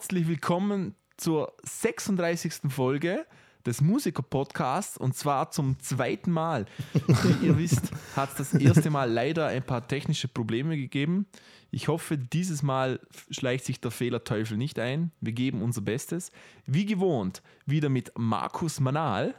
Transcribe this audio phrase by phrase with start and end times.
[0.00, 2.68] Herzlich willkommen zur 36.
[2.72, 3.26] Folge
[3.66, 6.66] des Musiker-Podcasts und zwar zum zweiten Mal.
[7.08, 11.26] Wie ihr wisst, hat es das erste Mal leider ein paar technische Probleme gegeben.
[11.72, 13.00] Ich hoffe, dieses Mal
[13.32, 15.10] schleicht sich der Fehlerteufel nicht ein.
[15.20, 16.30] Wir geben unser Bestes.
[16.64, 19.34] Wie gewohnt, wieder mit Markus Manal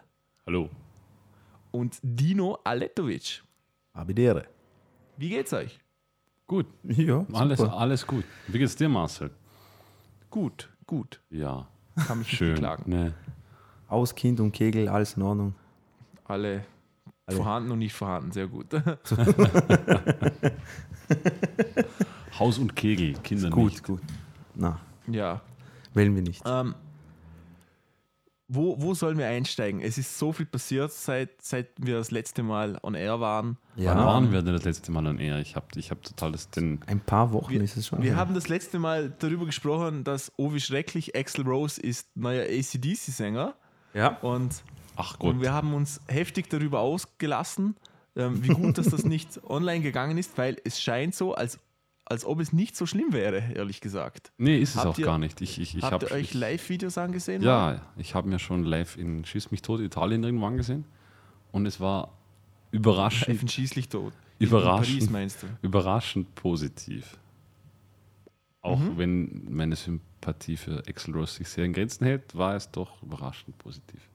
[0.46, 0.70] Hallo.
[1.72, 3.44] und Dino Aletovic.
[3.94, 4.46] Abidere.
[5.16, 5.80] Wie geht's euch?
[6.48, 6.66] Gut.
[6.84, 7.78] Ja, Alles, super.
[7.78, 8.26] alles gut.
[8.48, 9.32] Wie geht's dir, Marcel?
[10.30, 11.20] Gut, gut.
[11.30, 11.68] Ja.
[12.08, 12.54] Kann mich nicht Schön.
[12.56, 12.84] beklagen.
[12.88, 13.12] Nee.
[13.88, 15.56] Aus Kind und Kegel, alles in Ordnung.
[16.26, 16.64] Alle,
[17.26, 17.38] Alle.
[17.38, 18.68] vorhanden und nicht vorhanden, sehr gut.
[22.40, 23.84] Haus und Kegel, Kinder Gut, nicht.
[23.84, 24.02] gut.
[24.56, 25.42] Na, ja.
[25.94, 26.42] wählen wir nicht.
[26.46, 26.76] Ähm,
[28.52, 29.80] wo, wo sollen wir einsteigen?
[29.80, 33.58] Es ist so viel passiert, seit, seit wir das letzte Mal on air waren.
[33.76, 33.96] Ja.
[33.96, 35.40] Wann waren wir denn das letzte Mal an Air?
[35.40, 36.82] Ich habe ich hab total das den.
[36.88, 38.02] Ein paar Wochen Wir, ist es schon.
[38.02, 42.44] wir haben das letzte Mal darüber gesprochen, dass oh wie schrecklich Axel Rose ist neuer
[42.44, 43.54] ACDC-Sänger.
[43.94, 44.18] ja.
[44.22, 44.64] Und,
[44.96, 45.36] Ach Gott.
[45.36, 47.76] und wir haben uns heftig darüber ausgelassen,
[48.16, 51.60] ähm, wie gut, dass das nicht online gegangen ist, weil es scheint so, als,
[52.10, 54.32] als ob es nicht so schlimm wäre, ehrlich gesagt.
[54.38, 55.40] nee, ist es Habt auch ihr- gar nicht.
[55.42, 57.42] Ich, ich, ich Habt habe ihr euch Live-Videos angesehen?
[57.44, 60.86] Ja, ich habe mir schon live in Schieß mich tot Italien irgendwo angesehen.
[61.52, 62.18] Und es war
[62.72, 64.14] überraschend, Live in Schießlichtot.
[64.40, 65.02] Überraschend.
[65.04, 67.18] In Paris überraschend positiv.
[68.62, 68.98] Auch Mhm.
[68.98, 73.58] wenn meine Sympathie für Axel Rose sich sehr in Grenzen hält, war es doch überraschend
[73.58, 74.10] positiv.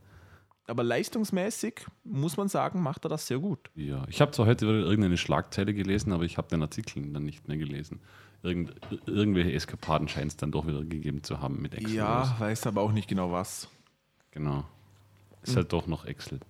[0.67, 3.70] Aber leistungsmäßig, muss man sagen, macht er das sehr gut.
[3.75, 7.25] Ja, ich habe zwar heute wieder irgendeine Schlagzeile gelesen, aber ich habe den Artikel dann
[7.25, 8.01] nicht mehr gelesen.
[8.42, 11.95] Irgend, ir- irgendwelche Eskapaden scheint es dann doch wieder gegeben zu haben mit Excel.
[11.97, 13.69] Ja, weiß aber auch nicht genau was.
[14.30, 14.64] Genau.
[15.42, 15.57] Ist Hm.
[15.57, 16.41] halt doch noch Excel.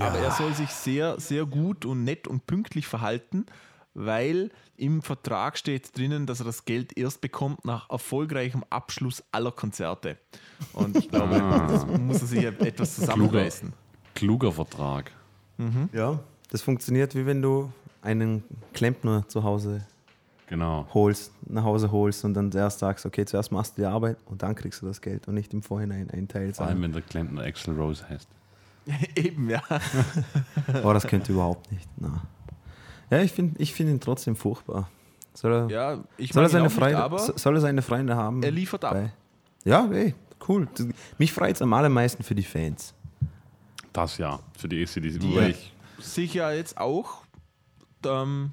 [0.00, 3.46] Aber er soll sich sehr, sehr gut und nett und pünktlich verhalten,
[3.94, 9.52] weil im Vertrag steht drinnen, dass er das Geld erst bekommt nach erfolgreichem Abschluss aller
[9.52, 10.18] Konzerte.
[10.72, 11.66] Und ich glaube, Ah.
[11.68, 13.72] das muss er sich etwas zusammenreißen.
[14.14, 15.12] Kluger Vertrag.
[15.92, 16.18] ja,
[16.50, 17.72] das funktioniert wie wenn du
[18.02, 19.86] einen Klempner zu Hause
[20.48, 20.86] Genau.
[20.92, 24.42] holst, nach Hause holst und dann erst sagst, okay, zuerst machst du die Arbeit und
[24.42, 27.00] dann kriegst du das Geld und nicht im Vorhinein einen Teil Vor allem, wenn der
[27.02, 28.28] Klempner Axel Rose heißt.
[29.16, 29.62] Eben, ja.
[30.84, 31.88] Oh, das könnte überhaupt nicht.
[31.96, 32.22] Na.
[33.16, 34.88] Ja, ich finde ich find ihn trotzdem furchtbar.
[35.34, 37.82] Soll er, Ja, ich soll, er seine auch nicht, Freunde, aber so- soll er seine
[37.82, 38.42] Freunde haben?
[38.42, 38.92] er liefert ab.
[38.94, 39.12] bei-
[39.64, 40.14] Ja, ey,
[40.48, 40.68] cool.
[41.18, 42.94] Mich freut es am allermeisten für die Fans.
[43.92, 45.18] Das ja, für die ACDC.
[45.18, 47.22] Die- Wobei ich, sich ja jetzt auch
[48.06, 48.52] ähm,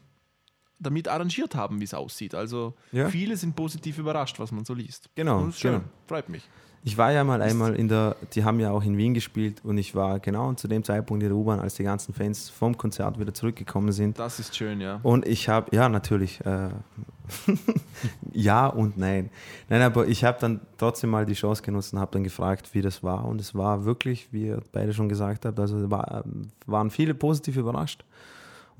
[0.80, 2.34] damit arrangiert haben, wie es aussieht.
[2.34, 3.10] Also Ja.
[3.10, 5.10] viele sind positiv überrascht, was man so liest.
[5.16, 5.72] Genau, Und das ist schön.
[5.74, 5.84] genau.
[6.08, 6.48] Freut mich.
[6.84, 9.78] Ich war ja mal einmal in der, die haben ja auch in Wien gespielt und
[9.78, 13.20] ich war genau zu dem Zeitpunkt in der U-Bahn, als die ganzen Fans vom Konzert
[13.20, 14.18] wieder zurückgekommen sind.
[14.18, 15.00] Das ist schön, ja.
[15.04, 16.70] Und ich habe, ja, natürlich, äh,
[18.34, 19.30] ja und nein.
[19.70, 22.82] Nein, aber ich habe dann trotzdem mal die Chance genutzt und habe dann gefragt, wie
[22.82, 23.26] das war.
[23.26, 26.24] Und es war wirklich, wie ihr beide schon gesagt habt, also war,
[26.66, 28.04] waren viele positiv überrascht.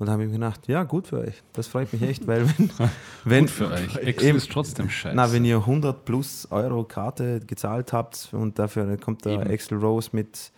[0.02, 1.44] Und da habe ich mir gedacht, ja, gut für euch.
[1.52, 2.70] Das freut mich echt, weil wenn,
[3.24, 3.94] wenn gut für euch.
[3.98, 4.38] Excel Eben.
[4.38, 5.14] ist trotzdem scheiße.
[5.14, 9.42] na, wenn ihr 100 plus Euro Karte gezahlt habt und dafür kommt der Eben.
[9.48, 10.50] Axel Rose mit,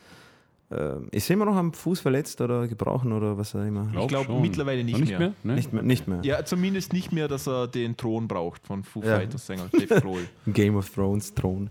[0.71, 3.87] äh, ist er immer noch am Fuß verletzt oder gebrochen oder was auch immer?
[3.93, 5.34] Glaub Ich glaube mittlerweile nicht, Noch mehr.
[5.43, 5.54] Ne?
[5.56, 5.83] Nicht mehr.
[5.83, 6.21] Nicht mehr.
[6.22, 9.16] Ja, zumindest nicht mehr, dass er den Thron braucht von Foo Ja.
[9.19, 10.27] Fighters Sänger Dave Grohl.
[10.47, 11.69] Game of Thrones Thron.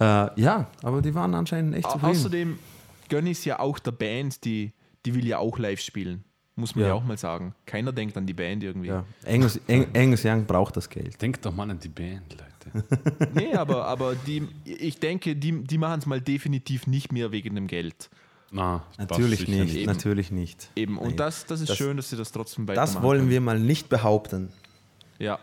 [0.00, 0.04] Äh,
[0.40, 2.10] ja, aber die waren anscheinend echt zufrieden.
[2.10, 2.58] Außerdem
[3.08, 4.72] gönne ich es ja auch der Band, die,
[5.06, 6.24] die will ja auch live spielen.
[6.56, 6.88] Muss man ja.
[6.88, 6.94] Ja.
[6.94, 7.54] auch mal sagen.
[7.66, 8.88] Keiner denkt an die Band irgendwie.
[8.88, 9.04] ja.
[9.26, 11.20] Angus, Ang, Angus Young braucht das Geld.
[11.20, 12.86] Denkt doch mal an die Band, Leute.
[13.34, 17.54] Nee, aber, aber die, ich denke, die, die machen es mal definitiv nicht mehr wegen
[17.56, 18.08] dem Geld.
[18.52, 19.86] Na, Natürlich nicht, Eben.
[19.86, 20.70] natürlich nicht.
[20.76, 20.96] Eben.
[20.96, 22.94] Und das, das ist Das- schön, dass sie das trotzdem weitermachen.
[22.94, 23.30] Das wollen können.
[23.30, 24.50] wir mal nicht behaupten.
[25.18, 25.40] Ja.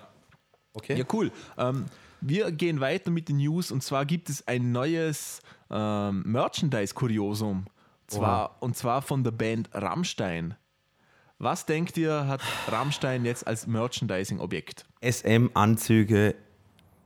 [0.74, 0.98] Okay?
[0.98, 1.30] Ja, cool.
[1.58, 1.86] Ähm,
[2.22, 7.66] wir gehen weiter mit den News und zwar gibt es ein neues ähm, Merchandise-Kuriosum.
[8.08, 10.56] Zwar, und zwar von der Band Rammstein.
[11.44, 14.86] Was denkt ihr, hat Rammstein jetzt als Merchandising-Objekt?
[15.02, 16.36] SM-Anzüge.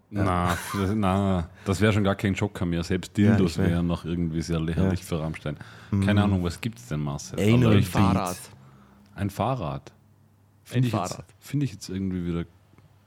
[0.09, 2.83] Na, das, na, das wäre schon gar kein Joker mehr.
[2.83, 3.69] Selbst Dildos weiß.
[3.69, 5.57] wären noch irgendwie sehr lächerlich für Rammstein.
[6.03, 7.39] Keine Ahnung, was gibt es denn, Marcel?
[7.39, 7.83] Anal Ein.
[7.83, 8.37] Fahrrad.
[9.15, 9.91] Ein Fahrrad.
[9.91, 11.25] Ein Finde ich, jetzt- Fahrrad.
[11.39, 12.43] finde ich jetzt irgendwie wieder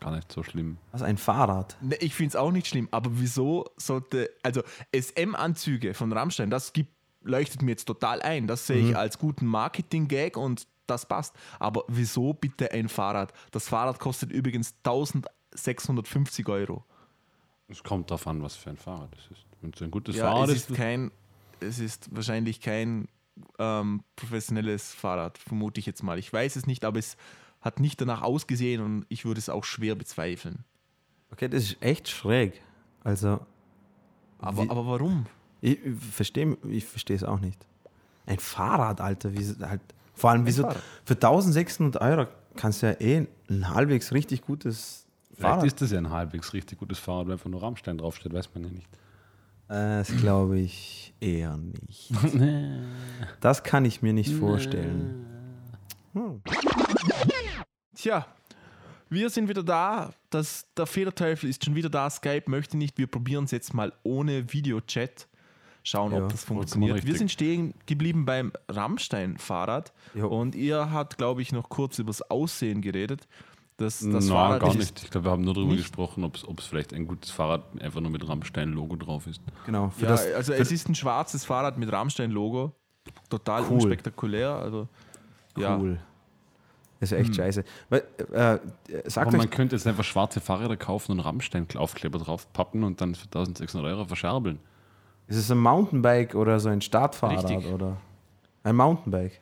[0.01, 0.79] gar nicht so schlimm.
[0.93, 1.77] Was, ein Fahrrad?
[1.83, 6.73] Ne, ich finde es auch nicht schlimm, aber wieso sollte, also SM-Anzüge von Rammstein, das
[6.73, 6.91] gibt,
[7.23, 8.47] leuchtet mir jetzt total ein.
[8.47, 11.35] Das sehe ich als guten Marketing-Gag und das passt.
[11.58, 13.32] Aber wieso bitte ein Fahrrad?
[13.52, 16.85] Das Fahrrad kostet übrigens 1650 Euro.
[17.69, 19.44] Es kommt darauf an, was für ein Fahrrad es ist.
[19.61, 21.11] Wenn es ein gutes Ja, Fahrrad es ist, ist kein,
[21.61, 23.08] es ist wahrscheinlich kein
[23.58, 26.19] ähm, professionelles Fahrrad, vermute ich jetzt mal.
[26.19, 27.17] Ich weiß es nicht, aber es
[27.61, 30.64] hat nicht danach ausgesehen und ich würde es auch schwer bezweifeln.
[31.31, 32.61] Okay, das ist echt schräg.
[33.05, 33.41] Also,
[34.38, 35.26] Aber, Wie- aber warum?
[35.61, 35.79] ich
[36.12, 37.64] verstehe ich versteh es auch nicht.
[38.26, 39.81] Ein Fahrrad, Alter, wie, halt,
[40.19, 40.69] vor allem, wieso,
[41.05, 42.26] für 1600 Euro
[42.56, 45.67] kannst du ja eh ein halbwegs richtig gutes Vielleicht Fahrrad.
[45.67, 48.65] ist das ja ein halbwegs richtig gutes Fahrrad, weil einfach nur Rammstein draufsteht, weiß man
[48.65, 48.88] ja nicht.
[49.69, 52.11] Äh, Das glaube ich eher nicht.
[53.41, 55.25] Das kann ich mir nicht vorstellen.
[56.15, 56.41] Hm.
[57.94, 58.26] Tja,
[59.11, 60.12] wir sind wieder da.
[60.31, 62.11] Das, der Federteufel ist schon wieder da.
[62.11, 62.99] Skype möchte nicht.
[62.99, 65.29] Wir probieren es jetzt mal ohne Videochat.
[65.88, 67.06] Schauen, Ja, ob das funktioniert.
[67.06, 69.93] Wir sind stehen geblieben beim Rammstein-Fahrrad.
[70.14, 70.29] Jo.
[70.29, 73.26] Und ihr habt, glaube ich, noch kurz über das Aussehen geredet.
[73.79, 75.02] Das, das Na, Fahrrad gar nicht.
[75.05, 75.85] Ich glaube, wir haben nur darüber Nicht?
[75.85, 79.40] gesprochen, ob es vielleicht ein gutes Fahrrad einfach nur mit Rammstein-Logo drauf ist.
[79.67, 82.73] Genau, für Ja, das, also für es ist ein schwarzes Fahrrad mit Rammstein-Logo.
[83.31, 83.75] Total Cool.
[83.76, 84.50] unspektakulär.
[84.50, 84.88] Also,
[85.56, 85.79] ja.
[85.79, 85.99] cool.
[87.00, 87.34] Das ist echt Hm.
[87.34, 87.64] scheiße.
[87.88, 88.00] Weil,
[88.32, 88.58] äh,
[89.08, 93.26] sagt Aber man könnte jetzt einfach schwarze Fahrräder kaufen und Rammstein-Aufkleber draufpappen und dann für
[93.26, 94.58] 1600 Euro verscherbeln.
[95.29, 97.73] Ist es ein Mountainbike oder so ein Startfahrrad Richtig.
[97.73, 97.97] oder
[98.65, 99.41] ein Mountainbike?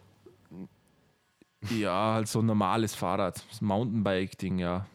[1.71, 3.43] Ja, halt so ein normales Fahrrad.
[3.51, 4.87] Das Mountainbike-Ding, ja.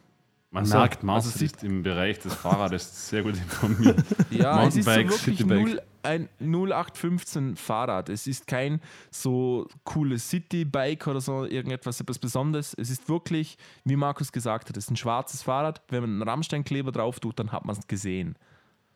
[0.51, 4.03] Man so, merkt, Marcel also sieht- ist im Bereich des Fahrrades sehr gut informiert.
[4.29, 5.45] Ja, es ist so Mountainbike, wirklich.
[5.47, 8.09] 0, ein 0815 Fahrrad.
[8.09, 12.73] Es ist kein so cooles Citybike oder so irgendetwas etwas Besonderes.
[12.77, 15.81] Es ist wirklich, wie Markus gesagt hat, es ist ein schwarzes Fahrrad.
[15.89, 18.35] Wenn man einen Rammsteinkleber drauf tut, dann hat man es gesehen.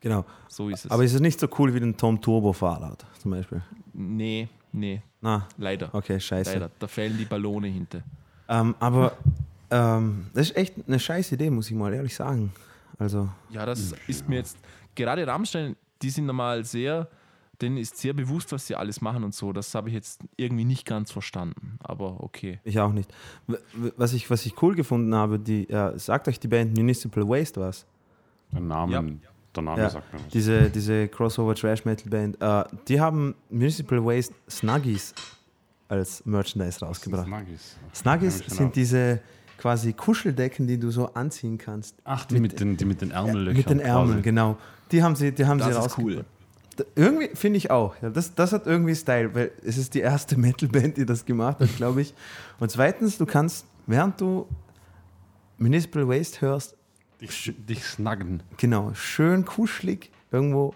[0.01, 0.25] Genau.
[0.47, 0.91] So ist es.
[0.91, 3.61] Aber ist es nicht so cool wie ein Tom Turbo Fahrrad zum Beispiel?
[3.93, 5.93] nee, nee, Na, leider.
[5.93, 6.53] okay, scheiße.
[6.53, 6.69] Leider.
[6.77, 8.03] Da fällen die Ballone hinter.
[8.47, 9.17] Ähm, aber
[9.71, 12.51] ähm, das ist echt eine scheiß Idee, muss ich mal ehrlich sagen.
[12.97, 14.57] Also, Ja, das ist mir jetzt,
[14.93, 17.07] gerade Rammstein, die sind normal sehr,
[17.61, 19.53] denen ist sehr bewusst, was sie alles machen und so.
[19.53, 21.77] Das habe ich jetzt irgendwie nicht ganz verstanden.
[21.79, 22.59] Aber okay.
[22.63, 23.11] ich auch nicht.
[23.97, 27.61] Was ich, was ich cool gefunden habe, die, äh, sagt euch die Band Municipal Waste
[27.61, 27.85] was?
[28.51, 29.19] Der Name,
[29.55, 30.27] der Name Ja, sagt mir was.
[30.31, 32.37] Diese, diese Crossover Trash Metal Band.
[32.41, 35.13] Äh, die haben Municipal Waste Snuggies
[35.87, 37.25] als Merchandise rausgebracht.
[37.27, 37.75] Snuggies.
[37.93, 38.55] Snuggies Ja, genau.
[38.57, 39.19] sind diese
[39.57, 41.95] quasi Kuscheldecken, die du so anziehen kannst.
[42.03, 43.57] Ach, die mit, den, die mit den Ärmellöchern.
[43.57, 44.21] Mit den Ärmeln, quasi.
[44.23, 44.57] genau.
[44.91, 46.25] Die haben sie, die haben Das sie ist cool.
[46.75, 47.95] Da- Irgendwie finde ich auch.
[48.01, 51.59] Ja, das, das hat irgendwie Style, weil es ist die erste Metalband, die das gemacht
[51.59, 52.13] hat, glaube ich.
[52.59, 54.45] Und zweitens, du kannst, während du
[55.57, 56.74] Municipal Waste hörst,
[57.21, 58.43] Dich, dich snuggen.
[58.57, 60.73] genau, schön kuschelig irgendwo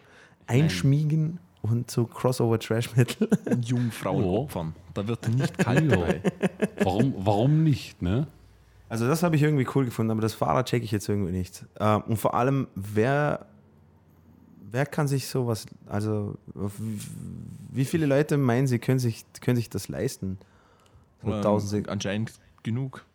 [0.48, 3.28] einschmiegen und so Crossover Trash Metal.
[3.62, 4.44] Jungfrauen Oh.
[4.44, 4.74] opfern.
[4.94, 6.22] Da wird nicht kalt dabei.
[6.82, 8.28] Warum, warum nicht, ne?
[8.88, 11.66] Also das habe ich irgendwie cool gefunden, aber das Fahrrad checke ich jetzt irgendwie nicht.
[11.80, 13.46] Ähm, und vor allem, wer,
[14.72, 16.38] wer kann sich sowas, also
[17.72, 20.40] wie- viele Leute meinen, sie können sich, können sich das leisten?
[21.22, 22.32] So Ähm, 1000 anscheinend
[22.64, 23.06] genug.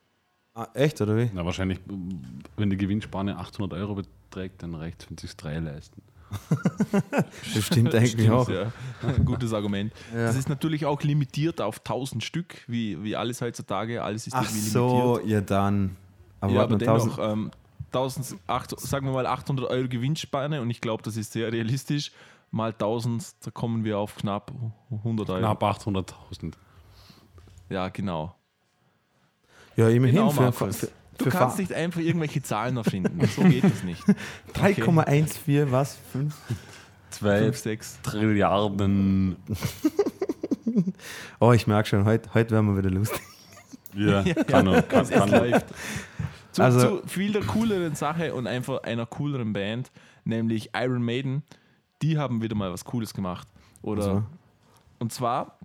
[0.55, 1.31] Ah, echt, oder wie?
[1.33, 1.81] Na, wahrscheinlich,
[2.57, 6.03] wenn die Gewinnspanne 800 Euro beträgt, dann reicht es, wenn sich drei leisten.
[7.55, 8.49] Das stimmt eigentlich Stimmt, auch.
[8.49, 8.73] Ja.
[9.03, 9.93] Ein gutes Argument.
[10.13, 10.27] Ja.
[10.27, 14.03] Das ist natürlich auch limitiert auf 1000 Stück, wie, wie alles heutzutage.
[14.03, 15.31] Alles ist Ach irgendwie so, limitiert.
[15.31, 15.97] ja dann.
[16.41, 17.51] Aber, ja, aber dennoch, ähm,
[17.93, 22.11] 1800, sagen wir mal 800 Euro Gewinnspanne und ich glaube, das ist sehr realistisch.
[22.51, 24.53] Mal 1000, da kommen wir auf knapp
[24.91, 25.39] 100 Euro.
[25.39, 26.55] Knapp 800.000.
[27.69, 28.35] Ja, genau.
[29.77, 30.77] Ja, immerhin genau für, Markus.
[30.79, 33.25] für, Du für kannst nicht einfach irgendwelche Zahlen erfinden.
[33.29, 34.03] So geht das nicht.
[34.55, 35.97] 3,14, was?
[36.13, 36.35] 5?
[37.11, 37.99] 2 5, 6.
[38.03, 39.37] Trilliarden.
[41.41, 43.21] Oh, ich merke schon, heute, heute werden wir wieder lustig.
[43.97, 44.83] Ja, kann er.
[44.83, 45.67] Kann, kann, läuft.
[46.51, 49.93] Zu, Also- zu viel der cooleren Sache und einfach einer cooleren Band,
[50.25, 51.45] nämlich Iron Maiden.
[52.03, 53.47] Die haben wieder mal was Cooles gemacht.
[53.83, 54.23] Oder Also,
[54.99, 55.61] und zwar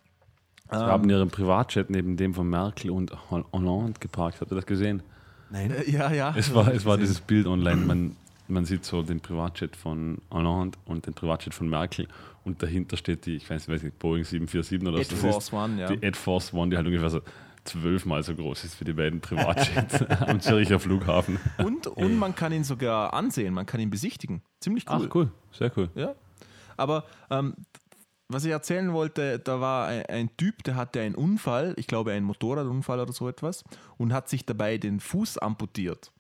[0.72, 4.40] Sie haben ihren Privatjet neben dem von Merkel und Hol- Hollande geparkt.
[4.42, 5.02] Habt ihr das gesehen?
[5.50, 5.72] nein.
[5.72, 6.34] äh, ja, ja.
[6.38, 7.78] Es war, es war dieses Bild online.
[7.78, 8.16] Man,
[8.48, 12.08] man sieht so den Privatjet von Hollande und den Privatjet von Merkel.
[12.44, 15.54] Und dahinter steht die, ich weiß nicht, Boeing 747 oder Ed was das Force ist.
[15.54, 15.88] One, ja.
[15.88, 17.22] Die Ed Force One, die halt ungefähr so
[17.66, 21.40] zwölfmal so groß ist wie die beiden Privatjets am Züricher Flughafen.
[21.58, 24.42] Und, und man kann ihn sogar ansehen, man kann ihn besichtigen.
[24.60, 25.06] Ziemlich cool.
[25.10, 25.32] Ach, cool.
[25.52, 25.90] Sehr cool.
[25.96, 26.16] Ja.
[26.78, 27.54] Aber ähm,
[28.30, 32.12] was ich erzählen wollte, da war ein, ein Typ, der hatte einen Unfall, ich glaube
[32.14, 33.64] einen Motorradunfall oder so etwas,
[33.98, 36.12] und hat sich dabei den Fuß amputiert.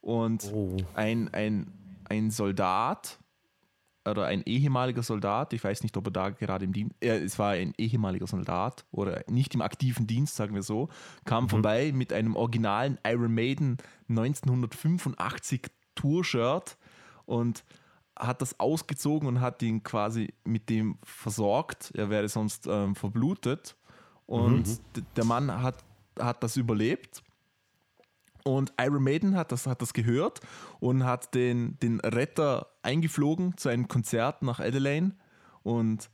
[0.00, 0.76] Und Oh.
[0.94, 1.66] ein, ein,
[2.08, 3.18] ein Soldat
[4.06, 7.38] oder ein ehemaliger Soldat, ich weiß nicht, ob er da gerade im Dienst, äh, es
[7.38, 10.90] war ein ehemaliger Soldat oder nicht im aktiven Dienst, sagen wir so,
[11.24, 13.78] kam vorbei mit einem originalen Iron Maiden
[14.10, 15.62] 1985
[15.94, 16.76] Tour-Shirt
[17.26, 17.64] und
[18.16, 21.92] hat das ausgezogen und hat ihn quasi mit dem versorgt.
[21.94, 23.76] Er wäre sonst ähm, verblutet.
[24.26, 24.64] Und
[24.96, 25.84] d- der Mann hat,
[26.18, 27.22] hat das überlebt.
[28.44, 30.40] Und Iron Maiden hat das, hat das gehört
[30.78, 35.12] und hat den, den Retter eingeflogen zu einem Konzert nach Adelaide
[35.62, 36.10] und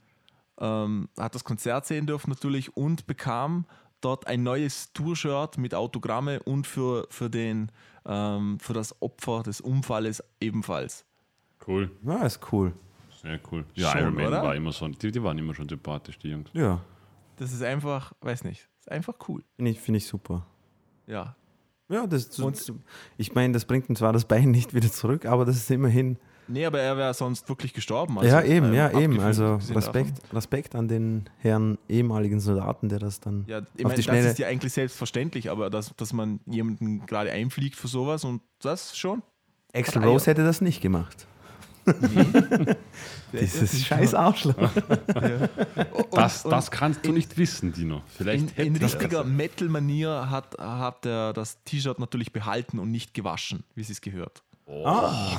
[0.58, 3.66] ähm, hat das Konzert sehen dürfen natürlich und bekam
[4.00, 7.72] dort ein neues Tour-Shirt mit Autogramme und für, für, den,
[8.06, 11.04] ähm, für das Opfer des Unfalles ebenfalls.
[11.66, 11.90] Cool.
[12.04, 12.72] Ja, ist cool.
[13.22, 13.64] Sehr cool.
[13.74, 14.42] Ja, Schon, Iron Man oder?
[14.42, 16.48] war immer so, die, die waren immer schon sympathisch, die Jungs.
[16.54, 16.80] Ja,
[17.36, 19.42] Das ist einfach, weiß nicht, ist einfach cool.
[19.56, 20.46] finde ich, find ich super.
[21.06, 21.36] Ja.
[21.88, 22.72] Ja, das, Und-
[23.18, 26.16] ich meine, das bringt ihm zwar das Bein nicht wieder zurück, aber das ist immerhin.
[26.48, 28.18] Nee, aber er wäre sonst wirklich gestorben.
[28.18, 29.20] also, ja, eben, ähm, ja, eben.
[29.20, 33.96] Also abgesehen Respekt, Respekt an den Herrn ehemaligen Soldaten, der das dann Ja, ich meine,
[33.96, 34.28] das Schnelle.
[34.30, 38.96] ist ja eigentlich selbstverständlich, aber dass, dass man jemanden gerade einfliegt für sowas und das
[38.96, 39.22] schon.
[39.72, 40.02] Axel.
[40.02, 41.26] Rose hätte das nicht gemacht.
[43.32, 44.54] Dieses scheiß Arschloch.
[46.12, 48.02] Das, das kannst du nicht wissen, Dino.
[48.16, 53.62] Vielleicht in, in richtiger Metal-Manier hat, hat er das T-Shirt natürlich behalten und nicht gewaschen,
[53.74, 54.42] wie es gehört.
[54.84, 55.38] Ah,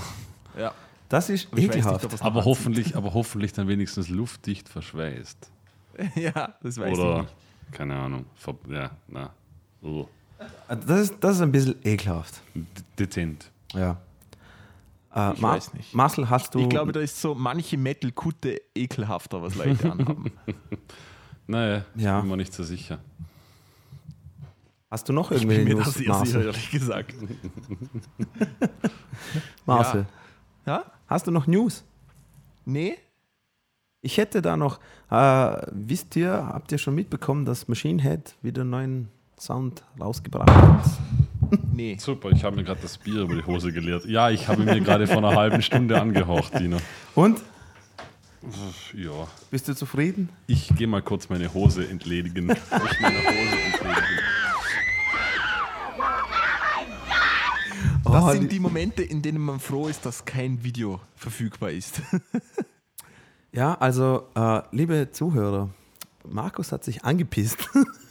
[0.57, 0.73] Ja.
[1.09, 2.11] das ist Aber ich nicht, ekelhaft.
[2.11, 5.49] noch aber hoffentlich, aber hoffentlich dann wenigstens luftdicht verschweißt.
[6.15, 7.33] ja, das weiß ich Oder, nicht.
[7.71, 9.29] keine Ahnung, ver ja, na,
[9.81, 10.07] oh.
[10.69, 12.41] das, ist, das ist ein bisschen ekelhaft.
[12.97, 13.51] Dezent.
[13.73, 13.97] Ja.
[15.13, 15.93] Äh, Ich Ma- weiß nicht.
[15.93, 16.59] Marcel, hast du.
[16.59, 20.31] Ich glaube, da ist so manche Metal-Kutte ekelhafter, was Leute anhaben.
[21.47, 22.17] Naja, Ja.
[22.17, 22.99] ich bin mir nicht so sicher.
[24.89, 26.45] hast du noch Ich irgendwelche bin mir da News, sicher, Marcel?
[26.45, 27.15] ehrlich gesagt.
[29.65, 30.05] Marcel,
[30.65, 30.85] Ja?
[31.07, 31.83] hast du noch News?
[32.65, 32.97] Nee?
[34.01, 38.61] Ich hätte da noch, äh, wisst ihr, habt ihr schon mitbekommen, dass Machine Head wieder
[38.61, 40.85] einen neuen Sound rausgebracht hat?
[41.73, 41.95] Nee.
[41.99, 44.05] Super, ich habe mir gerade das Bier über die Hose geleert.
[44.05, 46.77] Ja, ich habe mir gerade vor einer halben Stunde angehaucht, Dino.
[47.15, 47.41] Und?
[48.93, 50.29] Ja, Bist du zufrieden?
[50.47, 52.49] ich gehe mal kurz meine Hose entledigen.
[52.51, 54.19] Ich meine Hose entledigen.
[58.03, 61.71] Das Oh, sind die- die Momente, in denen man froh ist, dass kein Video verfügbar
[61.71, 62.01] ist.
[63.53, 65.69] Ja, also, äh, liebe Zuhörer,
[66.25, 67.57] Markus hat sich angepisst.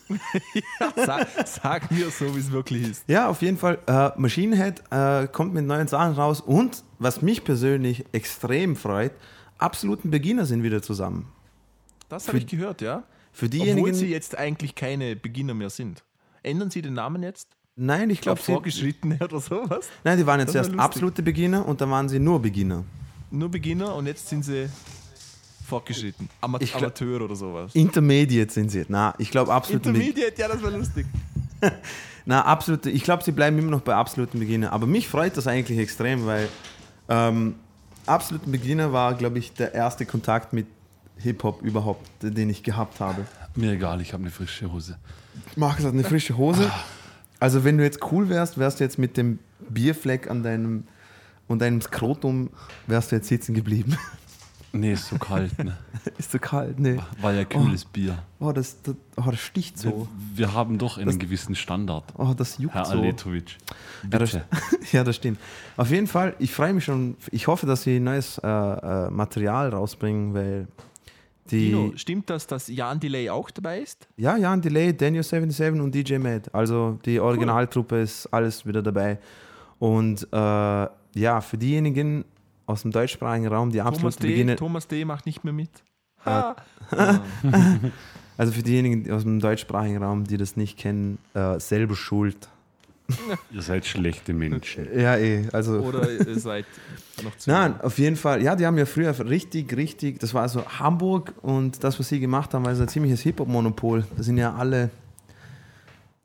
[0.96, 3.04] sag, sag mir so, wie es wirklich ist.
[3.08, 3.78] ja, auf jeden Fall.
[3.86, 9.12] Äh, Machine Head äh, kommt mit neuen Sachen raus und, was mich persönlich extrem freut,
[9.58, 11.30] absoluten Beginner sind wieder zusammen.
[12.08, 13.04] Das habe ich gehört, ja.
[13.32, 13.94] Für Obwohl diejenigen.
[13.94, 16.02] sie jetzt eigentlich keine Beginner mehr sind.
[16.42, 17.48] Ändern sie den Namen jetzt?
[17.76, 18.52] nein, ich glaube, sie.
[18.52, 19.88] Vorgeschrittene oder sowas?
[20.04, 20.84] Nein, die waren jetzt erst lustig.
[20.84, 22.84] absolute Beginner und dann waren sie nur Beginner.
[23.30, 24.68] Nur Beginner und jetzt sind sie
[25.70, 26.28] fortgeschritten.
[26.42, 27.74] Ama Ich glaub- Amateur oder sowas.
[27.74, 28.84] Intermediate sind sie.
[28.88, 31.06] Na, ich glaube absolute Be- Intermediate, ja, das war lustig.
[32.26, 32.90] Na, absolute.
[32.90, 34.72] Ich glaube, sie bleiben immer noch bei absoluten Beginner.
[34.72, 36.48] Aber mich freut das eigentlich extrem, weil
[37.08, 37.54] ähm,
[38.06, 40.66] absoluten Beginner war, glaube ich, der erste Kontakt mit
[41.18, 43.24] Hip-Hop überhaupt, den ich gehabt habe.
[43.56, 44.96] Mir egal, ich habe eine frische Hose.
[45.56, 46.70] Markus hat eine frische Hose.
[47.40, 50.84] Also, wenn du jetzt cool wärst, wärst du jetzt mit dem Bierfleck an deinem
[51.48, 52.50] und deinem Skrotum,
[52.86, 53.96] wärst du jetzt sitzen geblieben.
[54.72, 55.76] Nee, ist so kalt, ne?
[56.18, 56.98] Ist so kalt, ne?
[57.20, 58.22] War ja kühles Bier.
[58.38, 60.08] Oh, das, das, oh, das sticht Wir, so.
[60.34, 62.04] wir haben doch einen gewissen Standard.
[62.16, 62.92] Oh, das juckt Herr so.
[62.92, 63.56] Aletovic.
[64.10, 64.38] Ja das,
[64.92, 65.38] ja, das stimmt.
[65.76, 67.16] Auf jeden Fall, ich freue mich schon.
[67.32, 70.68] Ich hoffe, dass sie neues äh, äh, Material rausbringen, weil
[71.50, 71.70] die.
[71.70, 74.08] Dino, stimmt das, dass Jan Delay auch dabei ist?
[74.16, 76.48] Ja, Jan Delay, Daniel 77 und DJ Mad.
[76.52, 79.18] Also die Originaltruppe ist alles wieder dabei.
[79.78, 82.24] Und äh, ja, für diejenigen
[82.70, 84.28] aus dem deutschsprachigen Raum, die Thomas absolut D.
[84.28, 84.56] Beginner.
[84.56, 85.04] Thomas D.
[85.04, 85.70] macht nicht mehr mit.
[86.24, 86.56] Ha.
[88.40, 92.48] Also für diejenigen aus dem deutschsprachigen Raum, die das nicht kennen, äh, selber schuld.
[93.52, 94.88] Ihr seid schlechte Menschen.
[94.98, 95.46] Ja, eh.
[95.52, 95.80] Also.
[95.80, 96.64] Oder ihr seid
[97.22, 97.50] noch zu.
[97.50, 98.42] Nein, auf jeden Fall.
[98.42, 102.18] Ja, die haben ja früher richtig, richtig, das war so Hamburg und das, was sie
[102.18, 104.06] gemacht haben, war so ein ziemliches Hip-Hop-Monopol.
[104.16, 104.88] Da sind ja alle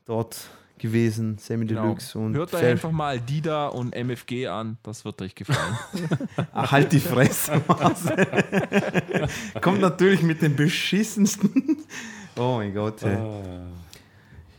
[0.06, 0.38] dort
[0.80, 1.84] gewesen, Sammy Genau.
[1.84, 5.78] Deluxe und Hört euch einfach mal Dida und MFG an, das wird euch gefallen.
[6.54, 7.62] Ach, halt die Fresse.
[7.68, 8.28] Marcel.
[9.62, 11.78] Kommt natürlich mit den beschissensten.
[12.38, 13.02] Oh mein Gott.
[13.02, 13.18] Ey.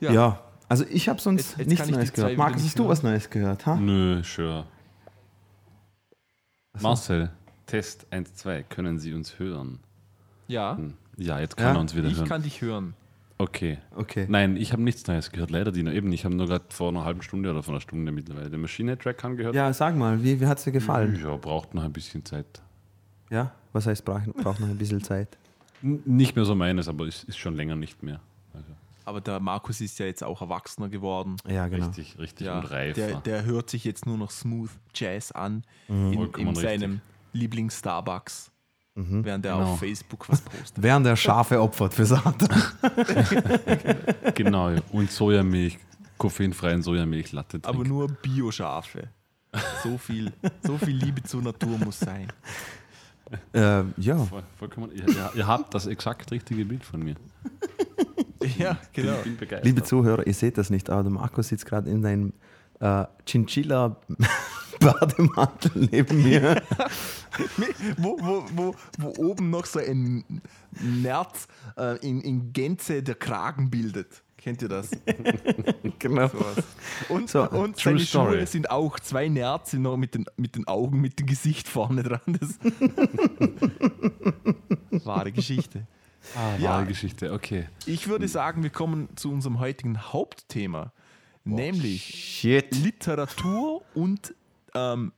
[0.00, 0.40] Ja.
[0.66, 2.36] also ich habe sonst Jetzt- jetzt nichts ich Neues gehört.
[2.38, 3.66] Markus, hast du was Neues gehört?
[3.66, 3.76] Ha?
[3.76, 4.64] Nö, sure.
[6.80, 7.30] Marcel,
[7.66, 9.80] Test 1, 2, können Sie uns hören?
[10.48, 10.94] Ja, Hm.
[11.18, 12.28] Ja, jetzt kann Ja, er uns wieder ich hören.
[12.28, 12.94] kann dich hören.
[13.38, 13.78] Okay.
[13.94, 14.26] Okay.
[14.28, 15.90] Nein, ich habe nichts Neues gehört, leider Dino.
[15.90, 18.60] Eben, ich habe nur gerade vor einer halben Stunde oder vor einer Stunde mittlerweile den
[18.62, 19.54] Maschine-Track angehört.
[19.54, 21.18] Ja, sag mal, wie, wie hat es dir gefallen?
[21.22, 22.62] Ja, braucht noch ein bisschen Zeit.
[23.30, 23.52] Ja?
[23.72, 25.36] Was heißt, braucht braucht noch ein bisschen Zeit?
[25.82, 28.20] N nicht mehr so meines, aber es ist schon länger nicht mehr.
[28.54, 28.68] Also,
[29.04, 31.36] Aber der Markus ist ja jetzt auch erwachsener geworden.
[31.46, 31.88] Ja, genau.
[31.88, 32.94] Richtig, richtig Ja, und reifer.
[32.94, 37.00] der, der hört sich jetzt nur noch Smooth Jazz an in, Vollkommen in seinem
[37.34, 38.50] Lieblings-Starbucks,
[38.96, 39.72] während er Genau.
[39.72, 40.82] auf Facebook was postet.
[40.82, 42.48] Während er Schafe opfert für Satan.
[44.34, 45.78] genau, und Sojamilch
[46.18, 47.68] koffeinfreien Sojamilch-Latte trinke.
[47.68, 49.08] Aber nur Bioschafe.
[49.82, 52.28] So viel, so viel Liebe zur Natur muss sein.
[53.52, 57.16] Ähm, ja, Voll, vollkommen, ihr, ihr, habt das exakt richtige Bild von mir.
[58.58, 59.16] Ja, genau.
[59.18, 59.64] Ich bin begeistert.
[59.66, 62.32] liebe Zuhörer, ihr seht das nicht, aber der Marco sitzt gerade in seinem
[62.80, 63.04] äh,
[64.92, 66.62] Chinchilla-Bademantel neben mir.
[67.98, 70.24] wo, wo, wo, wo oben noch so ein
[70.80, 74.22] Nerz äh, in, in Gänze der Kragen bildet.
[74.36, 74.90] Kennt ihr das?
[75.98, 76.28] genau.
[76.28, 76.56] Sowas.
[77.08, 78.36] Und, So, und true seine story.
[78.36, 82.02] Schuhe sind auch zwei Nerze noch mit den, mit den Augen, mit dem Gesicht vorne
[82.04, 82.20] dran.
[82.26, 82.58] Das
[85.04, 85.86] Wahre Geschichte.
[86.36, 86.70] Ah, Ja.
[86.70, 87.68] wahre Geschichte, okay.
[87.86, 90.92] Ich würde sagen, wir kommen zu unserem heutigen Hauptthema,
[91.44, 92.74] nämlich Shit.
[92.74, 94.34] Literatur und
[94.76, 95.12] ähm,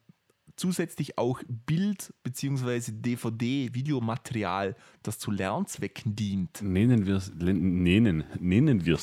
[0.57, 2.93] zusätzlich auch Bild- bzw.
[2.93, 6.63] DVD-Videomaterial, das zu Lernzwecken dient.
[6.63, 8.25] Nennen wir es nennen,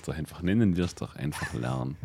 [0.02, 1.98] doch einfach, nennen wir es doch einfach Lernen.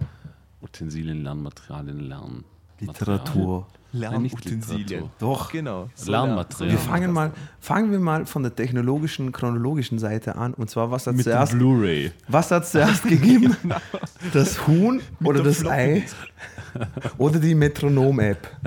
[0.61, 2.45] Utensilien, Lernmaterialien, Lernen.
[2.81, 3.67] Literatur.
[3.67, 3.80] Lernutensilien.
[3.93, 5.11] Literatur.
[5.19, 5.53] Doch.
[5.53, 5.89] Genau.
[5.95, 6.73] So Lernmaterial.
[6.73, 10.55] Wir fangen mal, fangen wir mal von der technologischen, chronologischen Seite an.
[10.55, 12.13] Und zwar, was hat Mit zuerst, Blu-ray.
[12.29, 13.57] was hat zuerst gegeben?
[14.33, 16.05] Das Huhn oder der das Ei?
[17.19, 18.49] Oder die Metronom-App?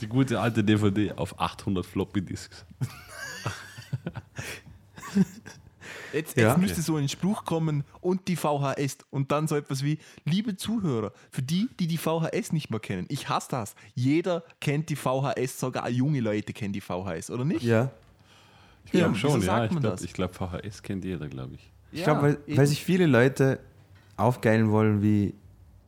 [0.00, 2.64] Die gute alte DVD auf 800 Floppy-Disks.
[6.12, 6.48] Jetzt, Ja.
[6.48, 10.56] jetzt müsste so ein Spruch kommen und die VHS und dann so etwas wie, liebe
[10.56, 13.74] Zuhörer, für die, die die VHS nicht mehr kennen, ich hasse das.
[13.94, 17.62] Jeder kennt die VHS, sogar junge Leute kennen die VHS, oder nicht?
[17.62, 17.90] ja.
[18.84, 19.64] Ich glaube Ja, schon, ja.
[19.64, 21.70] Ich glaube, glaub, VHS kennt jeder, glaube ich.
[21.92, 23.60] Ich glaube, weil, weil sich viele Leute
[24.16, 25.34] aufgeilen wollen, wie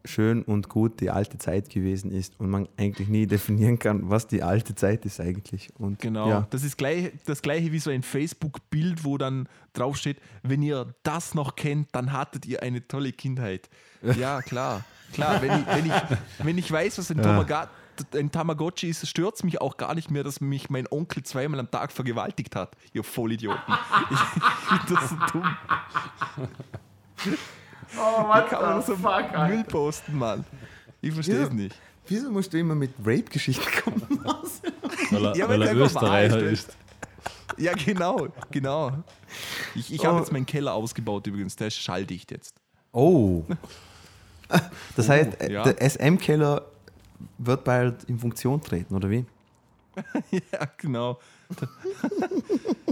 [0.04, 4.26] schön und gut die alte Zeit gewesen ist und man eigentlich nie definieren kann, was
[4.26, 5.70] die alte Zeit ist eigentlich.
[5.78, 10.18] Und Genau, ja, das ist gleich, das gleiche wie so ein Facebook-Bild, wo dann draufsteht,
[10.42, 13.68] wenn ihr das noch kennt, dann hattet ihr eine tolle Kindheit.
[14.18, 14.84] Ja, klar.
[15.14, 15.92] Klar, wenn ich, wenn ich,
[16.42, 17.70] wenn ich weiß, was ein, Tamaga,
[18.14, 21.60] ein Tamagotchi ist, stört es mich auch gar nicht mehr, dass mich mein Onkel zweimal
[21.60, 22.76] am Tag vergewaltigt hat.
[22.92, 23.62] Ihr Vollidioten.
[24.10, 25.56] Ich, das so dumm.
[27.98, 30.44] Oh, Wie kann man so Müll posten, Mann?
[31.00, 31.74] Ich verstehe es nicht.
[32.06, 34.24] Wieso musst du immer mit Rape-Geschichten kommen?
[35.10, 36.76] Weil er, Ja, weil er Österreicher ist.
[37.56, 38.92] Ja, genau, genau.
[39.74, 40.18] Ich, ich habe Oh.
[40.20, 42.54] jetzt meinen Keller ausgebaut übrigens, der ist schalldicht jetzt.
[42.92, 43.44] Oh.
[44.96, 45.62] Das heißt, äh, ja.
[45.64, 46.64] der SM-Keller
[47.38, 49.24] wird bald in Funktion treten, oder wie?
[50.30, 51.18] Ja, genau.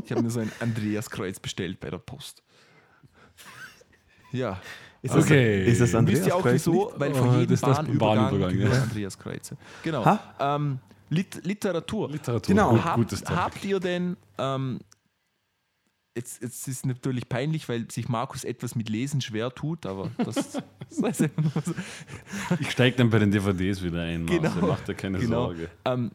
[0.04, 2.42] Ich habe mir so ein Andreaskreuz bestellt bei der Post.
[4.32, 4.60] Ja.
[5.02, 5.66] Ist das, Okay.
[5.66, 6.92] ist das Andreas Wisst ihr auch Kreuz wieso?
[6.96, 8.82] Weil von Oh, jedem das ist das Bahnübergang, Bahnübergang, es ja.
[8.84, 9.56] Andreaskreuze.
[9.82, 10.04] Genau.
[10.04, 10.34] Ha?
[10.56, 10.78] Ähm,
[11.10, 12.08] Lit Literatur.
[12.10, 12.70] Literatur, Genau.
[12.94, 14.78] gut, Habt, habt ihr denn, ähm,
[16.16, 20.10] jetzt, jetzt ist es natürlich peinlich, weil sich Markus etwas mit Lesen schwer tut, aber
[20.18, 20.34] das,
[21.00, 21.26] das so.
[22.60, 24.50] Ich steige dann bei den DVDs wieder ein, Genau.
[24.66, 25.46] macht dir keine Genau.
[25.46, 25.68] Sorge.
[25.84, 26.12] Ähm,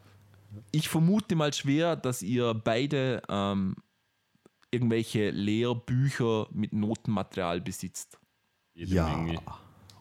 [0.71, 3.75] ich vermute mal schwer, dass ihr beide ähm,
[4.71, 8.17] irgendwelche Lehrbücher mit Notenmaterial besitzt.
[8.77, 9.07] Jede Ja.
[9.07, 9.39] Menge.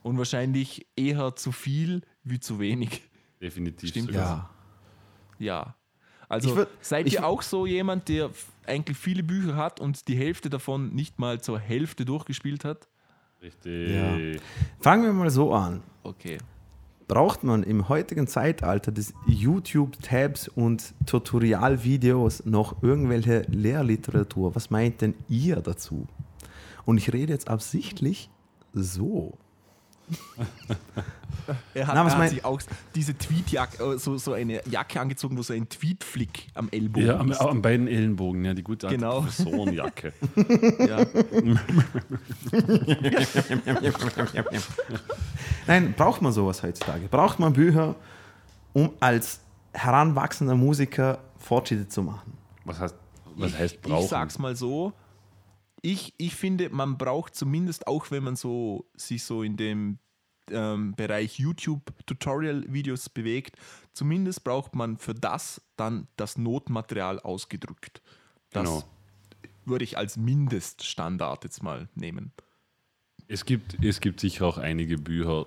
[0.03, 3.03] Und wahrscheinlich eher zu viel wie zu wenig.
[3.41, 4.51] Definitiv Stimmt, sogar.
[5.39, 5.47] Ja.
[5.65, 5.75] Ja.
[6.29, 8.31] Also würd- seid ihr auch so jemand, der
[8.67, 12.89] eigentlich viele Bücher hat und die Hälfte davon nicht mal zur Hälfte durchgespielt hat?
[13.43, 14.41] Richtig.
[14.81, 15.83] Fangen wir mal so an.
[16.03, 16.39] Okay.
[17.09, 24.55] Braucht man im heutigen Zeitalter des YouTube-Tabs und Tutorialvideos noch irgendwelche Lehrliteratur?
[24.57, 26.07] Was meint denn ihr dazu?
[26.85, 28.29] Und ich rede jetzt absichtlich
[28.77, 29.37] so.
[31.75, 32.61] Er hat, Na, was er hat sich auch
[32.95, 37.19] diese Tweetjacke, äh, so, so eine Jacke angezogen, wo so ein Tweetflick am Ellbogen Ja,
[37.19, 37.41] am, ist.
[37.41, 39.21] an beiden Ellenbogen, ja, die gute alte Genau.
[39.23, 40.13] Professorenjacke.
[40.87, 41.05] Ja.
[45.67, 47.09] Nein, braucht man sowas heutzutage?
[47.09, 47.95] Braucht man Bücher,
[48.73, 49.41] um als
[49.73, 52.33] heranwachsender Musiker Fortschritte zu machen?
[52.65, 52.95] Was heißt,
[53.37, 54.09] was heißt Ich brauchen?
[54.09, 54.93] sag's mal so.
[55.87, 60.01] Ich, ich finde, man braucht zumindest auch, wenn man so sich so in dem
[60.51, 63.57] ähm, Bereich YouTube-Tutorial-Videos bewegt,
[63.93, 68.03] zumindest braucht man für das dann das Notmaterial ausgedrückt.
[68.51, 68.85] Das Genau.
[69.65, 72.33] würde ich als Mindeststandard jetzt mal nehmen.
[73.29, 75.47] Es gibt, es gibt sicher auch einige Bücher,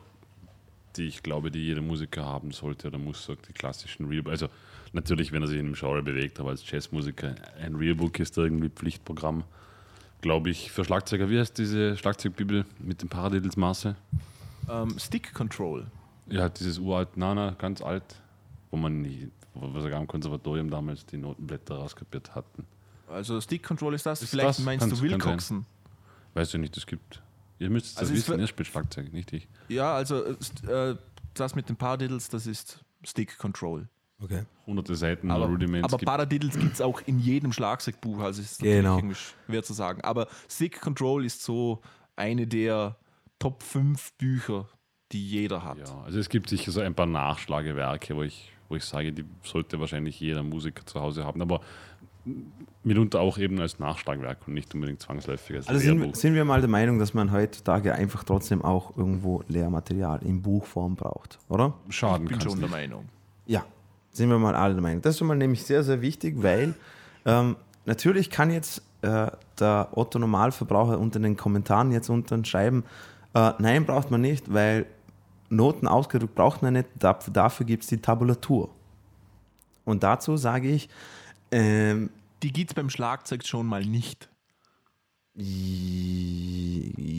[0.95, 4.47] die ich glaube, die jeder Musiker haben sollte oder muss, sagt die klassischen Real Also
[4.93, 8.69] natürlich, wenn er sich in einem Genre bewegt, aber als Jazzmusiker, ein Realbook ist irgendwie
[8.69, 9.43] Pflichtprogramm.
[10.21, 13.95] Glaube ich, für Schlagzeuger, wie heißt diese Schlagzeugbibel mit dem Paradiddlesmaße?
[14.69, 15.86] Ähm, Stick Control.
[16.27, 18.03] Ja, dieses uralt Nana, ganz alt,
[18.69, 22.65] wo man nie, wo wir sogar im Konservatorium damals die Notenblätter rauskapiert hatten.
[23.08, 24.21] Also Stick Control ist das.
[24.21, 24.60] Ist Vielleicht das?
[24.60, 25.05] meinst Kann's- du.
[25.05, 25.65] Wilcoxen.
[26.34, 27.21] Weißt du nicht, es gibt
[27.62, 29.45] Ihr müsst es Also wissen, er spielt Schlagzeug, nicht ich.
[29.67, 30.95] Ja, also äh,
[31.34, 33.89] das mit den Paradiddles, das ist Stick Control.
[34.21, 34.43] Okay.
[34.67, 36.10] Hunderte Seiten Aber, Rudiments aber gibt.
[36.10, 38.97] Paradiddles gibt es auch in jedem Schlagzeugbuch, also ist Genau.
[38.97, 40.01] irgendwie schwer zu sagen.
[40.01, 41.79] Aber Stick Control ist so
[42.15, 42.97] eine der
[43.39, 44.67] Top 5 Bücher,
[45.13, 45.77] die jeder hat.
[45.77, 49.23] Ja, also es gibt sicher so ein paar Nachschlagewerke, wo ich, wo ich sage, die
[49.43, 51.62] sollte wahrscheinlich jeder Musiker zu Hause haben, aber
[52.84, 56.60] mitunter auch eben als Nachschlagwerk und nicht unbedingt zwangsläufig als Also sind, sind wir mal
[56.60, 61.73] der Meinung, dass man heutzutage einfach trotzdem auch irgendwo Lehrmaterial in Buchform braucht, oder?
[61.89, 62.71] Schaden Ich bin schon der nicht.
[62.71, 63.08] Meinung.
[63.45, 63.65] Ja,
[64.12, 65.02] sind wir mal alle der Meinung.
[65.02, 66.74] Das ist mal nämlich sehr, sehr wichtig, weil
[67.26, 69.28] ähm, natürlich kann jetzt äh,
[69.60, 72.84] der Otto Normalverbraucher unter den Kommentaren jetzt unten schreiben,
[73.34, 74.86] äh, nein, braucht man nicht, weil
[75.50, 78.69] Noten ausgedruckt braucht man nicht, da, dafür gibt es die Tabulatur.
[79.86, 80.89] Und dazu sage ich,
[81.52, 82.10] ähm,
[82.43, 84.30] Die gibt es beim Schlagzeug schon mal nicht.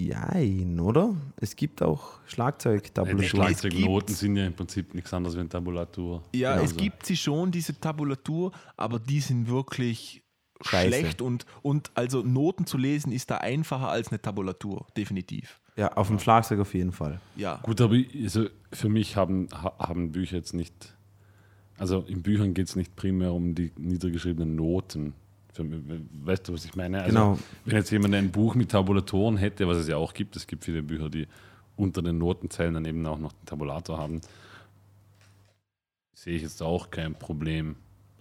[0.08, 1.14] Jein, oder?
[1.36, 3.24] Es gibt auch Schlagzeugtabulatur.
[3.28, 6.22] Schlagzeugnoten sind ja im Prinzip nichts anderes wie eine Tabulatur.
[6.34, 10.22] Ja, Also, es gibt sie schon, diese Tabulatur, aber die sind wirklich
[10.62, 10.88] Scheiße.
[10.98, 15.60] schlecht und, und also Noten zu lesen ist da einfacher als eine Tabulatur, definitiv.
[15.76, 17.20] Ja, auf dem Schlagzeug auf jeden Fall.
[17.36, 17.60] Ja.
[17.62, 20.94] Gut, aber also für mich haben, ha- haben Bücher jetzt nicht,
[21.78, 25.14] also in Büchern geht es nicht primär um die niedergeschriebenen Noten.
[25.58, 27.02] Weißt du, was ich meine?
[27.02, 27.38] Also, Genau.
[27.64, 30.64] Wenn jetzt jemand ein Buch mit Tabulatoren hätte, was es ja auch gibt, es gibt
[30.64, 31.26] viele Bücher, die
[31.76, 34.20] unter den Notenzeilen dann eben auch noch den Tabulator haben,
[36.14, 37.76] sehe ich jetzt auch kein Problem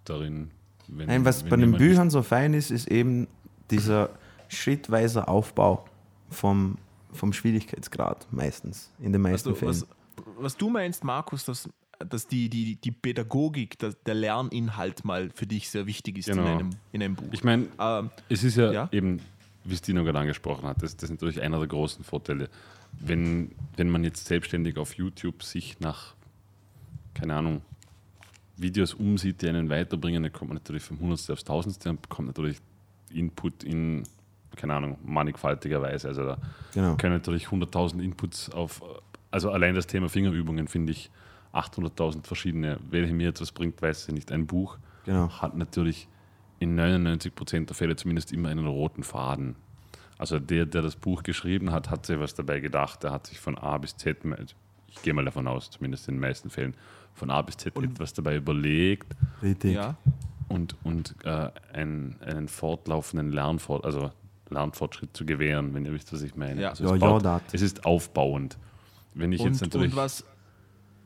[0.05, 0.51] darin.
[0.87, 3.27] Wenn, Nein, was wenn bei den Büchern so fein ist, ist eben
[3.69, 4.09] dieser
[4.47, 5.85] schrittweise Aufbau
[6.29, 6.77] vom,
[7.11, 9.71] vom Schwierigkeitsgrad meistens, in den meisten Also, Fällen.
[9.71, 9.87] was,
[10.37, 11.69] was du meinst, Markus, dass,
[12.07, 16.43] dass die, die, die Pädagogik, der, der Lerninhalt mal für dich sehr wichtig ist Genau.
[16.43, 17.27] in, einem, in einem Buch.
[17.31, 18.89] Ich meine, Ähm, Es ist ja, Ja?
[18.91, 19.19] eben,
[19.65, 22.49] wie es Dino gerade angesprochen hat, das, das ist natürlich einer der großen Vorteile.
[22.93, 26.15] Wenn, wenn man jetzt selbstständig auf YouTube sich nach,
[27.13, 27.61] keine Ahnung,
[28.57, 32.27] Videos umsieht, die einen weiterbringen, dann kommt man natürlich vom Hundertste aufs Tausendste und bekommt
[32.29, 32.57] natürlich
[33.13, 34.03] Input in,
[34.55, 36.07] keine Ahnung, mannigfaltiger Weise.
[36.09, 36.37] Also da
[36.73, 36.95] genau.
[36.95, 38.81] können natürlich 100.000 Inputs auf,
[39.31, 41.09] also allein das Thema Fingerübungen finde ich
[41.53, 42.79] 800.000 verschiedene.
[42.89, 44.31] Welche mir etwas bringt, weiß ich nicht.
[44.31, 45.29] Ein Buch genau.
[45.29, 46.07] hat natürlich
[46.59, 49.55] in 99% der Fälle zumindest immer einen roten Faden.
[50.17, 53.03] Also der, der das Buch geschrieben hat, hat sich was dabei gedacht.
[53.03, 54.17] Der hat sich von A bis Z,
[54.87, 56.73] ich gehe mal davon aus, zumindest in den meisten Fällen,
[57.13, 59.75] von A bis Z Und- etwas dabei überlegt Richtig.
[59.75, 59.95] ja.
[60.49, 64.11] und, und äh, einen, einen fortlaufenden Lernfort, also
[64.49, 66.61] Lernfortschritt zu gewähren, wenn ihr wisst, was ich meine.
[66.61, 66.69] Ja.
[66.71, 67.43] Also Ja, es, ja, baut, dat.
[67.53, 68.57] es ist aufbauend.
[69.13, 69.91] Wenn ich jetzt Und, natürlich.
[69.93, 70.25] und was,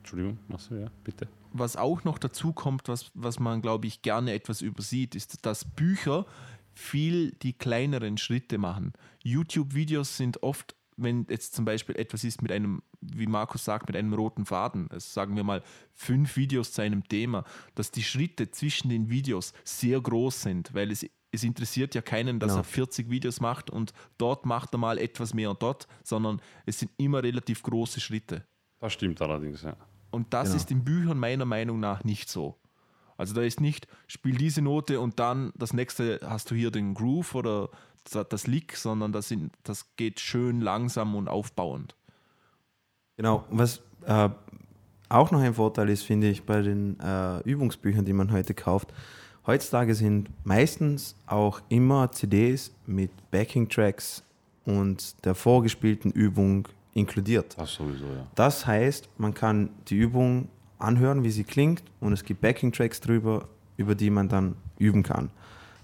[0.03, 1.27] Entschuldigung, machst du ja, bitte.
[1.53, 5.63] was auch noch dazu kommt, was, was man, glaube ich, gerne etwas übersieht, ist, dass
[5.65, 6.25] Bücher
[6.73, 8.93] viel die kleineren Schritte machen.
[9.23, 13.95] YouTube-Videos sind oft, wenn jetzt zum Beispiel etwas ist mit einem, wie Markus sagt, mit
[13.95, 15.63] einem roten Faden, also sagen wir mal
[15.93, 17.43] fünf Videos zu einem Thema,
[17.75, 22.39] dass die Schritte zwischen den Videos sehr groß sind, weil es, es interessiert ja keinen,
[22.39, 22.59] dass Genau.
[22.61, 26.79] er 40 Videos macht und dort macht er mal etwas mehr und dort, sondern es
[26.79, 28.45] sind immer relativ große Schritte.
[28.79, 29.75] Das stimmt allerdings, ja.
[30.13, 30.55] Und das Genau.
[30.57, 32.55] ist in Büchern meiner Meinung nach nicht so.
[33.17, 36.93] Also da ist nicht, spiel diese Note und dann das nächste hast du hier den
[36.93, 37.69] Groove oder
[38.29, 41.95] das- Lick, sondern das, sind, das geht schön langsam und aufbauend.
[43.17, 43.45] Genau.
[43.49, 44.29] Was äh,
[45.09, 48.93] auch noch ein Vorteil ist, finde ich, bei den äh, Übungsbüchern, die man heute kauft.
[49.45, 54.23] Heutzutage sind meistens auch immer CDs mit Backing-Tracks
[54.65, 57.55] und der vorgespielten Übung inkludiert.
[57.57, 58.27] Das sowieso, ja.
[58.35, 63.47] Das heißt, man kann die Übung anhören, wie sie klingt, und es gibt Backing-Tracks drüber,
[63.77, 65.31] über die man dann üben kann.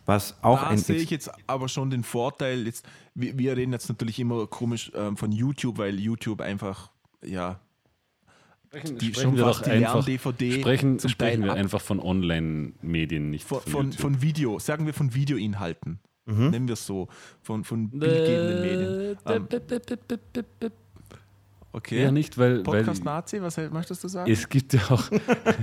[0.06, 3.90] Was auch da sehe ich jetzt aber schon den Vorteil, jetzt, wir, wir reden jetzt
[3.90, 6.90] natürlich immer komisch ähm, von YouTube, weil YouTube einfach,
[7.24, 7.60] ja,
[8.70, 11.58] Sprechen, die, sprechen schon wir fast doch die einfach, Lern-DVD sprechen, sprechen wir ab.
[11.58, 16.00] einfach von Online-Medien, nicht von, von, von Video, sagen wir von Videoinhalten.
[16.26, 16.50] Mhm.
[16.52, 17.08] Nennen wir es so,
[17.42, 19.18] von, von bildgebenden Medien.
[19.26, 20.72] Ähm,
[21.74, 22.04] okay.
[22.04, 24.32] Ja, nicht, weil, weil Podcast Nazi, was möchtest du sagen?
[24.32, 25.10] es gibt ja auch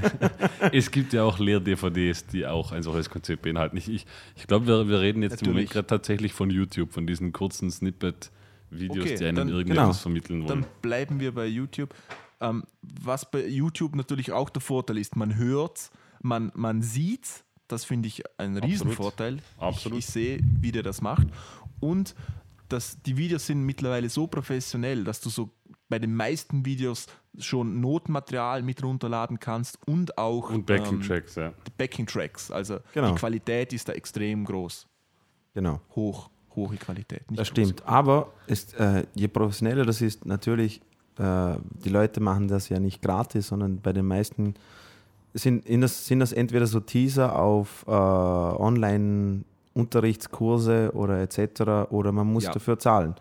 [0.72, 3.76] es gibt ja auch Lehr-DVDs, die auch ein solches Konzept beinhalten.
[3.76, 5.70] Ich, ich, ich glaube, wir, wir reden jetzt im Moment Natürlich.
[5.70, 9.92] gerade tatsächlich von YouTube, von diesen kurzen Snippet-Videos, Okay, die einem dann- irgendetwas genau.
[9.94, 10.62] vermitteln wollen.
[10.62, 11.94] Dann bleiben wir bei YouTube.
[12.40, 15.90] Ähm, was bei YouTube natürlich auch der Vorteil ist, man hört
[16.22, 18.56] man, man sieht das finde ich ein.
[18.56, 19.38] Riesenvorteil.
[19.58, 19.98] Absolut.
[19.98, 21.26] Ich, ich sehe, wie der das macht.
[21.80, 22.14] Und
[22.68, 25.50] das, die Videos sind mittlerweile so professionell, dass du so
[25.88, 27.06] bei den meisten Videos
[27.38, 31.52] schon Notenmaterial mit runterladen kannst und auch Und Backing-Tracks, ja.
[31.66, 32.50] die Backing-Tracks.
[32.50, 33.10] Also Genau.
[33.12, 34.86] die Qualität ist da extrem groß.
[35.54, 35.80] Genau.
[35.94, 37.30] Hoch, hohe Qualität.
[37.30, 37.62] Nicht Das große.
[37.62, 37.86] stimmt.
[37.86, 40.80] Aber ist, äh, je professioneller das ist, natürlich,
[41.18, 44.54] äh, die Leute machen das ja nicht gratis, sondern bei den meisten
[45.34, 47.90] sind, in das, sind das entweder so Teaser auf äh,
[49.74, 51.90] Online-Unterrichtskurse oder etc.
[51.90, 52.52] oder man muss Ja.
[52.52, 53.14] dafür zahlen.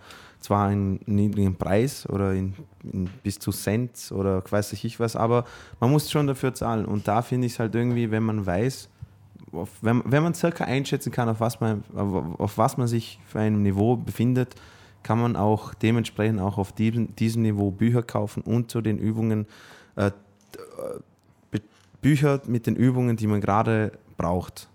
[0.46, 2.54] Zwar einen niedrigen Preis oder in,
[2.84, 5.44] in bis zu Cent oder weiß ich was, aber
[5.80, 6.86] man muss schon dafür zahlen.
[6.86, 8.90] Und da finde ich es halt irgendwie, wenn man weiß,
[9.54, 13.20] auf, wenn, wenn man circa einschätzen kann, auf was, man, auf, auf was man sich
[13.26, 14.54] für einem Niveau befindet,
[15.02, 19.48] kann man auch dementsprechend auch auf diesem, diesem Niveau Bücher kaufen und zu den Übungen
[19.96, 20.12] äh, äh,
[21.52, 21.62] Bü-
[22.02, 24.70] Bücher mit den Übungen, die man gerade braucht.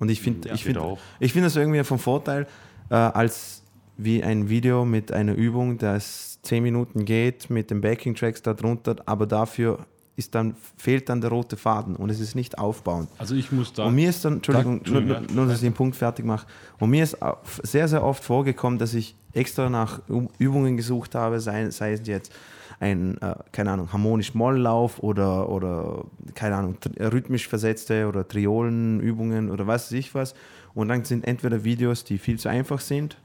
[0.00, 0.98] Und ich finde Ja, ich geht find, auch.
[1.20, 2.48] ich find das irgendwie vom Vorteil,
[2.90, 3.57] äh, als
[3.98, 9.26] wie ein Video mit einer Übung, das 10 Minuten geht, mit den Backing-Tracks darunter, aber
[9.26, 9.80] dafür
[10.16, 13.08] ist dann, fehlt dann der rote Faden und es ist nicht aufbauend.
[13.18, 13.84] Also ich muss da.
[13.86, 15.00] Und mir ist dann, Entschuldigung, Da- nur,
[15.32, 16.46] nur, dass ich den Punkt fertig mache.
[16.80, 17.16] Und mir ist
[17.62, 20.00] sehr, sehr oft vorgekommen, dass ich extra nach
[20.38, 22.32] Übungen gesucht habe, sei, sei es jetzt
[22.80, 29.50] ein, äh, keine Ahnung, harmonisch Molllauf oder, oder, keine Ahnung, tr- rhythmisch versetzte oder Triolenübungen
[29.50, 30.34] oder was weiß ich was.
[30.74, 33.16] Und dann sind entweder Videos, die viel zu einfach sind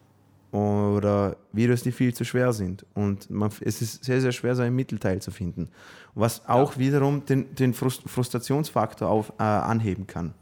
[0.54, 2.86] oder Videos, die viel zu schwer sind.
[2.94, 5.70] Und man, es ist sehr, sehr schwer, so ein Mittelteil zu finden.
[6.13, 10.36] Was auch wiederum den, den Frust Frustrationsfaktor auf, äh, anheben kann.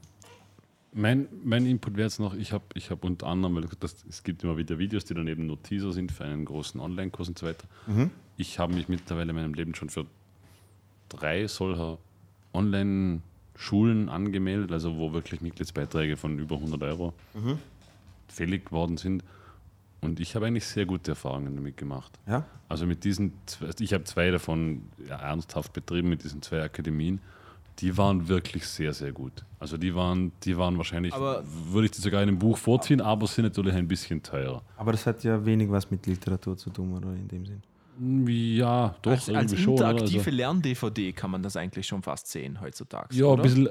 [0.93, 4.24] Mein, mein Input wäre jetzt noch, ich habe ich hab unter anderem, weil das, es
[4.24, 7.47] gibt immer wieder Videos, die daneben nur Teaser sind für einen großen Online-Kurs und so
[7.47, 7.65] weiter.
[8.36, 10.06] Ich habe mich mittlerweile in meinem Leben schon für
[11.08, 11.97] drei solcher
[12.54, 17.13] Online-Schulen angemeldet, also wo wirklich Mitgliedsbeiträge von über 100 Euro
[18.28, 19.24] fällig geworden sind.
[20.02, 22.18] Und ich habe eigentlich sehr gute Erfahrungen damit gemacht.
[22.28, 22.46] Ja?
[22.68, 27.20] Also mit diesen, zwei- ich habe zwei davon ja, ernsthaft betrieben, mit diesen zwei Akademien.
[27.80, 29.32] Die waren wirklich sehr, sehr gut.
[29.60, 33.00] Also die waren, die waren wahrscheinlich, Aber- würde ich die sogar in einem Buch vorziehen,
[33.00, 34.62] aber sind natürlich ein bisschen teurer.
[34.78, 37.62] Aber das hat ja wenig was mit Literatur zu tun, oder in dem Sinn.
[38.28, 39.74] Ja, doch, Als, als irgendwie schon.
[39.74, 39.92] oder?
[39.92, 43.14] interaktive Also, Lern-DVD kann man das eigentlich schon fast sehen heutzutage.
[43.16, 43.44] ja, oder?
[43.44, 43.70] ein bisschen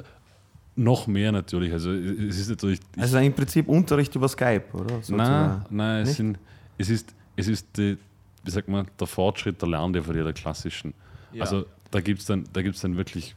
[0.80, 1.72] noch mehr natürlich.
[1.72, 2.80] Also es ist natürlich.
[2.96, 4.84] ich- Also im Prinzip Unterricht über Skype, oder?
[4.94, 5.64] Nein, Sozusagen.
[5.70, 6.38] nein, es, sind,
[6.78, 7.96] es ist, es ist die,
[8.44, 10.94] wie sagt man, der Fortschritt der Lern-DVD, der klassischen.
[11.32, 11.42] Ja.
[11.42, 13.34] Also da gibt es dann, da gibt's dann wirklich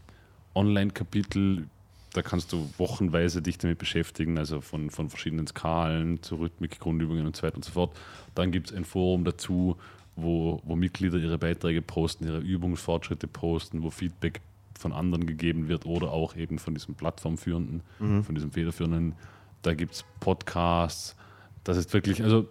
[0.55, 1.65] Online-Kapitel,
[2.13, 7.25] da kannst du wochenweise dich damit beschäftigen, also von, von verschiedenen Skalen zu Rhythmik, Grundübungen
[7.25, 7.91] und so weiter und so fort.
[8.35, 9.77] Dann gibt es ein Forum dazu,
[10.15, 14.41] wo, wo Mitglieder ihre Beiträge posten, ihre Übungsfortschritte posten, wo Feedback
[14.83, 17.81] von anderen gegeben wird oder auch eben von diesem Plattformführenden,
[18.23, 19.15] von diesem Federführenden.
[19.63, 21.15] Da gibt es Podcasts.
[21.63, 22.47] Das ist wirklich, also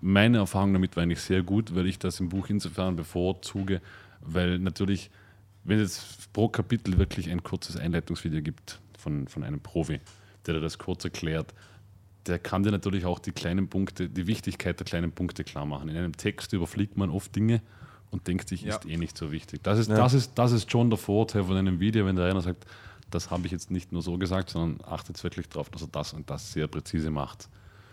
[0.00, 3.80] meine Erfahrung damit war eigentlich sehr gut, weil ich das im Buch insofern bevorzuge,
[4.20, 5.10] weil natürlich,
[5.64, 10.00] wenn es pro Kapitel wirklich ein kurzes Einleitungsvideo gibt von, von einem Profi,
[10.46, 11.52] der dir das kurz erklärt,
[12.26, 15.88] der kann dir natürlich auch die kleinen Punkte, die Wichtigkeit der kleinen Punkte klar machen.
[15.88, 17.60] In einem Text überfliegt man oft Dinge
[18.12, 18.76] und denkt sich, Ja.
[18.76, 19.62] ist eh nicht so wichtig.
[19.64, 19.96] Das ist, Ja.
[19.96, 22.64] das, ist, das ist schon der Vorteil von einem Video, wenn der einer sagt,
[23.10, 26.12] das habe ich jetzt nicht nur so gesagt, sondern achtet wirklich darauf, dass er das
[26.14, 27.48] und das sehr präzise macht.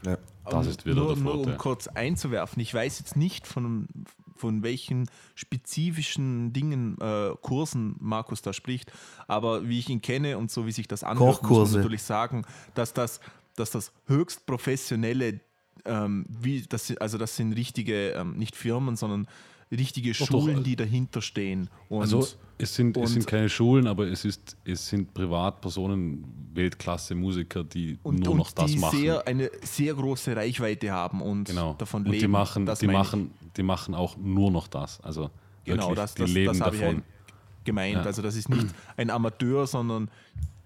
[0.06, 0.18] Ja.
[0.50, 1.54] Das ist wieder nur, der nur Vorteil.
[1.54, 3.88] um kurz einzuwerfen, ich weiß jetzt nicht von,
[4.38, 8.92] von welchen spezifischen Dingen, äh, Kursen Markus da spricht,
[9.28, 11.72] aber wie ich ihn kenne und so wie sich das anhört, muss Kochkurse.
[11.74, 13.20] man natürlich sagen, dass das,
[13.56, 15.42] dass das höchst professionelle,
[15.86, 19.28] ähm, wie, das, also das sind richtige, ähm, nicht Firmen, sondern
[19.72, 21.70] richtige Doch, doch, Schulen, äh, die dahinter stehen.
[21.90, 22.26] Und Also
[22.58, 27.98] es sind, es und- sind keine Schulen, aber es, ist, es sind Privatpersonen, Weltklasse-Musiker, die
[28.04, 29.00] und, nur und noch das die machen.
[29.00, 31.74] Sehr, eine sehr große Reichweite haben und genau.
[31.74, 32.22] davon und leben.
[32.22, 32.92] die machen, Das die, ich.
[32.92, 35.00] machen, die machen auch nur noch das.
[35.02, 35.30] Also
[35.66, 36.96] Genau, wirklich, das, die das, leben das habe ich davon.
[36.96, 37.06] halt
[37.66, 37.94] gemeint.
[37.96, 38.02] Ja.
[38.04, 40.10] Also das ist nicht ein Amateur, sondern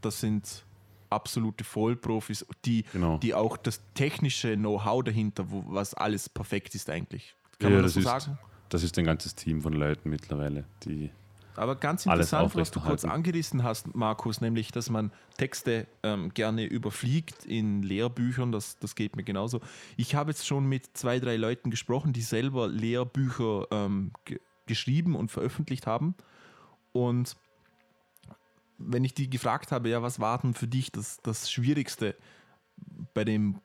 [0.01, 0.63] das sind
[1.09, 3.17] absolute Vollprofis, die, Genau.
[3.17, 7.35] die auch das technische Know-how dahinter, wo, was alles perfekt ist eigentlich.
[7.59, 8.37] Kann Ja, man das, das so ist- sagen?
[8.73, 11.12] Das ist ein ganzes Team von Leuten mittlerweile, die
[11.55, 16.33] Aber ganz alles interessant, was du kurz angerissen hast, Markus, nämlich, dass man Texte ähm,
[16.33, 19.62] gerne überfliegt in Lehrbüchern, das, das geht mir genauso.
[19.95, 25.15] Ich habe jetzt schon mit zwei, drei Leuten gesprochen, die selber Lehrbücher ähm, ge geschrieben
[25.15, 26.15] und veröffentlicht haben.
[26.93, 27.36] Und
[28.79, 32.15] wenn ich die gefragt habe, ja, was war denn für dich das, das Schwierigste
[33.13, 33.59] bei dem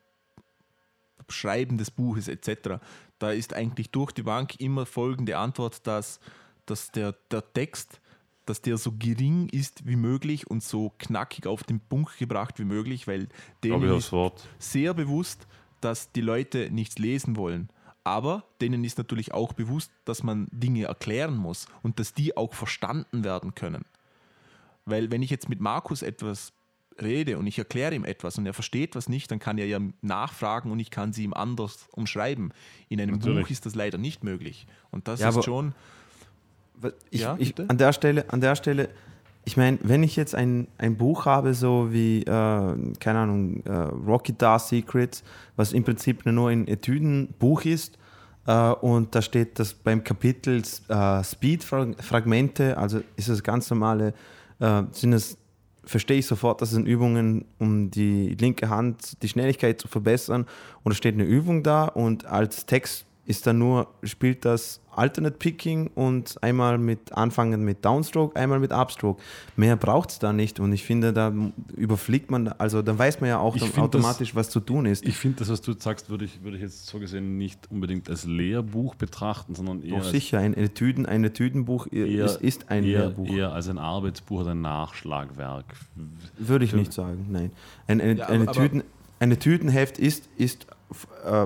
[1.30, 2.80] Schreiben des Buches etc.,
[3.18, 6.20] da ist eigentlich durch die Bank immer folgende Antwort, dass,
[6.66, 8.00] dass der, der Text,
[8.46, 12.64] dass der so gering ist wie möglich und so knackig auf den Punkt gebracht wie
[12.64, 13.28] möglich, weil
[13.62, 14.12] denen ist
[14.58, 15.46] sehr bewusst,
[15.80, 17.68] dass die Leute nichts lesen wollen.
[18.04, 22.54] Aber denen ist natürlich auch bewusst, dass man Dinge erklären muss und dass die auch
[22.54, 23.84] verstanden werden können.
[24.86, 26.52] Weil wenn ich jetzt mit Markus etwas
[27.02, 29.78] rede und ich erkläre ihm etwas und er versteht was nicht, dann kann er ja
[30.02, 32.52] nachfragen und ich kann sie ihm anders umschreiben.
[32.88, 33.44] In einem Natürlich.
[33.44, 34.66] Buch ist das leider nicht möglich.
[34.90, 35.74] Und das Ja, ist schon.
[37.10, 38.88] Ich, Ja, ich, an der Stelle, an der Stelle,
[39.44, 43.72] ich meine, wenn ich jetzt ein, ein Buch habe, so wie, äh, keine Ahnung, äh,
[43.72, 45.24] Rocky Dar Secrets,
[45.56, 47.98] was im Prinzip nur ein Etüdenbuch ist,
[48.46, 54.12] äh, und da steht das beim Kapitel äh, Speed-Fragmente, also ist es ganz normale,
[54.60, 55.38] äh, sind es,
[55.88, 60.46] verstehe ich sofort, das sind Übungen, um die linke Hand, die Schnelligkeit zu verbessern.
[60.82, 65.36] Und da steht eine Übung da und als Text ist dann nur, spielt das Alternate
[65.36, 69.22] Picking und einmal mit anfangen mit Downstroke, einmal mit Upstroke.
[69.54, 71.32] Mehr braucht es da nicht und ich finde, da
[71.76, 75.04] überfliegt man, also dann weiß man ja auch automatisch, was zu tun ist.
[75.06, 78.10] Ich finde, das, was du sagst, würde ich, würde ich jetzt so gesehen nicht unbedingt
[78.10, 82.82] als Lehrbuch betrachten, sondern eher, Doch sicher, ein Etüden, ein Etüdenbuch eher, ist, ist ein
[82.82, 83.28] eher, Lehrbuch.
[83.28, 85.66] eher als ein Arbeitsbuch oder ein Nachschlagwerk.
[86.38, 87.52] Würde ich nicht sagen, nein.
[87.86, 88.82] Ein, ein, Ja, eine, aber- Tüten,
[89.20, 90.76] eine Tütenheft ist, ist f-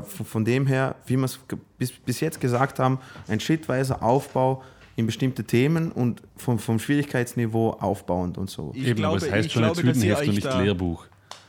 [0.04, 1.38] von dem her, wie wir es
[1.78, 4.62] bis, bis jetzt gesagt haben, ein schrittweiser Aufbau
[4.96, 8.72] in bestimmte Themen und vom, vom Schwierigkeitsniveau aufbauend und so.
[8.74, 11.06] Ich Eben, glaube, aber es heißt ich schon dass ihr Tütenheft und nicht Lehrbuch.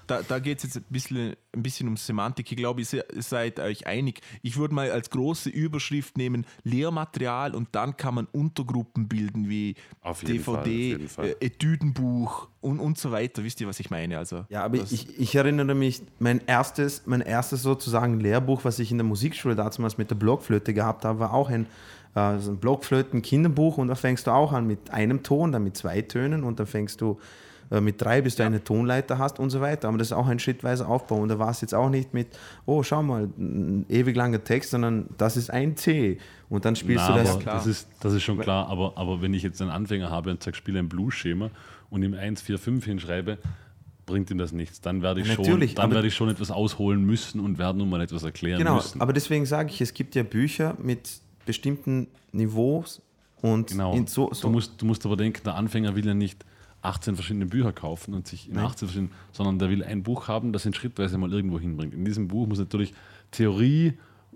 [0.08, 2.52] Da, da geht es jetzt ein bisschen, ein bisschen um Semantik.
[2.52, 4.22] Ich glaube, ihr seid euch einig.
[4.42, 9.76] Ich würde mal als große Überschrift nehmen Lehrmaterial und dann kann man Untergruppen bilden wie
[10.02, 11.26] Auf jeden Fall, auf DVD, Fall.
[11.40, 13.44] äh, Etüdenbuch und, und so weiter.
[13.44, 14.18] Wisst ihr, was ich meine?
[14.18, 18.92] Also, Ja, aber ich, ich erinnere mich, mein erstes, mein erstes sozusagen Lehrbuch, was ich
[18.92, 21.66] in der Musikschule damals mit der Blockflöte gehabt habe, war auch ein,
[22.16, 25.78] äh, so ein Blockflöten-Kinderbuch und da fängst du auch an mit einem Ton, dann mit
[25.78, 27.20] zwei Tönen und dann fängst du
[27.82, 29.88] mit drei, bis du eine Tonleiter hast und so weiter.
[29.88, 32.28] Aber das ist auch ein schrittweiser Aufbau und da war es jetzt auch nicht mit,
[32.66, 36.18] oh, schau mal, ein ewig langer Text, sondern das ist ein C
[36.50, 37.40] und dann spielst Na, du das.
[37.40, 40.44] das, ist, das ist schon klar, aber, aber wenn ich jetzt einen Anfänger habe und
[40.44, 41.50] sage, spiele ein Blues-Schema
[41.90, 43.38] und ihm 1, 4, 5 hinschreibe,
[44.06, 44.82] bringt ihm das nichts.
[44.82, 47.78] Dann werde ich, Ja, schon, natürlich, dann werde ich schon etwas ausholen müssen und werde
[47.80, 49.00] nun mal etwas erklären Genau, müssen.
[49.02, 51.10] aber deswegen sage ich, es gibt ja Bücher mit
[51.46, 53.02] bestimmten Niveaus
[53.42, 53.96] und Genau.
[54.08, 56.44] so, so Du, musst, du musst aber denken, der Anfänger will ja nicht
[56.84, 58.66] 18 verschiedene Bücher kaufen und sich in Nein.
[58.66, 61.94] 18 verschiedenen, sondern der will ein Buch haben, das ihn schrittweise mal irgendwo hinbringt.
[61.94, 62.94] In diesem Buch muss natürlich
[63.32, 63.94] Theorie,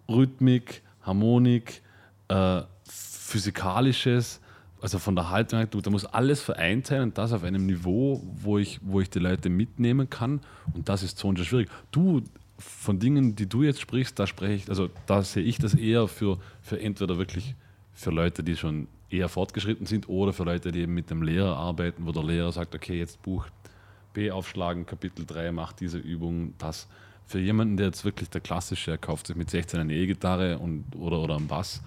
[0.10, 1.82] Rhythmik, Harmonik,
[2.30, 4.40] äh, Physikalisches,
[4.82, 8.58] also von der Haltung, da muss alles vereint sein und das auf einem Niveau, wo
[8.58, 10.40] ich, wo ich die Leute mitnehmen kann.
[10.74, 11.70] Und das ist so schwierig.
[11.92, 12.22] Du,
[12.58, 16.08] von Dingen, die du jetzt sprichst, da spreche ich, also da sehe ich das eher
[16.08, 17.56] für, für entweder wirklich
[17.94, 21.56] für Leute, die schon eher fortgeschritten sind oder für Leute, die eben mit dem Lehrer
[21.56, 23.46] arbeiten, wo der Lehrer sagt, okay, jetzt Buch
[24.14, 26.88] B aufschlagen, Kapitel 3, macht diese Übung, das.
[27.26, 30.60] Für jemanden, der jetzt wirklich der klassische, er kauft sich mit 16 eine E-Gitarre
[30.98, 31.82] oder, oder einen Bass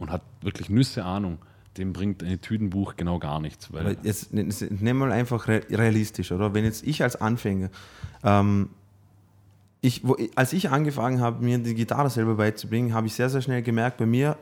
[0.00, 1.38] und hat wirklich Nüsse Ahnung,
[1.76, 3.72] dem bringt ein Etüdenbuch genau gar nichts.
[3.72, 4.50] Weil jetzt nehmen
[4.82, 6.54] wir mal einfach re- realistisch, oder?
[6.54, 7.70] Wenn jetzt ich als Anfänger,
[8.24, 8.70] ähm,
[9.80, 13.40] ich, wo, als ich angefangen habe, mir die Gitarre selber beizubringen, habe ich sehr, sehr
[13.42, 14.36] schnell gemerkt, bei mir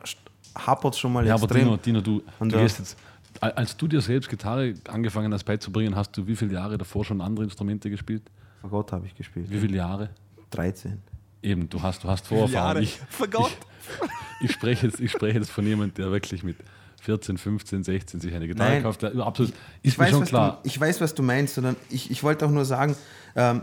[0.55, 1.65] hapert schon mal ja, aber extrem.
[1.65, 2.95] Dino, Dino du, Und du jetzt,
[3.41, 7.05] al- als du dir selbst Gitarre angefangen hast beizubringen, hast du wie viele Jahre davor
[7.05, 8.23] schon andere Instrumente gespielt?
[8.61, 9.49] Vor Gott habe ich gespielt.
[9.49, 10.09] Wie viele Jahre?
[10.51, 10.99] 13.
[11.41, 12.81] Eben, du hast, du hast Vorerfahrung.
[12.83, 13.51] Ich, Vergott.
[14.41, 16.57] ich, spreche jetzt, ich spreche jetzt von jemandem, der wirklich mit
[17.01, 18.83] 14, 15, 16 sich eine Gitarre Nein.
[18.83, 19.03] kauft.
[19.03, 19.57] Absolut, ist
[19.93, 20.59] Ich mir weiß, schon was klar.
[20.61, 22.95] Du, ich weiß, was du meinst, sondern ich, ich wollte auch nur sagen,
[23.37, 23.61] ähm,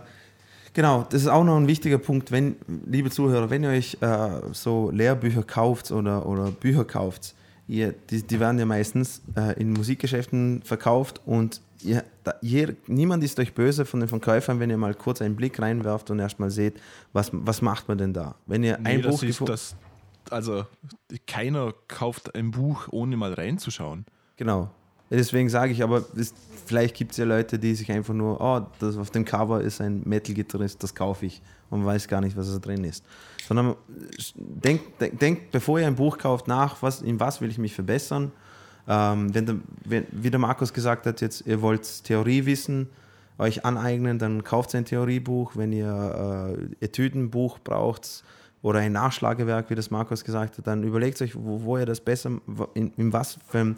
[0.76, 4.28] genau, das ist auch noch ein wichtiger Punkt, wenn, liebe Zuhörer, wenn ihr euch äh,
[4.52, 7.34] so Lehrbücher kauft oder, oder Bücher kauft,
[7.66, 13.24] ihr, die, die werden ja meistens äh, in Musikgeschäften verkauft und ihr, da, je, niemand
[13.24, 16.50] ist euch böse von den Verkäufern, wenn ihr mal kurz einen Blick reinwerft und erstmal
[16.50, 16.78] seht,
[17.12, 18.36] was, was macht man denn da?
[18.46, 19.76] Wenn ihr Nee, ein Buch ist das,
[20.30, 20.66] also
[21.26, 24.04] keiner kauft ein Buch, ohne mal reinzuschauen.
[24.36, 24.70] Genau.
[25.10, 26.34] Deswegen sage ich, aber es,
[26.66, 29.80] vielleicht gibt es ja Leute, die sich einfach nur, oh, das auf dem Cover ist
[29.80, 31.40] ein Metal-Gitarrist, das kaufe ich
[31.70, 33.04] und weiß gar nicht, was da drin ist.
[33.46, 33.74] Sondern äh,
[34.36, 37.74] denkt, denk, denk, bevor ihr ein Buch kauft, nach, was, in was will ich mich
[37.74, 38.32] verbessern.
[38.88, 42.88] Ähm, wenn, wenn, wie der Markus gesagt hat, jetzt ihr wollt Theorie wissen,
[43.38, 45.56] euch aneignen, dann kauft ein Theoriebuch.
[45.56, 48.24] Wenn ihr äh, Etüdenbuch braucht
[48.62, 52.00] oder ein Nachschlagewerk, wie das Markus gesagt hat, dann überlegt euch, wo, wo ihr das
[52.00, 52.30] besser,
[52.74, 53.76] in, in was für einem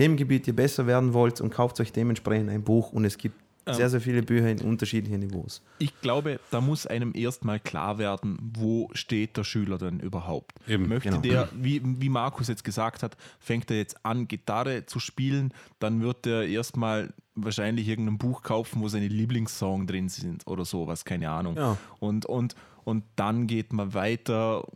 [0.00, 2.90] Themengebiet ihr besser werden wollt und kauft euch dementsprechend ein Buch.
[2.92, 3.36] Und es gibt
[3.66, 3.74] Ähm.
[3.74, 5.62] sehr, sehr viele Bücher in unterschiedlichen Niveaus.
[5.78, 10.52] Ich glaube, da muss einem erstmal klar werden, wo steht der Schüler denn überhaupt.
[10.66, 11.20] Eben, Möchte genau.
[11.20, 16.00] der, wie, wie Markus jetzt gesagt hat, fängt er jetzt an, Gitarre zu spielen, dann
[16.00, 21.30] wird er erstmal wahrscheinlich irgendein Buch kaufen, wo seine Lieblingssong drin sind oder sowas, keine
[21.30, 21.56] Ahnung.
[21.56, 21.76] Ja.
[21.98, 22.54] Und, und,
[22.84, 24.66] und dann geht man weiter,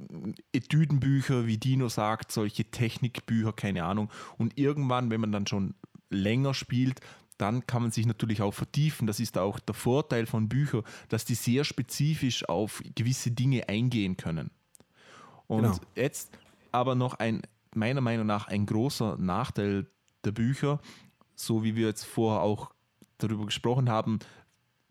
[0.53, 4.11] Etüdenbücher, wie Dino sagt, solche Technikbücher, keine Ahnung.
[4.39, 5.75] Und irgendwann, wenn man dann schon
[6.11, 7.01] länger spielt,
[7.39, 9.07] dann kann man sich natürlich auch vertiefen.
[9.07, 14.17] Das ist auch der Vorteil von Büchern, dass die sehr spezifisch auf gewisse Dinge eingehen
[14.17, 14.51] können.
[15.47, 15.77] Und Genau.
[15.97, 16.39] jetzt
[16.73, 17.43] aber noch ein,
[17.75, 19.87] meiner Meinung nach, ein großer Nachteil
[20.25, 20.81] der Bücher,
[21.35, 22.73] so wie wir jetzt vorher auch
[23.19, 24.21] darüber gesprochen haben,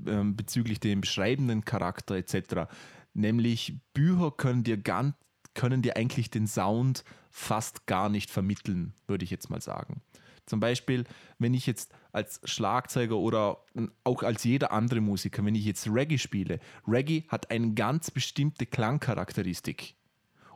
[0.05, 2.67] ähm, bezüglich dem beschreibenden Charakter etc.
[3.13, 5.15] Nämlich Bücher können dir, ganz,
[5.53, 10.01] können dir eigentlich den Sound fast gar nicht vermitteln, würde ich jetzt mal sagen.
[10.45, 11.05] Zum Beispiel,
[11.39, 13.63] wenn ich jetzt als Schlagzeuger oder
[14.03, 18.65] auch als jeder andere Musiker, wenn ich jetzt Reggae spiele, Reggae hat eine ganz bestimmte
[18.65, 19.95] Klangcharakteristik.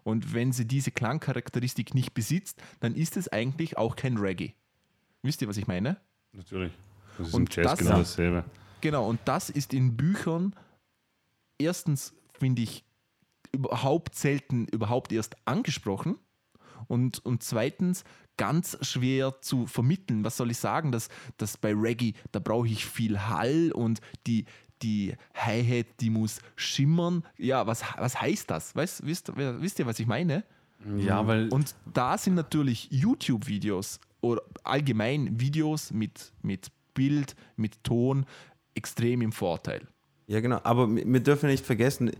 [0.03, 4.53] Und wenn sie diese Klangcharakteristik nicht besitzt, dann ist es eigentlich auch kein Reggae.
[5.21, 5.97] Wisst ihr, was ich meine?
[6.33, 6.73] Natürlich.
[7.17, 8.45] Das ist Und im Jazz das- genau dasselbe.
[8.81, 10.53] Genau, und das ist in Büchern
[11.57, 12.83] erstens, finde ich,
[13.51, 16.17] überhaupt selten überhaupt erst angesprochen
[16.87, 18.03] und, und zweitens
[18.37, 20.23] ganz schwer zu vermitteln.
[20.23, 24.45] Was soll ich sagen, dass, dass bei Reggae, da brauche ich viel Hall und die,
[24.81, 27.23] die Hi-Hat, die muss schimmern.
[27.37, 28.75] Ja, was, was heißt das?
[28.75, 30.43] Weißt, wisst, wisst ihr, was ich meine?
[30.97, 38.25] Ja, weil Und da sind natürlich YouTube-Videos oder allgemein Videos mit, mit Bild, mit Ton
[38.75, 39.87] extrem im Vorteil.
[40.27, 40.59] Ja, genau.
[40.63, 42.11] Aber wir dürfen nicht vergessen,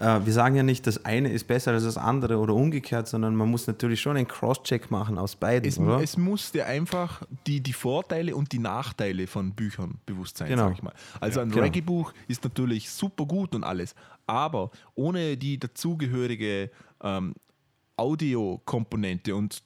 [0.00, 3.34] äh, wir sagen ja nicht, das eine ist besser als das andere oder umgekehrt, sondern
[3.34, 6.00] man muss natürlich schon einen Cross-Check machen aus beiden, Es, oder?
[6.02, 10.68] es muss dir einfach die, die Vorteile und die Nachteile von Büchern bewusst sein, Genau.
[10.68, 10.92] sag ich mal.
[11.20, 11.62] Also ein genau.
[11.62, 13.94] Reggae-Buch ist natürlich super gut und alles,
[14.26, 16.70] aber ohne die dazugehörige
[17.02, 17.34] ähm,
[17.96, 19.62] Audiokomponente und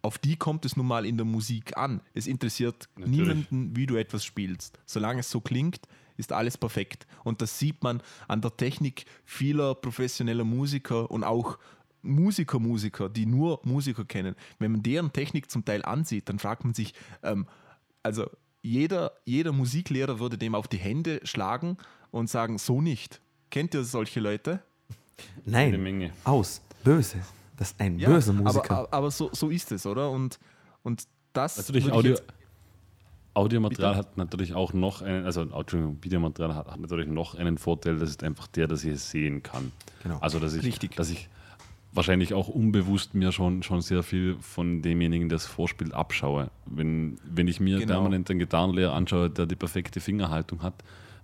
[0.00, 2.00] auf die kommt es nun mal in der Musik an.
[2.14, 3.18] Es interessiert Natürlich.
[3.20, 4.78] niemanden, wie du etwas spielst.
[4.86, 5.80] Solange es so klingt,
[6.16, 7.06] ist alles perfekt.
[7.24, 11.58] Und das sieht man an der Technik vieler professioneller Musiker und auch
[12.02, 14.34] Musiker, Musiker, die nur Musiker kennen.
[14.58, 17.46] Wenn man deren Technik zum Teil ansieht, dann fragt man sich, ähm,
[18.02, 18.28] also
[18.62, 21.76] jeder, jeder Musiklehrer würde dem auf die Hände schlagen
[22.10, 23.20] und sagen, so nicht.
[23.50, 24.62] Kennt ihr solche Leute?
[25.44, 26.12] Nein, Menge.
[26.24, 27.18] aus, böse.
[27.56, 28.70] Das ist ein Ja, böser Musiker.
[28.70, 30.10] Aber, aber so, so ist es, oder?
[30.10, 30.38] Und,
[30.82, 32.32] und das Natürlich, würde ich Audio,
[33.34, 34.08] Audiomaterial Bitte?
[34.08, 38.10] hat natürlich auch noch einen, also Entschuldigung, Videomaterial hat, hat natürlich noch einen Vorteil, das
[38.10, 39.72] ist einfach der, dass ich es sehen kann.
[40.02, 40.18] Genau.
[40.20, 40.96] Also dass ich, Richtig.
[40.96, 41.28] dass ich
[41.92, 46.50] wahrscheinlich auch unbewusst mir schon, schon sehr viel von demjenigen, der es vorspielt, abschaue.
[46.66, 47.94] Wenn, wenn ich mir Genau.
[47.94, 50.74] permanent einen Gitarrenlehrer anschaue, der die perfekte Fingerhaltung hat,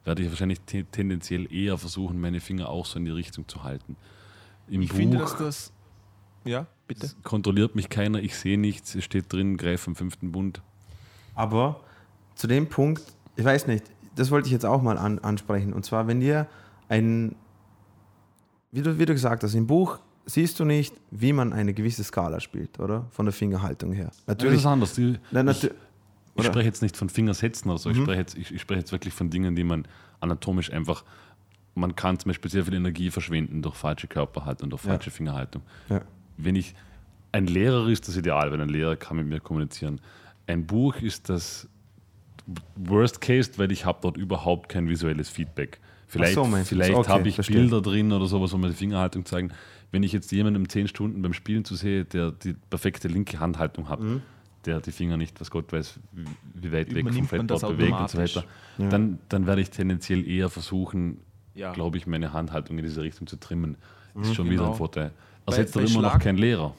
[0.04, 3.64] werde ich wahrscheinlich te tendenziell eher versuchen, meine Finger auch so in die Richtung zu
[3.64, 3.96] halten.
[4.68, 5.72] Im ich Buch finde, dass das.
[6.44, 7.11] Ja, bitte.
[7.22, 10.62] kontrolliert mich keiner, ich sehe nichts, es steht drin, greif am fünften Bund.
[11.34, 11.80] Aber
[12.39, 13.03] zu dem Punkt,
[13.36, 13.84] ich weiß nicht,
[14.14, 15.72] das wollte ich jetzt auch mal an, ansprechen.
[15.72, 16.47] Und zwar, wenn ihr
[16.89, 17.34] ein,
[18.70, 22.05] wie du, wie du gesagt hast, im Buch siehst du nicht, wie man eine gewisse
[22.05, 23.07] Skala spielt, oder?
[23.11, 24.07] Von der Fingerhaltung her.
[24.11, 24.59] Das Natürlich.
[24.61, 24.93] ist anders.
[24.95, 25.72] Die, ich, natü- ich
[26.36, 26.45] oder?
[26.45, 29.14] spreche jetzt nicht von Fingersätzen oder so, ich, spreche jetzt, ich, ich spreche jetzt wirklich
[29.14, 29.86] von Dingen, die man
[30.20, 31.05] anatomisch einfach,
[31.74, 34.91] man kann zum Beispiel sehr viel Energie verschwenden durch falsche Körperhaltung, durch Ja.
[34.91, 35.62] falsche Fingerhaltung.
[35.89, 36.03] Ja.
[36.36, 36.74] Wenn ich,
[37.32, 40.01] ein Lehrer ist das Ideal, wenn ein Lehrer kann mit mir kommunizieren.
[40.47, 41.68] Ein Buch ist das
[42.76, 45.80] Worst Case, weil ich habe dort überhaupt kein visuelles Feedback.
[46.07, 47.57] Vielleicht, so, vielleicht Okay, habe ich verstehe.
[47.61, 49.51] Bilder drin oder sowas, wo mir die Fingerhaltung zeigen.
[49.90, 53.88] Wenn ich jetzt jemandem zehn Stunden beim Spielen zu sehe, der die perfekte linke Handhaltung
[53.90, 54.22] hat, Mhm.
[54.64, 55.99] der die Finger nicht, was Gott weiß,
[56.55, 58.44] wie- weit weg vom Fretboard bewegt und so weiter,
[58.78, 58.88] Ja.
[58.88, 61.18] dann, dann werde ich tendenziell eher versuchen,
[61.55, 61.72] Ja.
[61.72, 63.76] glaube ich, meine Handhaltung in diese Richtung zu trimmen.
[64.20, 64.61] Ist schon Genau.
[64.62, 65.12] wieder ein Vorteil.
[65.46, 66.74] Ersetzt aber immer noch kein Lehrer.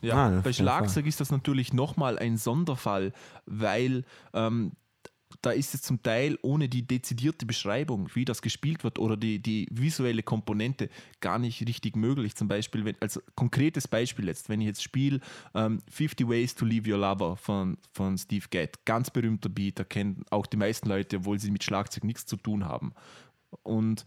[0.00, 3.12] Ja, Ah, bei Schlagzeug ist das natürlich nochmal ein Sonderfall,
[3.46, 4.04] weil
[4.34, 4.72] ähm,
[5.42, 9.40] da ist es zum Teil ohne die dezidierte Beschreibung, wie das gespielt wird oder die,
[9.40, 10.88] die visuelle Komponente
[11.20, 12.36] gar nicht richtig möglich.
[12.36, 15.20] Zum Beispiel, wenn, als konkretes Beispiel jetzt, wenn ich jetzt spiele
[15.54, 19.84] ähm, 50 Ways to Leave Your Lover von, von Steve Gadd, ganz berühmter Beat, da
[19.84, 22.94] kennen auch die meisten Leute, obwohl sie mit Schlagzeug nichts zu tun haben.
[23.64, 24.06] Und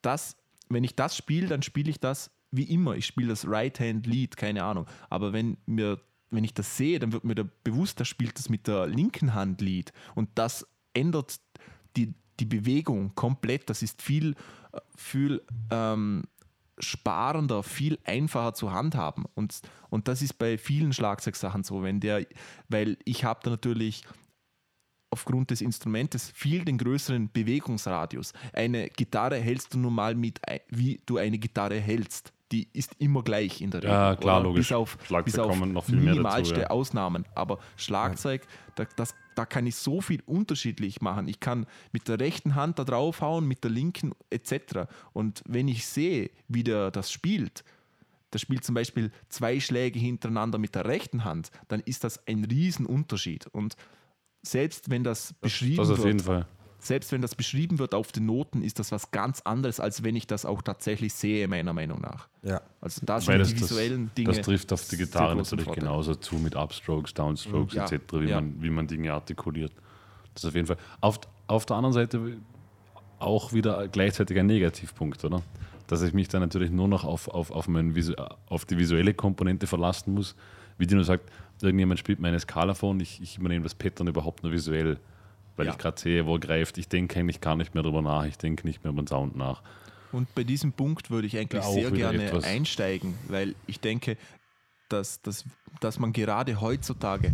[0.00, 0.36] das,
[0.68, 2.94] wenn ich das spiele, dann spiele ich das wie immer.
[2.94, 4.86] Ich spiele das Right-Hand-Lead, keine Ahnung.
[5.10, 5.98] Aber wenn mir
[6.32, 9.34] wenn ich das sehe, dann wird mir da bewusst, da spielt das mit der linken
[9.34, 9.92] Hand Lied.
[10.14, 11.40] Und das ändert
[11.96, 13.70] die, die Bewegung komplett.
[13.70, 14.34] Das ist viel,
[14.96, 16.24] viel ähm,
[16.78, 19.24] sparender, viel einfacher zu handhaben.
[19.34, 19.60] Und,
[19.90, 22.26] und das ist bei vielen Schlagzeugsachen so, wenn der,
[22.68, 24.04] weil ich habe da natürlich
[25.10, 28.32] aufgrund des Instrumentes viel den größeren Bewegungsradius.
[28.54, 32.32] Eine Gitarre hältst du nun mal mit, wie du eine Gitarre hältst.
[32.52, 33.94] Die ist immer gleich in der Regel.
[33.94, 34.48] Ja, klar, oder?
[34.48, 34.68] logisch.
[34.68, 36.66] Bis auf, Schlagzeug bis auf kommen noch viel mehr dazu, minimalste ja.
[36.68, 37.24] Ausnahmen.
[37.34, 38.42] Aber Schlagzeug,
[38.74, 41.28] da, das, da kann ich so viel unterschiedlich machen.
[41.28, 44.86] Ich kann mit der rechten Hand da draufhauen, mit der linken etc.
[45.12, 47.64] Und wenn ich sehe, wie der das spielt,
[48.32, 52.44] der spielt zum Beispiel zwei Schläge hintereinander mit der rechten Hand, dann ist das ein
[52.44, 53.46] Riesenunterschied.
[53.48, 53.76] Und
[54.42, 56.46] selbst wenn das beschrieben Das auf wird, jeden Fall.
[56.82, 60.16] Selbst wenn das beschrieben wird auf den Noten, ist das was ganz anderes, als wenn
[60.16, 62.28] ich das auch tatsächlich sehe, meiner Meinung nach.
[62.42, 62.60] Ja.
[62.80, 64.28] Also da sind das, die visuellen das, Dinge.
[64.32, 65.84] das trifft auf die Gitarre natürlich Vorteil.
[65.84, 68.40] genauso zu mit Upstrokes, Downstrokes Ja, etc., wie, ja.
[68.40, 69.72] man, wie man Dinge artikuliert.
[70.34, 70.76] Das ist auf jeden Fall.
[71.00, 72.38] Auf, auf der anderen Seite
[73.20, 75.42] auch wieder gleichzeitig ein Negativpunkt, oder?
[75.86, 78.14] Dass ich mich dann natürlich nur noch auf, auf, auf, mein Visu
[78.46, 80.34] auf die visuelle Komponente verlassen muss.
[80.78, 81.30] Wie Dino sagt,
[81.60, 84.98] irgendjemand spielt meine Skala vor und ich, ich übernehme das Pattern überhaupt nur visuell,
[85.56, 85.72] weil Ja.
[85.72, 86.78] ich gerade sehe, wo er greift.
[86.78, 89.36] Ich denke eigentlich gar nicht mehr darüber nach, ich denke nicht mehr über den Sound
[89.36, 89.62] nach.
[90.12, 94.16] Und bei diesem Punkt würde ich eigentlich sehr gerne etwas- einsteigen, weil ich denke,
[94.90, 95.44] dass, dass,
[95.80, 97.32] dass man gerade heutzutage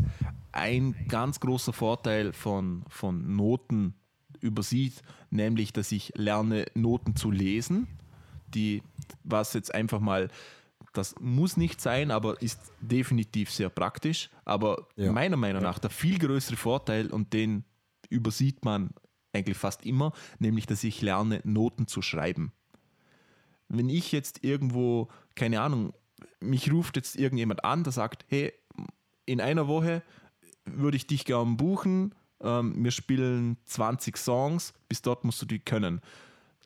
[0.53, 3.95] ein ganz großer Vorteil von, von Noten
[4.41, 7.89] übersieht, nämlich dass ich lerne, Noten zu lesen,
[8.55, 8.83] die,
[9.25, 10.29] was jetzt einfach mal,
[10.93, 14.31] das muss nicht sein, aber ist definitiv sehr praktisch.
[14.45, 15.11] Aber Ja.
[15.13, 17.65] meiner Meinung nach der viel größere Vorteil und den
[18.09, 18.91] übersieht man
[19.33, 22.53] eigentlich fast immer, nämlich dass ich lerne, Noten zu schreiben
[23.69, 25.93] wenn ich jetzt irgendwo, keine Ahnung,
[26.41, 28.53] mich ruft jetzt irgendjemand an, der sagt, hey,
[29.27, 30.03] in einer Woche
[30.65, 35.59] würde ich dich gern buchen, ähm, wir spielen 20 Songs, bis dort musst du die
[35.59, 36.01] können.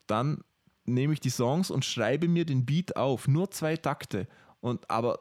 [0.07, 0.43] Dann
[0.85, 4.29] nehme ich die Songs und schreibe mir den Beat auf, nur zwei Takte.
[4.61, 5.19] Und aber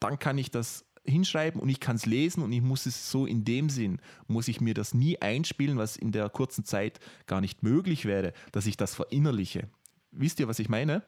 [0.00, 3.26] dann kann ich das hinschreiben und ich kann es lesen und ich muss es so
[3.26, 7.40] in dem Sinn, muss ich mir das nie einspielen, was in der kurzen Zeit gar
[7.40, 9.68] nicht möglich wäre, dass ich das verinnerliche.
[10.12, 11.02] Wisst ihr, was ich meine?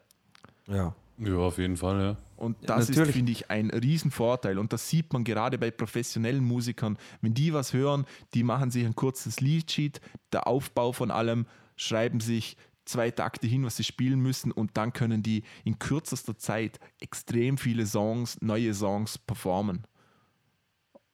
[0.67, 0.95] Ja.
[1.21, 2.17] Ja, auf jeden Fall, ja.
[2.37, 3.15] Und das ist, natürlich.
[3.17, 4.57] finde ich, ein Riesenvorteil.
[4.57, 6.97] Und das sieht man gerade bei professionellen Musikern.
[7.21, 9.99] Wenn die was hören, die machen sich ein kurzes Liedsheet,
[10.31, 11.45] der Aufbau von allem,
[11.75, 12.55] schreiben sich
[12.89, 17.57] zwei Takte hin, was sie spielen müssen und dann können die in kürzester Zeit extrem
[17.57, 19.85] viele Songs, neue Songs performen.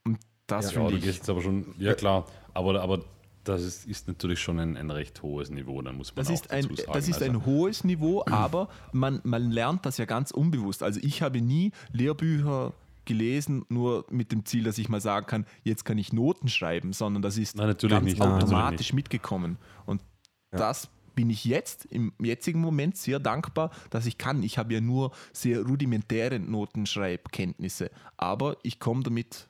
[0.03, 1.05] Und das Ja, finde du ich.
[1.05, 3.03] jetzt aber schon, ja klar, aber, aber
[3.43, 6.33] das ist, ist natürlich schon ein, ein recht hohes Niveau, dann muss man Das auch
[6.33, 10.31] ist, ein, das ist also, ein hohes Niveau, aber man, man lernt das ja ganz
[10.31, 10.81] unbewusst.
[10.81, 12.73] Also ich habe nie Lehrbücher
[13.05, 16.91] gelesen, nur mit dem Ziel, dass ich mal sagen kann, jetzt kann ich Noten schreiben,
[16.91, 18.19] sondern das ist Nein, natürlich ganz nicht.
[18.19, 19.57] Nein, automatisch mitgekommen.
[19.85, 20.01] Und
[20.49, 24.43] das bin ich jetzt im jetzigen Moment sehr dankbar, dass ich kann.
[24.43, 29.47] Ich habe ja nur sehr rudimentäre Notenschreibkenntnisse, aber ich komme damit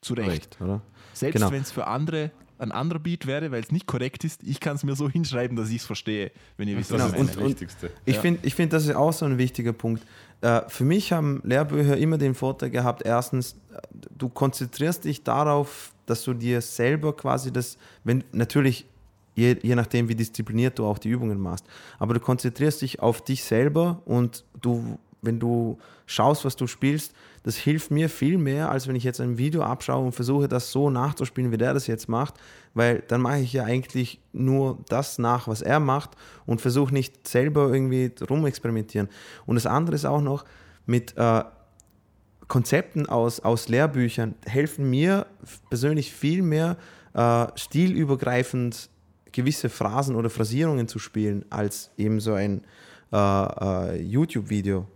[0.00, 0.28] zurecht.
[0.30, 0.82] Recht, oder?
[1.12, 1.50] Selbst Genau.
[1.52, 4.76] wenn es für andere ein anderer Beat wäre, weil es nicht korrekt ist, ich kann
[4.76, 7.26] es mir so hinschreiben, dass ich es verstehe, wenn ihr wisst, was Genau, ich ist
[7.36, 7.40] meine.
[7.40, 7.90] das Wichtigste.
[8.06, 8.20] Ich Ja.
[8.22, 10.06] finde, ich find, das ist auch so ein wichtiger Punkt.
[10.40, 13.78] Äh, für mich haben Lehrbücher immer den Vorteil gehabt, erstens, äh,
[14.16, 18.86] du konzentrierst dich darauf, dass du dir selber quasi das, wenn natürlich,
[19.36, 21.64] je, je nachdem, wie diszipliniert du auch die Übungen machst,
[21.98, 27.12] aber du konzentrierst dich auf dich selber und du, wenn du schaust, was du spielst,
[27.42, 30.72] das hilft mir viel mehr, als wenn ich jetzt ein Video abschaue und versuche, das
[30.72, 32.34] so nachzuspielen, wie der das jetzt macht,
[32.74, 36.10] weil dann mache ich ja eigentlich nur das nach, was er macht
[36.44, 39.08] und versuche nicht selber irgendwie rumexperimentieren.
[39.44, 40.44] Und das andere ist auch noch
[40.86, 41.44] mit äh,
[42.48, 45.26] Konzepten aus, aus Lehrbüchern helfen mir
[45.68, 46.76] persönlich viel mehr
[47.14, 48.88] äh, stilübergreifend
[49.36, 52.62] gewisse Phrasen oder Phrasierungen zu spielen, als eben so ein
[53.12, 54.86] äh, äh, YouTube-Video.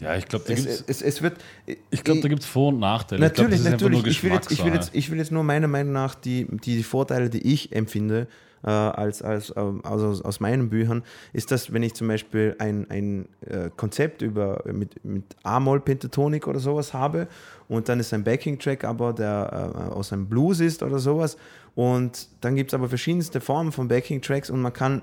[0.00, 1.36] Ja, ich glaube, da Es, gibt es es, es wird.
[1.66, 3.20] ich glaub, da gibt's Vor- und Nachteile.
[3.20, 4.06] Natürlich, ich glaub, natürlich.
[4.06, 6.82] Ich will, jetzt, ich, will jetzt, ich will jetzt nur meiner Meinung nach die, die
[6.82, 8.26] Vorteile, die ich empfinde,
[8.64, 11.02] äh, als, als, ähm, also aus, meinen Büchern,
[11.32, 16.58] ist das, wenn ich zum Beispiel ein, ein äh, Konzept über, mit, mit A-Moll-Pentatonik oder
[16.58, 17.28] sowas habe
[17.68, 21.36] und dann ist ein Backing-Track aber, der äh, aus einem Blues ist oder sowas
[21.74, 25.02] und dann gibt es aber verschiedenste Formen von Backing-Tracks und man kann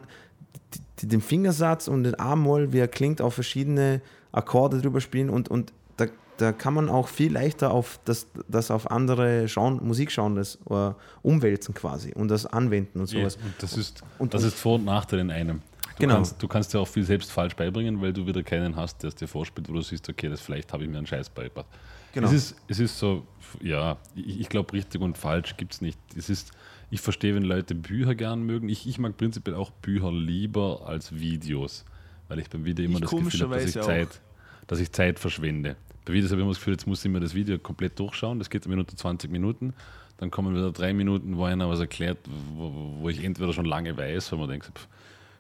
[1.01, 4.01] den Fingersatz und den A-Moll, wie er klingt, auf verschiedene
[4.31, 6.05] Akkorde drüber spielen und, und da,
[6.37, 10.91] da kann man auch viel leichter auf das, das auf andere Genre, Musikgenres äh,
[11.23, 13.35] umwälzen quasi und das anwenden und Ja, sowas.
[13.37, 15.61] und das ist, Und- das ist Vor- und Nachteil in einem.
[15.97, 16.15] Du, Genau.
[16.15, 19.09] kannst, du kannst dir auch viel selbst falsch beibringen, weil du wieder keinen hast, der
[19.09, 21.67] es dir vorspielt, wo du siehst, okay, das vielleicht habe ich mir einen Scheiß beigebracht.
[22.13, 22.27] Genau.
[22.27, 23.23] Es, ist, es ist so,
[23.61, 25.99] ja, ich, ich glaube, richtig und falsch gibt es nicht.
[26.15, 26.51] Es ist,
[26.89, 28.69] ich verstehe, wenn Leute Bücher gern mögen.
[28.69, 31.85] Ich, ich mag prinzipiell auch Bücher lieber als Videos,
[32.27, 33.85] weil ich beim Video immer Ich das Gefühl habe, dass ich, auch.
[33.85, 34.21] Zeit,
[34.67, 35.75] dass ich Zeit verschwende.
[36.05, 38.39] Bei Videos habe ich immer das Gefühl, jetzt muss ich mir das Video komplett durchschauen.
[38.39, 39.73] Das geht eine Minute 20 Minuten.
[40.17, 42.19] Dann kommen wieder drei Minuten, wo einer was erklärt,
[42.55, 44.87] wo, wo ich entweder schon lange weiß, weil man denkt, pff,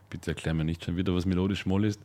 [0.09, 2.01] bitte erklär mir nicht schon wieder, was melodisch Moll ist.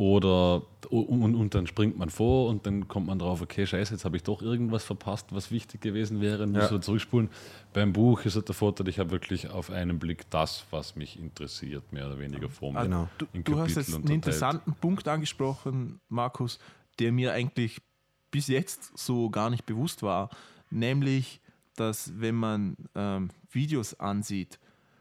[0.00, 4.06] Oder und, und dann springt man vor und dann kommt man drauf, okay, scheiße, jetzt
[4.06, 6.70] habe ich doch irgendwas verpasst, was wichtig gewesen wäre, und muss Ja.
[6.70, 7.28] wieder zurückspulen.
[7.74, 11.18] Beim Buch ist halt der Vorteil, ich habe wirklich auf einen Blick das, was mich
[11.18, 12.84] interessiert, mehr oder weniger vor mir.
[12.84, 13.08] Genau.
[13.18, 16.58] Du, in du hast Kapitel jetzt einen interessanten Punkt angesprochen, Markus,
[16.98, 17.82] der mir eigentlich
[18.30, 20.30] bis jetzt so gar nicht bewusst war,
[20.70, 21.42] nämlich,
[21.76, 24.58] dass wenn man ähm, Videos ansieht,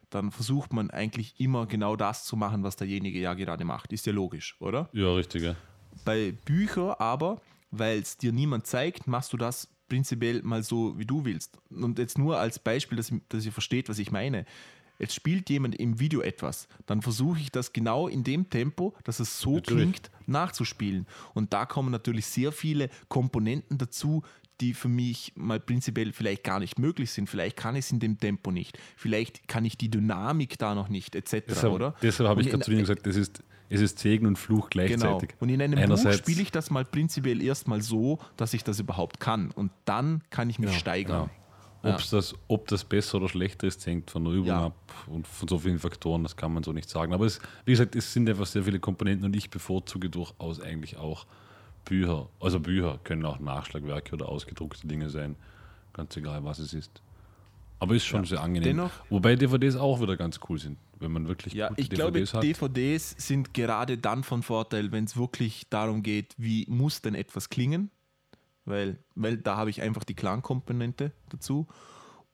[0.10, 3.94] dann versucht man eigentlich immer genau das zu machen, was derjenige ja gerade macht.
[3.94, 4.90] Ist ja logisch, oder?
[4.94, 5.44] Ja, richtig.
[5.44, 5.56] Ja.
[6.06, 7.42] Bei Büchern aber,
[7.72, 11.58] weil es dir niemand zeigt, machst du das prinzipiell mal so, wie du willst.
[11.70, 14.46] Und jetzt nur als Beispiel, dass, dass ihr versteht, was ich meine.
[15.00, 19.22] Jetzt spielt jemand im Video etwas, dann versuche ich das genau in dem Tempo, dass
[19.22, 19.82] es so Natürlich.
[19.82, 21.08] klingt, nachzuspielen.
[21.34, 24.24] Und da kommen natürlich sehr viele Komponenten dazu,
[24.62, 27.30] die für mich mal prinzipiell vielleicht gar nicht möglich sind.
[27.30, 28.78] Vielleicht kann ich es in dem Tempo nicht.
[28.96, 31.46] Vielleicht kann ich die Dynamik da noch nicht, etc.
[31.48, 31.96] Deshalb, oder?
[32.02, 34.88] deshalb habe ich gerade zu Ihnen gesagt, es ist, es ist Segen und Fluch Genau.
[34.88, 35.30] gleichzeitig.
[35.40, 38.80] Und in einem Buch Einerseits- spiele ich das mal prinzipiell erstmal so, dass ich das
[38.80, 39.52] überhaupt kann.
[39.52, 41.30] Und dann kann ich mich steigern.
[41.82, 41.94] Genau.
[41.96, 44.66] Ob's das, ob das besser oder schlechter ist, hängt von der Übung Ja.
[44.66, 47.14] ab und von so vielen Faktoren, das kann man so nicht sagen.
[47.14, 50.98] Aber es, wie gesagt, es sind einfach sehr viele Komponenten und ich bevorzuge durchaus eigentlich
[50.98, 51.26] auch
[51.90, 52.30] Bücher.
[52.40, 55.36] Also Bücher können auch Nachschlagwerke oder ausgedruckte Dinge sein,
[55.94, 57.02] ganz egal was es ist.
[57.80, 58.78] Aber ist schon sehr angenehm.
[58.78, 62.12] Dennoch- Wobei DVDs auch wieder ganz cool sind, wenn man wirklich Ja, gute ich glaube,
[62.20, 62.44] DVDs hat.
[62.44, 67.50] DVDs sind gerade dann von Vorteil, wenn es wirklich darum geht, wie muss denn etwas
[67.50, 67.90] klingen,
[68.66, 71.68] weil, weil da habe ich einfach die Klangkomponente dazu.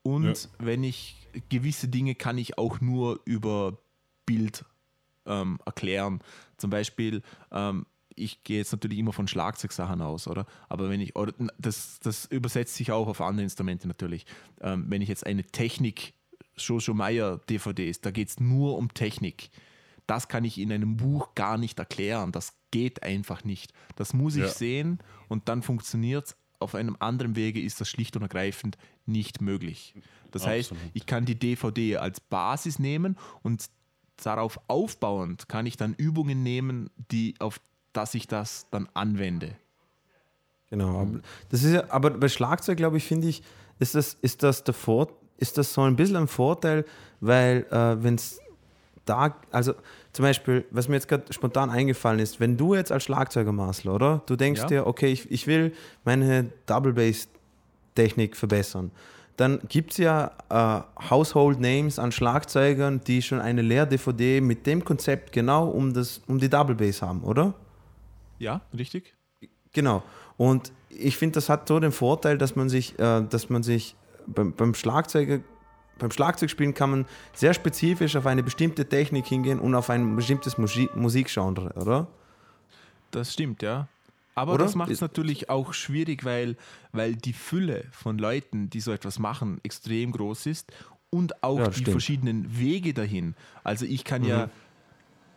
[0.01, 0.49] Und Ja.
[0.59, 3.77] wenn ich gewisse Dinge kann ich auch nur über
[4.25, 4.65] Bild
[5.27, 6.21] ähm, erklären.
[6.57, 7.85] Zum Beispiel, ähm,
[8.15, 10.45] ich gehe jetzt natürlich immer von Schlagzeugsachen aus, oder?
[10.69, 14.25] Aber wenn ich, oder, das, das übersetzt sich auch auf andere Instrumente natürlich.
[14.61, 16.13] Ähm, wenn ich jetzt eine Technik,
[16.57, 19.49] Jojo Meyer DVDs, da geht es nur um Technik.
[20.07, 22.31] Das kann ich in einem Buch gar nicht erklären.
[22.31, 23.73] Das geht einfach nicht.
[23.95, 24.47] Das muss ich Ja.
[24.49, 26.35] sehen und dann funktioniert es.
[26.59, 29.93] Auf einem anderen Wege ist das schlicht und ergreifend nicht möglich.
[30.31, 30.91] Das heißt, Absolut.
[30.95, 33.65] ich kann die DVD als Basis nehmen und
[34.23, 37.59] darauf aufbauend kann ich dann Übungen nehmen, die auf
[37.97, 39.55] dass ich das dann anwende.
[40.69, 40.99] Genau.
[41.01, 41.19] aber
[41.49, 43.43] Das ist ja, aber bei Schlagzeug, glaube ich, finde ich,
[43.79, 46.85] ist das, ist das der Vor ist das so ein bisschen ein Vorteil,
[47.19, 48.39] weil äh, wenn es
[49.05, 49.73] da, also
[50.13, 53.91] zum Beispiel, was mir jetzt gerade spontan eingefallen ist, wenn du jetzt als Schlagzeuger Marcel,
[53.91, 54.21] oder?
[54.25, 54.67] Du denkst Ja.
[54.67, 55.73] dir, okay, ich, ich will
[56.05, 57.27] meine Double Bass
[57.95, 58.91] Technik verbessern.
[59.37, 64.85] Dann gibt es ja äh, Household Names an Schlagzeugern, die schon eine Lehr-DVD mit dem
[64.85, 67.53] Konzept genau um, das, um die Double Bass haben, oder?
[68.39, 69.15] Ja, richtig?
[69.73, 70.03] Genau.
[70.37, 73.95] Und ich finde, das hat so den Vorteil, dass man sich, äh, dass man sich
[74.27, 75.39] beim, beim Schlagzeuger,
[75.97, 80.57] beim Schlagzeugspielen kann man sehr spezifisch auf eine bestimmte Technik hingehen und auf ein bestimmtes
[80.57, 82.07] Musi Musikgenre, oder?
[83.11, 83.87] Das stimmt, ja.
[84.37, 84.65] Aber Oder?
[84.65, 86.57] das macht es natürlich auch schwierig, weil,
[86.91, 90.73] weil die Fülle von Leuten, die so etwas machen, extrem groß ist
[91.09, 91.89] und auch Ja, die stimmt.
[91.91, 93.35] verschiedenen Wege dahin.
[93.63, 94.49] Also ich kann ja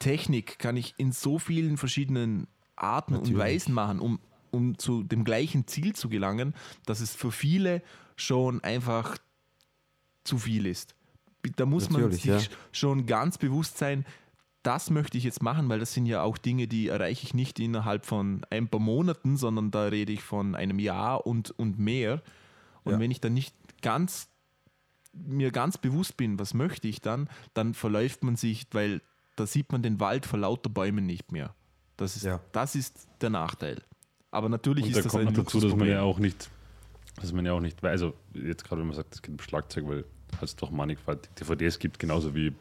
[0.01, 2.49] Technik kann ich in so vielen verschiedenen
[2.82, 3.38] Arten und Natürlich.
[3.38, 4.18] Weisen machen, um,
[4.50, 6.54] um zu dem gleichen Ziel zu gelangen,
[6.86, 7.82] dass es für viele
[8.16, 9.16] schon einfach
[10.24, 10.94] zu viel ist.
[11.56, 12.56] Da muss man Natürlich, sich ja.
[12.72, 14.04] schon ganz bewusst sein,
[14.62, 17.58] das möchte ich jetzt machen, weil das sind ja auch Dinge, die erreiche ich nicht
[17.60, 22.22] innerhalb von ein paar Monaten, sondern da rede ich von einem Jahr und, und mehr.
[22.82, 22.98] Und Ja.
[22.98, 24.28] wenn ich dann nicht ganz
[25.12, 29.00] mir ganz bewusst bin, was möchte ich dann, dann verläuft man sich, weil
[29.36, 31.54] da sieht man den Wald vor lauter Bäumen nicht mehr.
[31.99, 32.40] Das ist, Ja.
[32.53, 33.82] das ist der Nachteil.
[34.30, 36.49] Aber natürlich Und ist da das kommt ein dazu, dass man ja auch nicht,
[37.20, 39.40] dass man ja auch nicht, weiß, also jetzt gerade wenn man sagt, es geht um
[39.40, 40.05] Schlagzeug, weil
[40.40, 42.55] es doch mannigfaltig DVDs gibt, genauso wie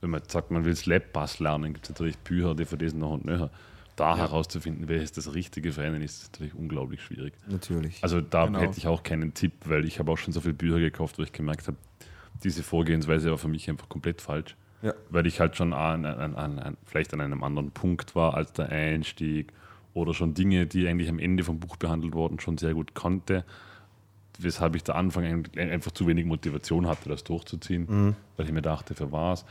[0.00, 3.50] wenn man sagt, man will Slap-Bass lernen, gibt es natürlich Bücher, DVDs noch und nöcher.
[3.94, 7.34] Da herauszufinden, welches das Richtige für einen ist, ist natürlich unglaublich schwierig.
[7.46, 8.02] Natürlich.
[8.02, 8.58] Also da Genau.
[8.58, 11.22] hätte ich auch keinen Tipp, weil ich habe auch schon so viele Bücher gekauft, wo
[11.22, 11.76] ich gemerkt habe,
[12.42, 14.56] diese Vorgehensweise war für mich einfach komplett falsch.
[14.82, 14.94] Ja.
[15.10, 18.52] Weil ich halt schon an, an, an, an, vielleicht an einem anderen Punkt war als
[18.52, 19.52] der Einstieg
[19.94, 23.44] oder schon Dinge, die eigentlich am Ende vom Buch behandelt wurden, schon sehr gut konnte.
[24.38, 28.94] Weshalb ich der Anfang einfach zu wenig Motivation hatte, das durchzuziehen, weil ich mir dachte,
[28.94, 29.44] für was.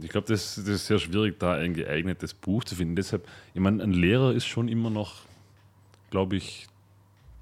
[0.00, 2.94] Ich glaube, das, das ist sehr schwierig, da ein geeignetes Buch zu finden.
[2.94, 5.22] Deshalb, ich meine, ein Lehrer ist schon immer noch,
[6.10, 6.68] glaube ich,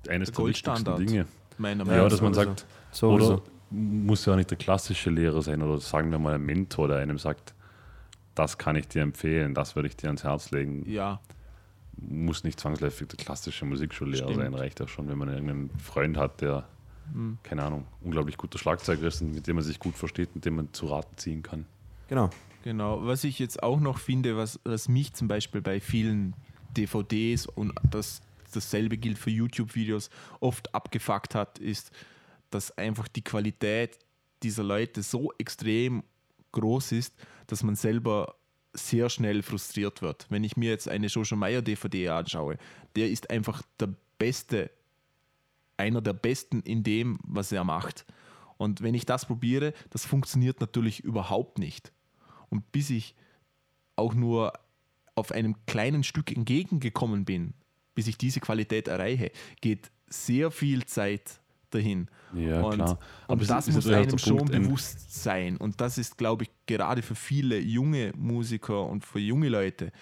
[0.09, 0.99] eines Der der, wichtigsten Goldstandard.
[1.01, 1.27] Dinge.
[1.59, 3.35] Meiner Ja, Meinung dass man sagt, Sowieso.
[3.35, 6.89] oder muss ja auch nicht der klassische Lehrer sein oder sagen wir mal ein Mentor,
[6.89, 7.55] der einem sagt,
[8.35, 10.89] das kann ich dir empfehlen, das würde ich dir ans Herz legen.
[10.89, 11.21] Ja,
[11.97, 14.43] Muss nicht zwangsläufig der klassische Musikschullehrer Stimmt.
[14.43, 16.65] sein, reicht auch schon, wenn man irgendeinen Freund hat, der,
[17.43, 20.57] keine Ahnung, unglaublich guter Schlagzeuger ist und mit dem man sich gut versteht, mit dem
[20.57, 21.65] man zu Raten ziehen kann.
[22.09, 22.31] Genau.
[22.63, 26.35] Genau, was ich jetzt auch noch finde, was, was mich zum Beispiel bei vielen
[26.77, 28.21] DVDs und das,
[28.53, 30.11] dasselbe gilt für YouTube-Videos
[30.41, 31.93] oft abgefuckt hat, ist,
[32.51, 33.99] dass einfach die Qualität
[34.43, 36.03] dieser Leute so extrem
[36.53, 37.15] groß ist,
[37.47, 38.37] dass man selber
[38.73, 40.27] sehr schnell frustriert wird.
[40.29, 42.59] Wenn ich mir jetzt eine Jojo Meyer DVD anschaue,
[42.95, 44.71] der ist einfach der Beste,
[45.77, 48.07] einer der Besten in dem, was er macht.
[48.59, 51.93] Und wenn ich das probiere, das funktioniert natürlich überhaupt nicht.
[52.49, 53.15] Und bis ich
[53.97, 54.53] auch nur
[55.15, 57.55] auf einem kleinen Stück entgegengekommen bin,
[57.95, 61.41] bis ich diese Qualität erreiche, geht sehr viel Zeit
[61.71, 62.09] dahin.
[62.35, 62.99] Ja, und, klar.
[63.29, 65.57] Und es das muss einem schon Punkt, bewusst sein.
[65.57, 69.93] Und das ist, glaube ich, gerade für viele junge Musiker und für junge Leute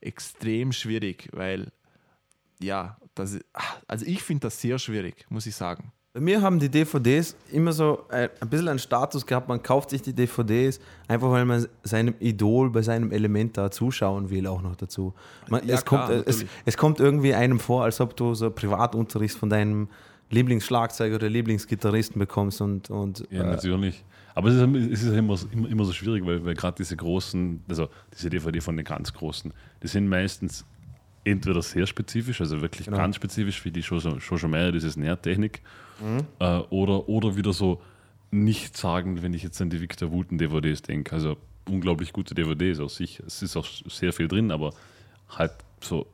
[0.00, 1.68] extrem schwierig, weil
[2.60, 3.44] ja, das, ist-
[3.86, 5.92] also ich finde das sehr schwierig, muss ich sagen.
[6.12, 9.90] Bei mir haben die DVDs immer so ein, ein bisschen einen Status gehabt, man kauft
[9.90, 14.62] sich die DVDs, einfach weil man seinem Idol bei seinem Element da zuschauen will, auch
[14.62, 15.12] noch dazu.
[15.48, 16.48] Man, Ja, es, klar, kommt, es, natürlich.
[16.66, 19.88] es kommt irgendwie einem vor, als ob du so Privatunterricht von deinem
[20.30, 24.04] Lieblingsschlagzeuger oder Lieblingsgitarristen bekommst und, und Ja, äh, natürlich.
[24.34, 24.62] Aber es ist,
[24.92, 27.88] es ist ja immer, so- immer, immer so schwierig, weil, weil gerade diese großen, also
[28.12, 29.52] diese DVD von den ganz großen,
[29.82, 30.64] die sind meistens
[31.24, 32.98] entweder sehr spezifisch, also wirklich Genau.
[32.98, 35.62] ganz spezifisch, wie die Jojo Meyer, dieses Nährtechnik,
[36.40, 37.80] äh, oder, oder wieder so
[38.30, 41.14] nicht sagen, wenn ich jetzt an die Victor Wooten DVDs denke.
[41.14, 41.36] Also
[41.68, 43.20] unglaublich gute DVDs aus sich.
[43.20, 44.74] Es ist auch sehr viel drin, aber
[45.30, 46.06] halt so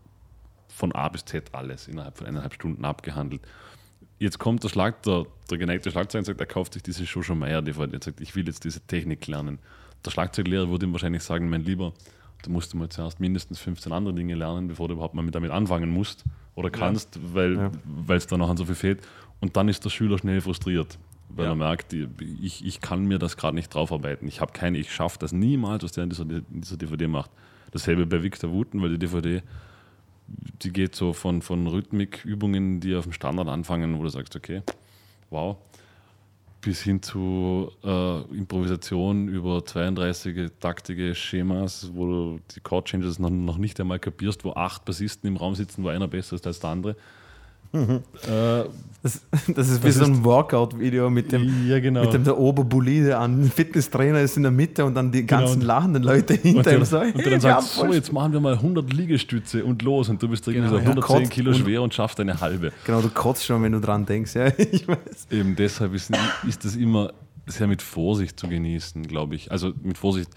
[0.69, 3.41] von A bis Z alles innerhalb von eineinhalb Stunden abgehandelt.
[4.21, 7.35] Jetzt kommt der, Schlag, der, der geneigte Schlagzeuger und sagt, er kauft sich diese Jojo
[7.35, 9.59] Meyer DVD und sagt, ich will jetzt diese Technik lernen.
[10.05, 11.95] Der Schlagzeuglehrer würde ihm wahrscheinlich sagen, mein Lieber,
[12.43, 15.51] du musst mal zuerst mindestens 15 andere Dinge lernen, bevor du überhaupt mal mit damit
[15.51, 17.71] anfangen musst oder kannst, weil Ja.
[17.85, 19.01] weil es da noch an so viel fehlt.
[19.41, 20.99] Und dann ist der Schüler schnell frustriert,
[21.31, 21.53] weil Ja.
[21.53, 24.29] er merkt, ich, ich kann mir das gerade nicht draufarbeiten.
[24.29, 27.31] Ich habe keine, ich schaffe das niemals, was der in dieser, in dieser DVD macht.
[27.71, 29.43] Dasselbe bei Victor Wooten, weil die DVD
[30.63, 34.63] die geht so von, von Rhythmikübungen, die auf dem Standard anfangen, wo du sagst, okay,
[35.31, 35.57] wow,
[36.61, 43.57] bis hin zu äh, Improvisation über 32 taktige Schemas, wo du die Chord-Changes noch, noch
[43.57, 46.71] nicht einmal kapierst, wo acht Bassisten im Raum sitzen, wo einer besser ist als der
[46.71, 46.97] andere.
[47.73, 48.65] Äh,
[49.03, 52.03] das, das ist wie Das so ein Workout-Video mit dem, ja, genau.
[52.03, 55.67] mit dem der Oberbully an Fitnesstrainer ist in der Mitte und dann die ganzen und-
[55.67, 58.93] lachenden Leute hinter ihm so, und hey, dann sagst, so, jetzt machen wir mal 100
[58.93, 61.95] Liegestütze und los und du bist irgendwie Genau, so ja, 110 kotzt Kilo schwer und
[61.95, 62.73] schaffst eine halbe.
[62.85, 64.35] Genau, du kotzt schon, wenn du dran denkst.
[64.35, 65.29] Ja, ich weiß.
[65.31, 66.11] Eben deshalb ist,
[66.47, 67.13] ist das immer
[67.47, 69.51] sehr mit Vorsicht zu genießen, glaube ich.
[69.51, 70.31] Also mit Vorsicht.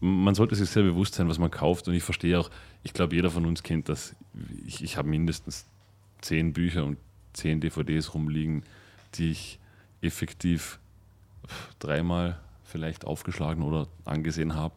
[0.00, 1.86] Man sollte sich sehr bewusst sein, was man kauft.
[1.86, 2.50] Und ich verstehe auch,
[2.82, 4.16] ich glaube, jeder von uns kennt das.
[4.66, 5.66] Ich, ich habe mindestens
[6.22, 6.96] zehn Bücher und
[7.34, 8.62] zehn DVDs rumliegen,
[9.14, 9.58] die ich
[10.00, 10.78] effektiv
[11.78, 14.74] dreimal vielleicht aufgeschlagen oder angesehen habe.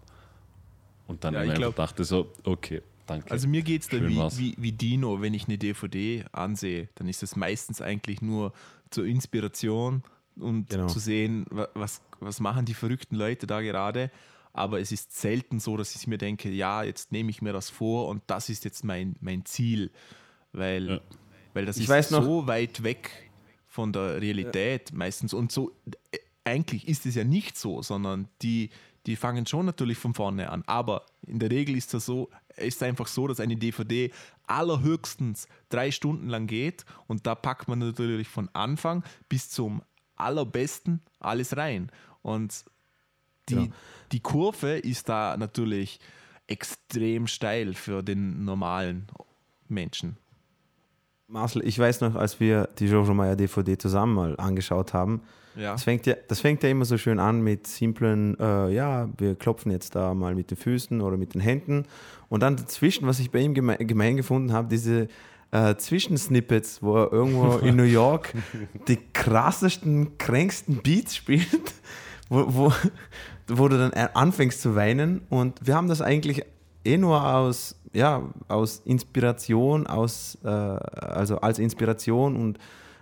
[1.08, 3.30] Und dann Ja, immer ich glaub- dachte so, okay, danke.
[3.32, 7.08] Also mir geht es da wie, wie, wie Dino, wenn ich eine DVD ansehe, dann
[7.08, 8.54] ist es meistens eigentlich nur
[8.90, 10.04] zur Inspiration
[10.38, 10.88] und Genau.
[10.88, 14.12] zu sehen, wa- was, was machen die verrückten Leute da gerade.
[14.52, 17.70] Aber es ist selten so, dass ich mir denke, ja, jetzt nehme ich mir das
[17.70, 19.92] vor und das ist jetzt mein, mein Ziel.
[20.54, 21.00] Weil, Ja.
[21.56, 23.32] Weil das Ich ist weiß noch- so weit weg
[23.68, 25.34] von der Realität meistens.
[25.34, 25.72] Und so,
[26.12, 28.70] äh, eigentlich ist es ja nicht so, sondern die,
[29.08, 30.64] die fangen schon natürlich von vorne an.
[30.68, 34.12] Aber in der Regel ist es so, ist einfach so, dass eine DVD
[34.48, 39.82] allerhöchstens drei Stunden lang geht und da packt man natürlich von Anfang bis zum
[40.16, 41.92] allerbesten alles rein.
[42.22, 42.64] Und
[43.50, 43.74] die, Genau.
[44.12, 46.00] die Kurve ist da natürlich
[46.48, 49.08] extrem steil für den normalen
[49.68, 50.18] Menschen.
[51.28, 55.22] Marcel, ich weiß noch, als wir die Jojo Meyer DVD zusammen mal angeschaut haben,
[55.56, 55.72] Ja.
[55.72, 59.36] das, fängt ja, das fängt ja immer so schön an mit simplen, äh, ja, wir
[59.36, 61.86] klopfen jetzt da mal mit den Füßen oder mit den Händen.
[62.30, 65.08] Und dann dazwischen, was ich bei ihm geme gemein gefunden habe, diese
[65.52, 68.34] äh, Zwischensnippets, wo er irgendwo in New York
[68.88, 71.74] die krassesten, kränksten Beats spielt,
[72.30, 72.74] wo, wo,
[73.48, 75.22] wo du dann anfängst zu weinen.
[75.30, 76.44] Und wir haben das eigentlich
[76.84, 82.60] eh nur aus, ja, aus Inspiration, aus, äh, also als Inspiration und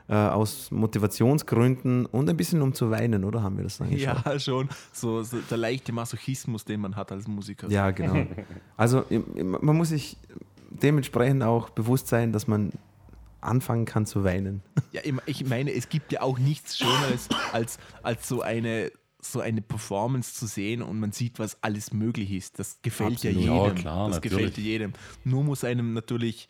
[0.07, 4.17] äh, aus Motivationsgründen und ein bisschen um zu weinen, oder haben wir das angeschaut?
[4.25, 4.69] Ja, schon.
[4.91, 7.69] So, so der leichte Masochismus, den man hat als Musiker.
[7.69, 8.25] Ja, genau.
[8.77, 9.03] Also
[9.41, 10.17] man muss sich
[10.69, 12.71] dementsprechend auch bewusst sein, dass man
[13.41, 14.61] anfangen kann zu weinen.
[14.91, 18.91] Ja, ich- ich meine, es gibt ja auch nichts Schöneres, als, als so, eine,
[19.23, 22.59] so eine Performance zu sehen und man sieht, was alles möglich ist.
[22.59, 23.37] Das gefällt Absolut.
[23.43, 23.75] ja Ja, jedem.
[23.77, 24.37] klar, das natürlich.
[24.37, 24.93] gefällt jedem.
[25.23, 26.49] Nur muss einem natürlich,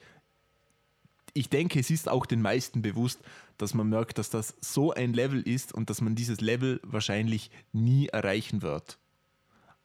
[1.34, 3.20] ich denke, es ist auch den meisten bewusst,
[3.58, 7.52] dass man merkt, dass das so ein Level ist und dass man dieses Level wahrscheinlich
[7.72, 8.98] nie erreichen wird.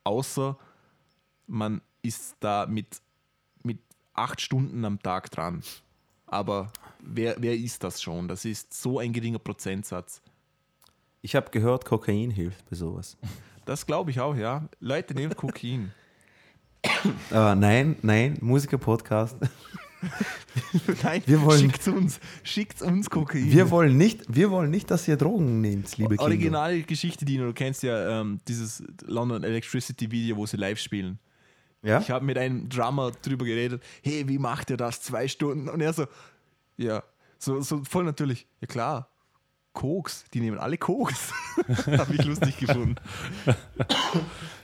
[0.04, 0.58] Außer
[1.46, 3.00] man ist da mit,
[3.62, 3.78] mit
[4.14, 5.62] acht Stunden am Tag dran.
[6.26, 8.28] Aber wer, wer ist das schon?
[8.28, 10.20] Das ist so ein geringer Prozentsatz.
[11.20, 13.16] Ich habe gehört, Kokain hilft bei sowas.
[13.64, 14.68] Das glaube ich auch, ja.
[14.80, 15.92] Leute, nehmt Kokain.
[17.30, 19.36] Aber nein, nein, Musiker-Podcast.
[21.02, 23.50] Nein, Wir wollen- schickt uns, schickt uns Kokain.
[23.50, 26.22] Wir wollen nicht, wir wollen nicht, dass ihr Drogen nehmt, liebe Kinder.
[26.22, 31.18] Originale Geschichte, Dino, du kennst ja ähm, dieses London Electricity Video, wo sie live spielen.
[31.82, 31.98] Ja?
[32.00, 35.02] Ich habe mit einem Drummer drüber geredet, hey, wie macht ihr das?
[35.02, 35.68] Zwei Stunden.
[35.68, 36.06] Und er so,
[36.76, 37.02] ja,
[37.38, 39.10] so, so voll natürlich, ja klar,
[39.78, 41.32] Koks, die nehmen alle Koks.
[41.86, 42.96] habe ich lustig gefunden.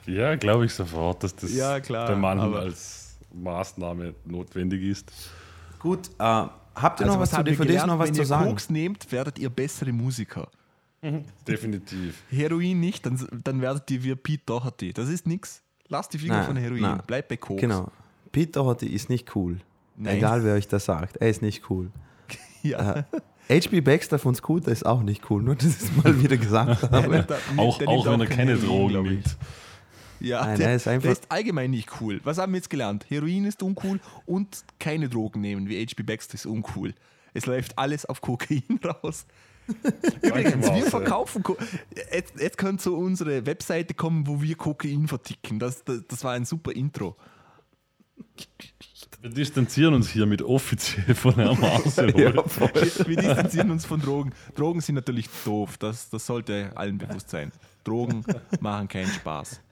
[0.06, 5.10] Ja, glaube ich sofort, dass das Ja, klar, bei manchen als Maßnahme notwendig ist.
[5.78, 6.22] Gut, äh,
[6.74, 7.86] habt ihr noch was zu DVDs gelernt?
[7.86, 8.50] noch was Wenn zu ihr sagen?
[8.50, 10.48] Koks nehmt, werdet ihr bessere Musiker.
[11.48, 12.22] Definitiv.
[12.28, 14.92] Heroin nicht, dann, dann werdet ihr wie Pete Doherty.
[14.92, 15.62] Das ist nix.
[15.88, 16.82] Lasst die Finger Nein, von Heroin.
[16.82, 17.02] nein.
[17.06, 17.62] Bleibt bei Koks.
[17.62, 17.88] Genau.
[18.30, 19.60] Pete Doherty ist nicht cool.
[19.96, 20.16] Nein.
[20.18, 21.90] Egal wer euch das sagt, er ist nicht cool.
[22.62, 23.04] Ja.
[23.48, 26.82] HB Baxter von Scooter ist auch nicht cool, nur dass ich es mal wieder gesagt
[26.90, 27.26] Der habe.
[27.56, 29.36] Auch, der auch nimmt wenn er kein keine Drogen nimmt.
[30.20, 32.20] Ja, Nein, der, er ist einfach- der ist allgemein nicht cool.
[32.24, 33.04] Was haben wir jetzt gelernt?
[33.10, 36.94] Heroin ist uncool und keine Drogen nehmen, wie HB Baxter ist uncool.
[37.34, 39.26] Es läuft alles auf Kokain raus.
[40.22, 41.42] Übrigens, wir verkaufen.
[41.42, 41.56] Ko
[42.12, 45.58] jetzt, jetzt könnt zu unsere Webseite kommen, wo wir Kokain verticken.
[45.58, 47.16] Das, das, das war ein super Intro.
[49.20, 52.14] Wir distanzieren uns hiermit offiziell von Herrn Marcel.
[52.14, 54.32] Wir, wir distanzieren uns von Drogen.
[54.54, 55.78] Drogen sind natürlich doof.
[55.78, 57.50] Das, das sollte allen bewusst sein.
[57.84, 58.22] Drogen
[58.60, 59.62] machen keinen Spaß.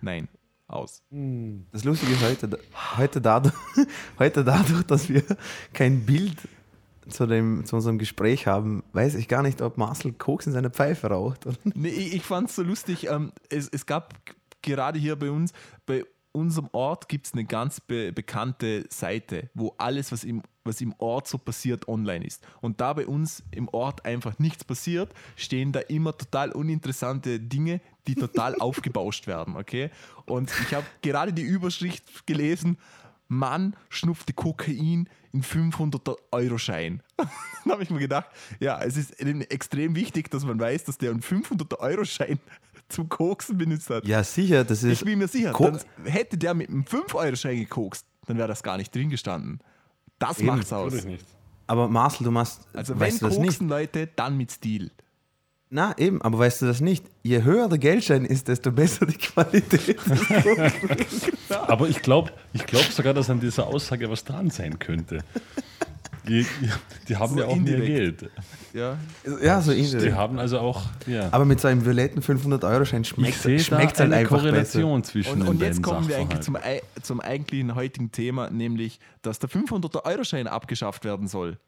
[0.00, 0.28] Nein,
[0.68, 1.02] aus.
[1.72, 2.58] Das Lustige ist heute,
[2.96, 3.54] heute, dadurch,
[4.18, 5.24] heute dadurch, dass wir
[5.72, 6.36] kein Bild
[7.08, 10.70] zu, dem, zu unserem Gespräch haben, weiß ich gar nicht, ob Marcel Koks in seiner
[10.70, 11.46] Pfeife raucht.
[11.46, 11.56] Oder?
[11.64, 13.08] Nee, ich, fand es so lustig.
[13.08, 14.14] Ähm, es, es gab
[14.62, 15.52] gerade hier bei uns,
[15.86, 20.80] bei unserem Ort gibt es eine ganz be bekannte Seite, wo alles, was im, was
[20.80, 22.46] im Ort so passiert, online ist.
[22.60, 27.80] Und da bei uns im Ort einfach nichts passiert, stehen da immer total uninteressante Dinge,
[28.06, 29.56] die total aufgebauscht werden.
[29.56, 29.90] Okay?
[30.26, 32.78] Und ich habe gerade die Überschrift gelesen.
[33.30, 37.02] Mann schnupfte Kokain in 500-Euro-Schein.
[37.16, 38.26] Dann habe ich mir gedacht,
[38.58, 42.38] ja, es ist extrem wichtig, dass man weiß, dass der einen 500-Euro-Schein
[42.88, 44.04] zum Koksen benutzt hat.
[44.06, 45.00] Ja, sicher, das ist.
[45.00, 48.62] ich bin mir sicher, Ko- dann hätte der mit einem 5-Euro-Schein gekokst, dann wäre das
[48.62, 49.60] gar nicht drin gestanden.
[50.18, 50.92] Das Eben, macht's aus.
[51.66, 52.66] Aber Marcel, du machst.
[52.74, 53.46] Also wenn weißt du das nicht?
[53.50, 54.90] koksen Leute, dann mit Stil.
[55.72, 57.04] Na, eben, aber weißt du das nicht?
[57.22, 59.96] Je höher der Geldschein ist, desto besser die Qualität.
[61.48, 65.18] Aber ich glaube ich glaub sogar, dass an dieser Aussage was dran sein könnte.
[66.28, 66.44] Die,
[67.08, 68.18] die haben So ja auch mehr indirekt.
[68.20, 68.30] Geld.
[68.72, 68.98] Ja.
[69.42, 70.14] ja, so Die indirekt.
[70.16, 70.82] haben also auch.
[71.06, 71.28] Ja.
[71.32, 74.48] Aber mit so einem violetten 500-Euro-Schein ich schmeckt es da halt eine einfach besser.
[74.50, 76.56] Korrelation zwischen Und, und den jetzt kommen wir eigentlich zum,
[77.02, 81.58] zum eigentlichen heutigen Thema, nämlich, dass der 500-Euro-Schein abgeschafft werden soll.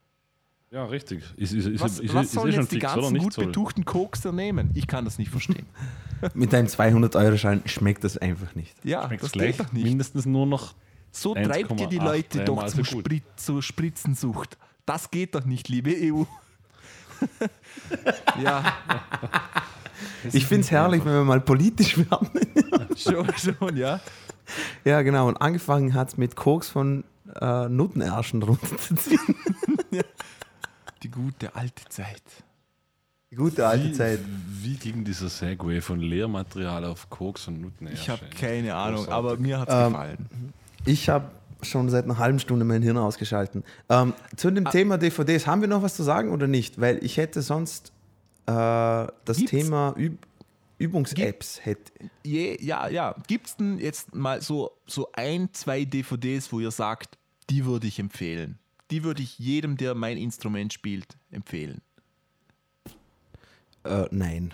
[0.72, 1.22] Ja, richtig.
[1.36, 3.46] Ist, ist, ist, Was, ist, was ist, sollen eh jetzt die fix, ganzen gut Soll.
[3.46, 4.70] betuchten Kokser nehmen?
[4.72, 5.66] Ich kann das nicht verstehen.
[6.34, 8.74] Mit einem 200-Euro-Schein schmeckt das einfach nicht.
[8.82, 9.84] Ja, Schmeckt's das gleich nicht.
[9.84, 10.74] mindestens nur noch.
[11.10, 13.04] So treibt ihr die 1,8 Leute doch dreimal zu so gut.
[13.04, 14.56] Sprit, zur Spritzensucht.
[14.86, 16.24] Das geht doch nicht, liebe EU.
[18.42, 18.72] ja,
[20.32, 22.30] Ich finde es herrlich, wenn wir mal politisch werden.
[22.96, 24.00] schon, schon, ja.
[24.86, 25.28] ja, genau.
[25.28, 27.04] Und angefangen hat es mit Koks von
[27.38, 29.36] äh, Nuttenärschen runterzuziehen.
[31.02, 32.22] Die gute alte Zeit.
[33.30, 34.20] Die gute alte wie, Zeit.
[34.62, 37.88] Wie ging dieser Segway von Lehrmaterial auf Koks und Nutten?
[37.92, 40.28] Ich habe keine Ahnung, aber mir hat es Ähm, gefallen.
[40.84, 41.30] Ich habe
[41.62, 43.64] schon seit einer halben Stunde mein Hirn ausgeschalten.
[43.88, 44.50] Ähm, zu Ah.
[44.50, 46.80] dem Thema DVDs, haben wir noch was zu sagen oder nicht?
[46.80, 47.92] Weil ich hätte sonst
[48.46, 49.50] äh, das Gibt's?
[49.50, 50.18] Thema Üb
[50.78, 51.92] Übungs-Apps hätte.
[52.24, 53.14] Je, ja, ja.
[53.28, 57.18] Gibt es denn jetzt mal so, so ein, zwei DVDs, wo ihr sagt,
[57.50, 58.58] die würde ich empfehlen?
[58.92, 61.80] Die würde ich jedem, der mein Instrument spielt, empfehlen.
[63.84, 64.52] Äh, nein,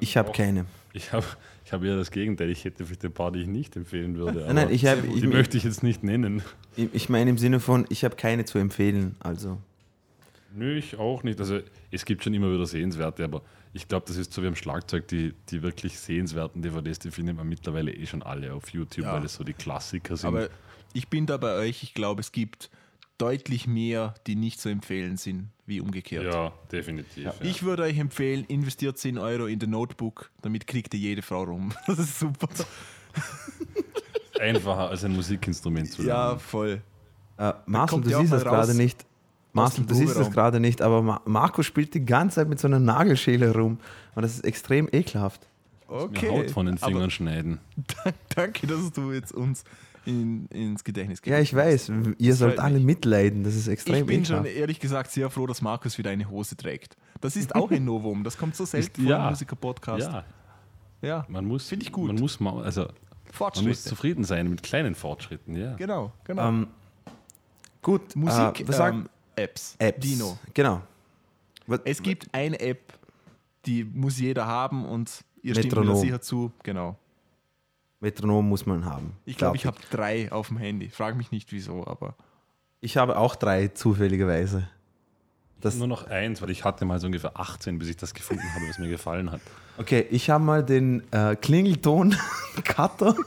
[0.00, 0.66] ich habe keine.
[0.94, 1.26] Ich habe
[1.64, 2.50] ich hab ja das Gegenteil.
[2.50, 4.48] Ich hätte vielleicht ein paar, die ich nicht empfehlen würde.
[4.52, 6.42] Nein, ich die Ich, möchte ich jetzt nicht nennen.
[6.76, 9.16] ich, ich meine im Sinne von, ich habe keine zu empfehlen.
[9.20, 9.58] Also.
[10.54, 11.40] Nö, ich auch nicht.
[11.40, 11.60] Also
[11.90, 15.08] es gibt schon immer wieder Sehenswerte, aber ich glaube, das ist so wie am Schlagzeug,
[15.08, 19.14] die, die wirklich sehenswerten DVDs, die findet man mittlerweile eh schon alle auf YouTube, Ja.
[19.14, 20.28] weil es so die Klassiker sind.
[20.28, 20.50] Aber
[20.92, 21.82] ich bin da bei euch.
[21.82, 22.70] Ich glaube, es gibt
[23.22, 26.24] deutlich mehr, die nicht zu empfehlen sind, wie umgekehrt.
[26.24, 27.24] ja, definitiv.
[27.24, 27.34] Ja.
[27.40, 31.44] Ich würde euch empfehlen, investiert 10 Euro in den Notebook, damit kriegt ihr jede Frau
[31.44, 31.72] rum.
[31.86, 32.48] Das ist super.
[34.40, 36.40] Einfacher als ein Musikinstrument zu Ja, lernen.
[36.40, 36.82] voll.
[37.38, 39.04] Äh, Marcel, du ja siehst das gerade nicht.
[39.52, 42.66] Marcel, du siehst das gerade nicht, aber Ma Marco spielt die ganze Zeit mit so
[42.66, 43.78] einer Nagelschäle rum.
[44.14, 45.46] Und das ist extrem ekelhaft.
[45.86, 46.30] Okay.
[46.30, 47.60] Mir Haut von den Aber Fingern schneiden.
[48.34, 49.62] danke, dass du jetzt uns
[50.04, 52.84] in, ins Gedächtnis Ja, ich weiß, ihr sollt alle mich.
[52.84, 53.44] mitleiden.
[53.44, 56.56] Das ist extrem Ich bin schon ehrlich gesagt sehr froh, dass Markus wieder eine Hose
[56.56, 56.96] trägt.
[57.20, 58.24] Das ist auch ein Novum.
[58.24, 59.24] Das kommt so selten Ist- vor ja.
[59.24, 60.10] im Musiker-Podcast.
[60.10, 60.24] Ja,
[61.02, 62.08] Ja, man muss, Finde ich gut.
[62.08, 62.88] Man muss, also,
[63.38, 65.74] man muss zufrieden sein mit kleinen Fortschritten, ja.
[65.74, 66.48] Genau, genau.
[66.48, 66.66] Ähm,
[67.80, 69.74] Gut, Musik, äh, ähm, Apps.
[69.78, 70.00] Apps?
[70.06, 70.38] Dino.
[70.54, 70.82] Genau.
[71.66, 72.92] Was- Es gibt eine App,
[73.66, 76.00] die muss jeder haben und ihr stimmt mir Metronom.
[76.00, 76.52] sicher zu.
[76.62, 76.96] Genau.
[78.02, 79.16] Metronom muss man haben.
[79.24, 80.90] Ich glaube, ich Glaub habe drei auf dem Handy.
[80.90, 82.16] Frag mich nicht wieso, aber
[82.80, 84.68] Ich habe auch drei zufälligerweise.
[85.60, 88.42] Das, Nur noch eins, weil ich hatte mal so ungefähr 18, bis ich das gefunden
[88.54, 89.40] habe, was mir gefallen hat.
[89.78, 93.14] okay, ich habe mal den äh, Klingelton-Cutter.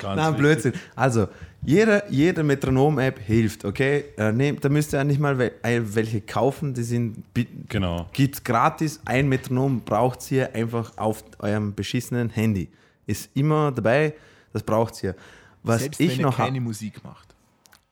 [0.00, 0.36] Ganz Nein.
[0.36, 0.72] Blödsinn.
[0.96, 1.28] Also,
[1.68, 4.04] jede, jede Metronom-App hilft, okay?
[4.16, 7.22] Äh, nehmt, da müsst ihr ja nicht mal wel äh, welche kaufen, die sind
[7.68, 8.06] Genau.
[8.14, 9.00] gibt's gratis.
[9.04, 12.68] Ein Metronom braucht ihr einfach auf eurem beschissenen Handy.
[13.06, 14.14] Ist immer dabei,
[14.54, 15.14] das braucht ihr.
[15.62, 17.34] Was selbst ich wenn ihr noch keine habe, Musik macht.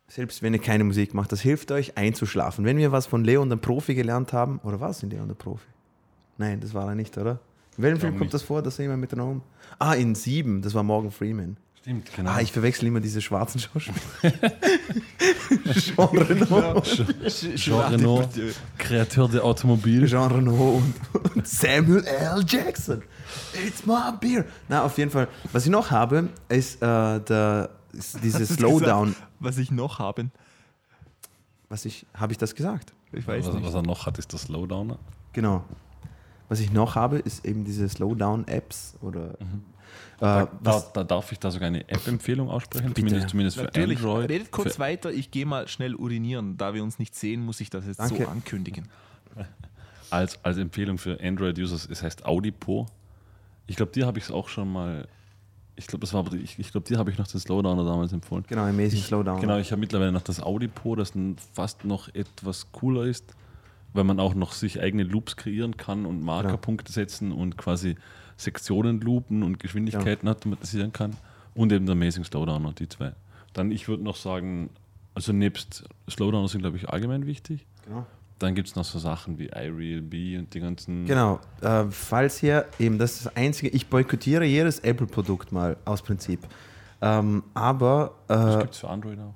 [0.09, 2.65] selbst wenn ihr keine Musik macht, das hilft euch einzuschlafen.
[2.65, 5.67] Wenn wir was von Leon der Profi gelernt haben, oder was in Leon der Profi?
[6.39, 7.41] Nein, das war er nicht, oder?
[7.77, 8.35] In welchem Film kommt nicht.
[8.35, 9.43] das vor, dass er jemand Metronom?
[9.79, 11.59] Ah, in sieben, das war Morgan Freeman.
[11.87, 12.31] Stimmt, genau.
[12.33, 13.95] Ah, ich verwechsel immer diese schwarzen Schauspieler.
[15.73, 16.83] Jean Reno.
[17.55, 18.29] Jean Reno,
[18.77, 20.05] Kreateur der Automobil.
[20.09, 20.95] Jean Reno und,
[21.37, 22.45] und Samuel L.
[22.45, 23.05] Jackson.
[23.65, 24.47] It's my beer.
[24.69, 25.29] Na, auf jeden Fall.
[25.53, 29.11] Was ich noch habe, ist, äh, der, ist du's Slowdown.
[29.11, 30.31] gesagt, Was ich noch habe,
[31.69, 32.95] Was ich, habe ich das gesagt?
[33.13, 33.65] ich weiß Was, nicht.
[33.65, 34.99] was er noch hat, ist der Slowdowner.
[35.33, 35.63] Genau.
[36.49, 39.35] Was ich noch habe, ist eben diese Slowdown-Apps oder.
[40.19, 43.01] Da, Äh, da, da darf ich da sogar eine App-Empfehlung aussprechen, Bitte.
[43.01, 44.31] zumindest, zumindest für Android.
[44.31, 46.57] redet kurz für, weiter, ich gehe mal schnell urinieren.
[46.57, 48.25] Da wir uns nicht sehen, muss ich das jetzt Danke.
[48.25, 48.89] so ankündigen.
[50.11, 52.87] als, als Empfehlung für Android-Users, es heißt Audipo.
[53.67, 55.07] Ich glaube, dir habe ich es auch schon mal.
[55.79, 58.45] Ich glaube, das war, ich, ich glaube, dir habe ich noch den Slowdowner damals empfohlen.
[58.49, 59.41] genau, Amazing Slowdown.
[59.43, 61.13] Genau, ich habe mittlerweile noch das Audipo, das
[61.53, 63.35] fast noch etwas cooler ist,
[63.93, 67.97] weil man auch noch sich eigene Loops kreieren kann und Markerpunkte setzen und quasi
[68.37, 71.17] Sektionen loopen und Geschwindigkeiten automatisieren kann.
[71.55, 73.13] Und eben der Amazing Slowdowner, die zwei.
[73.55, 74.69] Dann, ich würde noch sagen,
[75.15, 77.65] also nebst Slowdowner sind, glaube ich, allgemein wichtig.
[77.87, 78.05] Genau.
[78.39, 81.07] Dann gibt es noch so Sachen wie iRealB und die ganzen.
[81.07, 86.03] Genau, äh, falls ihr eben, das ist das Einzige, ich boykottiere jedes Apple-Produkt mal aus
[86.03, 86.41] Prinzip.
[87.01, 89.35] Ähm, aber, Das äh, gibt es für Android auch.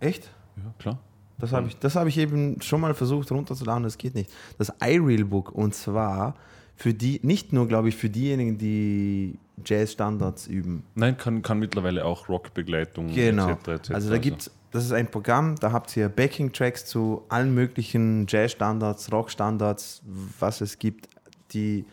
[0.00, 0.30] echt?
[0.56, 0.98] Ja, klar.
[1.38, 4.30] Das habe ich, das hab ich eben schon mal versucht runterzuladen, das geht nicht.
[4.58, 6.34] Das iRealBook und zwar
[6.76, 10.82] für die, nicht nur, glaube ich, für diejenigen, die Jazz-Standards üben.
[10.94, 13.50] Nein, kann, kann mittlerweile auch Rockbegleitung Genau.
[13.50, 13.68] etc.
[13.68, 13.90] etc.
[13.92, 19.12] Also da gibt's, das ist ein Programm, da habt ihr Backing-Tracks zu allen möglichen Jazz-Standards,
[19.12, 20.02] Rock-Standards,
[20.40, 21.08] was es gibt.
[21.52, 21.84] Die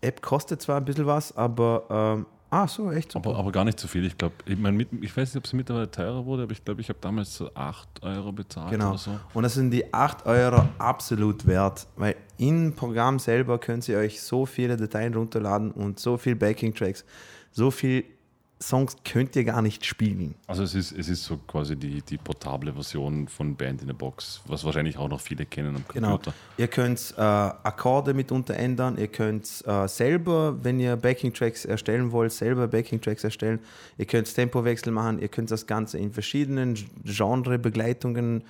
[0.00, 3.30] App kostet zwar ein bisschen was, aber ähm, ah so, echt super.
[3.30, 4.04] Aber, aber gar nicht so viel.
[4.04, 6.80] Ich glaube, ich, mein, ich weiß nicht, ob es mittlerweile teurer wurde, aber ich glaube,
[6.80, 8.90] ich habe damals so 8 Euro bezahlt Genau.
[8.90, 9.10] oder so.
[9.32, 14.20] Und das sind die 8 Euro absolut wert, weil im Programm selber könnt ihr euch
[14.20, 17.04] so viele Dateien runterladen und so viel Backing-Tracks,
[17.52, 18.04] so viel
[18.62, 20.36] Songs könnt ihr gar nicht spielen.
[20.46, 23.92] Also es ist, es ist so quasi die, die portable Version von Band in a
[23.92, 26.12] Box, was wahrscheinlich auch noch viele kennen am Genau.
[26.12, 26.34] Computer.
[26.56, 32.32] Ihr könnt äh, Akkorde mitunter ändern, ihr könnt äh, selber, wenn ihr Backing-Tracks erstellen wollt,
[32.32, 33.58] selber Backing-Tracks erstellen.
[33.98, 36.74] Ihr könnt Tempowechsel machen, ihr könnt das Ganze in verschiedenen
[37.04, 38.44] Genre-Begleitungen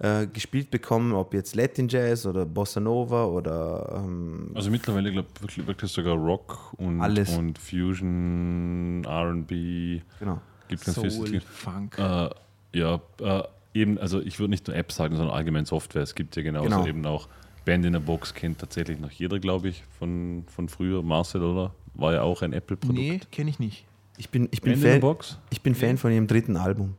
[0.00, 5.28] äh, gespielt bekommen, ob jetzt Latin Jazz oder Bossa Nova oder ähm, Also mittlerweile, glaube
[5.36, 7.36] ich, wirklich, wirklich sogar Rock und, Alles.
[7.36, 10.40] und Fusion, RB, genau.
[10.68, 11.40] gibt ganz Soul, viel.
[11.40, 11.98] Funk.
[11.98, 12.30] Äh,
[12.72, 13.42] ja, äh,
[13.74, 16.02] eben, also ich würde nicht nur Apps sagen, sondern allgemein Software.
[16.02, 16.86] Es gibt ja genauso Genau.
[16.86, 17.28] eben auch
[17.64, 21.02] Band in a Box, kennt tatsächlich noch jeder, glaube ich, von, von früher.
[21.02, 21.72] Marcel, oder?
[21.94, 22.98] War ja auch ein Apple-Produkt.
[22.98, 23.86] nee, kenne ich nicht.
[24.16, 25.38] Ich bin, ich bin, Band in a Fan, Box?
[25.50, 26.94] ich bin Fan von ihrem dritten Album.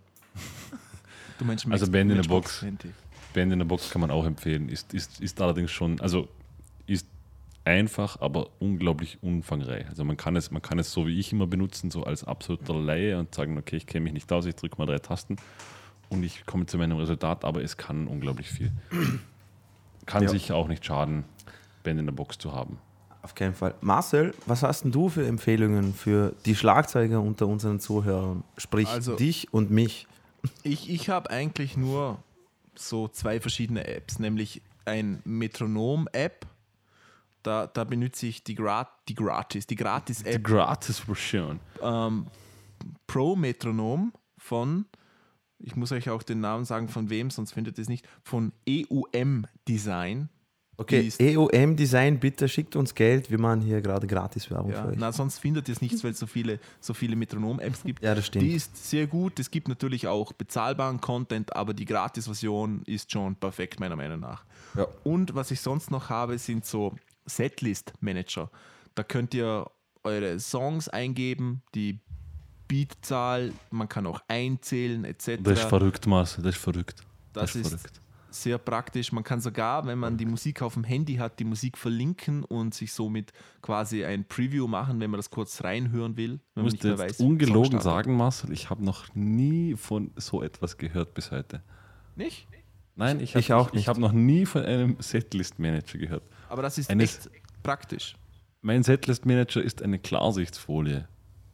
[1.39, 2.59] Du meinst Also Band in a Matchbox Box.
[2.59, 2.91] 20.
[3.33, 4.69] Band in a Box kann man auch empfehlen.
[4.69, 6.27] Ist, ist, ist allerdings schon, also
[6.87, 7.07] ist
[7.65, 9.87] einfach, aber unglaublich umfangreich.
[9.89, 12.73] Also man kann es, man kann es so wie ich immer benutzen, so als absoluter
[12.75, 15.35] Laie und sagen, okay, ich kenne mich nicht aus, ich drücke mal drei Tasten
[16.09, 18.71] und ich komme zu meinem Resultat, aber es kann unglaublich viel.
[20.05, 20.29] Kann Ja.
[20.29, 21.23] sicher auch nicht schaden,
[21.83, 22.77] Band in a Box zu haben.
[23.23, 23.73] Auf keinen Fall.
[23.81, 28.43] Marcel, was hast denn du für Empfehlungen für die Schlagzeuger unter unseren Zuhörern?
[28.57, 30.07] Sprich, Also- dich und mich.
[30.63, 32.23] Ich, ich habe eigentlich nur
[32.75, 36.45] so zwei verschiedene Apps, nämlich ein Metronom-App.
[37.43, 41.59] Da, da benutze ich die, Grat die Gratis, die Die Gratis-App Gratis-Version.
[41.81, 42.27] ähm,
[43.07, 44.85] Pro Metronom von,
[45.59, 48.51] ich muss euch auch den Namen sagen, von wem, sonst findet ihr es nicht, von
[48.67, 50.29] EUM Design.
[50.77, 53.31] Okay, EOM Design, bitte schickt uns Geld.
[53.31, 54.97] Wir machen hier gerade gratis Werbung Ja, für euch.
[54.97, 58.03] na, sonst findet ihr es nicht, weil es so viele, so viele Metronom-Apps gibt.
[58.03, 58.43] Ja, das stimmt.
[58.43, 59.39] Die ist sehr gut.
[59.39, 64.43] Es gibt natürlich auch bezahlbaren Content, aber die Gratis-Version ist schon perfekt, meiner Meinung nach.
[64.75, 64.87] Ja.
[65.05, 66.93] Und was ich sonst noch habe, sind so
[67.25, 68.51] Setlist-Manager.
[68.95, 69.69] Da könnt ihr
[70.03, 71.99] eure Songs eingeben, die
[72.67, 75.37] Beatzahl, man kann auch einzählen etc.
[75.41, 77.03] Das ist verrückt, Marcel, das ist verrückt.
[77.33, 77.77] Das ist
[78.41, 79.11] sehr praktisch.
[79.11, 82.73] Man kann sogar, wenn man die Musik auf dem Handy hat, die Musik verlinken und
[82.73, 86.39] sich somit quasi ein Preview machen, wenn man das kurz reinhören will.
[86.55, 91.13] Ich muss dir jetzt ungelogen sagen, Marcel, ich habe noch nie von so etwas gehört
[91.13, 91.61] bis heute.
[92.15, 92.47] Nicht?
[92.95, 93.81] Nein, ich, ich auch nicht.
[93.81, 96.23] Ich habe noch nie von einem Setlist-Manager gehört.
[96.47, 98.15] Aber das ist Eines, echt praktisch.
[98.61, 101.07] Mein Setlist-Manager ist eine Klarsichtsfolie.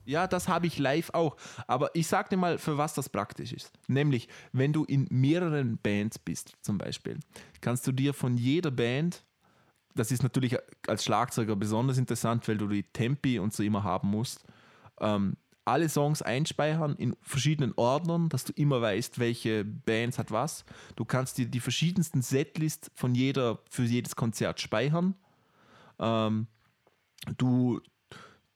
[0.05, 1.37] Ja, das habe ich live auch.
[1.67, 3.71] Aber ich sage dir mal, für was das praktisch ist.
[3.87, 7.19] Nämlich, wenn du in mehreren Bands bist, zum Beispiel,
[7.61, 9.23] kannst du dir von jeder Band,
[9.95, 14.09] das ist natürlich als Schlagzeuger besonders interessant, weil du die Tempi und so immer haben
[14.09, 14.43] musst,
[14.99, 15.35] ähm,
[15.65, 20.65] alle Songs einspeichern in verschiedenen Ordnern, dass du immer weißt, welche Bands hat was.
[20.95, 25.15] Du kannst dir die verschiedensten Setlists von jeder, für jedes Konzert speichern.
[25.99, 26.47] Ähm,
[27.37, 27.79] du,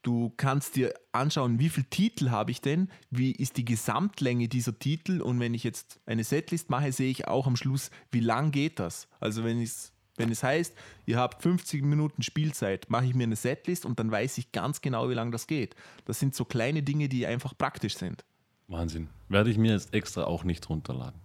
[0.05, 4.77] Du kannst dir anschauen, wie viele Titel habe ich denn, wie ist die Gesamtlänge dieser
[4.77, 8.51] Titel und wenn ich jetzt eine Setlist mache, sehe ich auch am Schluss, wie lang
[8.51, 9.07] geht das.
[9.19, 10.75] Also wenn es, wenn es heißt,
[11.07, 14.79] ihr habt 50 Minuten Spielzeit, mache ich mir eine Setlist und dann weiß ich ganz
[14.79, 15.75] genau, wie lange das geht.
[16.05, 18.23] Das sind so kleine Dinge, die einfach praktisch sind.
[18.67, 19.09] Wahnsinn.
[19.27, 21.19] Werde ich mir jetzt extra auch nicht runterladen.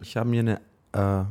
[0.00, 0.62] Ich habe mir eine
[0.92, 1.24] äh,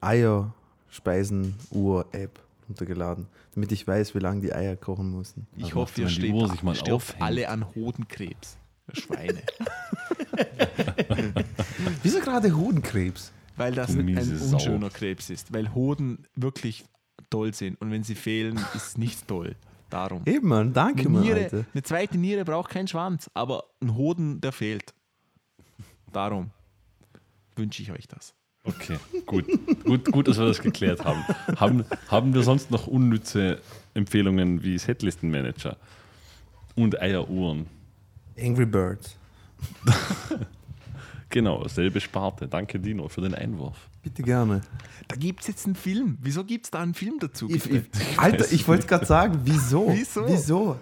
[0.00, 5.46] Eierspeisen-Uhr-App runtergeladen, damit ich weiß, wie lange die Eier kochen müssen.
[5.56, 6.76] Ich also hoffe, ihr steht Uhr sich mal
[7.18, 8.58] alle an Hodenkrebs.
[8.92, 9.42] Schweine.
[12.02, 13.32] Wieso gerade Hodenkrebs?
[13.56, 15.52] Weil das ein unschöner Krebs ist.
[15.52, 16.84] Weil Hoden wirklich
[17.28, 17.80] toll sind.
[17.80, 19.56] Und wenn sie fehlen, ist es nicht toll.
[19.90, 20.22] Darum.
[20.26, 24.40] Eben, Mann, danke, eine, Niere, Mann, eine zweite Niere braucht keinen Schwanz, aber ein Hoden,
[24.40, 24.94] der fehlt.
[26.12, 26.50] Darum
[27.56, 28.34] wünsche ich euch das.
[28.68, 29.46] Okay, gut.
[29.84, 30.04] gut.
[30.12, 31.24] Gut, dass wir das geklärt haben.
[31.56, 31.84] haben.
[32.08, 33.60] Haben wir sonst noch unnütze
[33.94, 35.76] Empfehlungen wie Setlistenmanager
[36.74, 37.66] und Eieruhren?
[38.38, 39.16] Angry Birds.
[41.30, 42.46] genau, selbe Sparte.
[42.46, 43.88] Danke, Dino, für den Einwurf.
[44.02, 44.60] Bitte gerne.
[45.08, 46.18] Da gibt es jetzt einen Film.
[46.20, 47.48] Wieso gibt es da einen Film dazu?
[47.48, 47.82] Ich, ich,
[48.16, 49.92] Alter, ich wollte gerade sagen, wieso?
[49.92, 50.28] Wieso?
[50.28, 50.76] Wieso?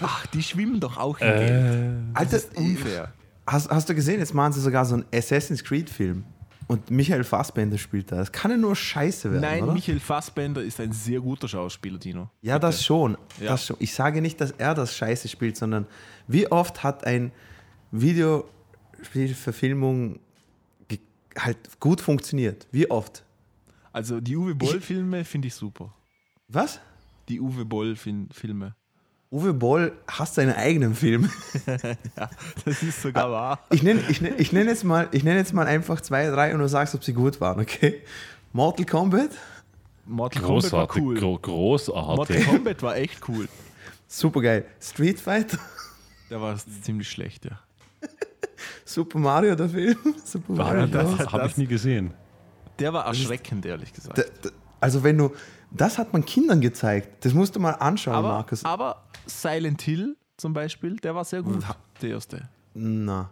[0.00, 1.96] Ach, die schwimmen doch auch in äh, Geld.
[2.14, 3.12] Alter, das ist unfair.
[3.46, 6.24] Hast, hast du gesehen, jetzt machen sie sogar so einen Assassin's Creed-Film.
[6.70, 8.18] Und Michael Fassbender spielt da.
[8.18, 9.40] Das kann ja nur scheiße werden.
[9.40, 9.72] Nein, oder?
[9.72, 12.30] Michael Fassbender ist ein sehr guter Schauspieler, Dino.
[12.42, 12.68] Ja, Bitte.
[12.68, 13.48] das schon, ja.
[13.48, 13.74] das schon.
[13.80, 15.88] Ich sage nicht, dass er das scheiße spielt, sondern
[16.28, 17.32] wie oft hat ein
[17.90, 20.20] Videospielverfilmung
[21.36, 22.68] halt gut funktioniert?
[22.70, 23.24] Wie oft?
[23.92, 25.92] Also die Uwe Boll-Filme finde ich super.
[26.46, 26.78] Was?
[27.28, 28.76] Die Uwe Boll-Filme.
[29.32, 31.30] Uwe Boll hasst seinen eigenen Film.
[32.16, 32.30] ja,
[32.64, 33.60] das ist sogar ah, wahr.
[33.70, 36.58] Ich nenne ich nenn, ich nenn jetzt, mal, nenn jetzt mal einfach zwei, drei und
[36.58, 38.02] du sagst, ob sie gut waren, okay?
[38.52, 39.30] Mortal Kombat.
[40.04, 41.14] Mortal Kombat war cool.
[41.16, 42.16] Gro großartig.
[42.16, 43.48] Mortal Kombat war echt cool.
[44.08, 44.64] Super geil.
[44.80, 45.58] Street Fighter.
[46.28, 47.60] Der war ziemlich schlecht, ja.
[48.84, 49.96] Super Mario, der Film.
[50.24, 52.12] Super Mario, das, das habe ich nie gesehen.
[52.80, 54.18] Der war erschreckend, ehrlich gesagt.
[54.18, 54.50] Der, der,
[54.80, 55.32] also wenn du,
[55.70, 57.24] das hat man Kindern gezeigt.
[57.24, 58.64] Das musst du mal anschauen, aber, Markus.
[58.64, 61.62] Aber Silent Hill zum Beispiel, der war sehr gut,
[62.02, 62.48] der erste.
[62.74, 63.30] Na.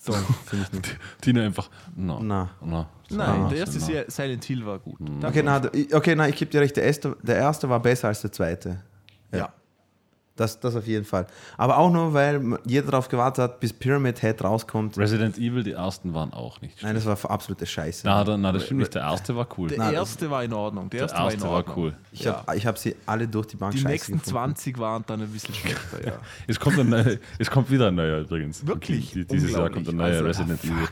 [0.00, 0.12] So,
[0.46, 0.98] finde ich nicht.
[1.20, 2.20] Tina einfach, no.
[2.20, 2.50] Na.
[2.60, 2.88] na.
[3.10, 3.48] Nein, na.
[3.48, 4.10] der erste na.
[4.10, 4.98] Silent Hill war gut.
[5.22, 8.20] Okay, na, okay, na, ich gebe dir recht, der erste, der erste war besser als
[8.20, 8.82] der zweite.
[9.32, 9.38] ja.
[9.38, 9.52] ja.
[10.36, 11.26] Das, das auf jeden Fall.
[11.56, 14.98] Aber auch nur, weil jeder darauf gewartet hat, bis Pyramid Head rauskommt.
[14.98, 16.84] Resident Evil, die ersten waren auch nicht schlecht.
[16.84, 18.02] Nein, das war absolute Scheiße.
[18.04, 18.94] Na, da, na das stimmt nicht.
[18.94, 19.68] Der erste war cool.
[19.68, 20.90] Der na, erste war in Ordnung.
[20.90, 21.96] Der erste, der erste war, war, cool.
[22.12, 22.44] Ich ja.
[22.46, 24.30] habe hab sie alle durch die Bank Die nächsten gefunden.
[24.30, 26.18] 20 waren dann ein bisschen schlechter, ja.
[26.46, 28.66] es, kommt ein neuer, es kommt wieder ein neuer übrigens.
[28.66, 29.12] Wirklich?
[29.12, 30.88] Die, dieses Jahr kommt ein neuer also, Resident ah, Evil.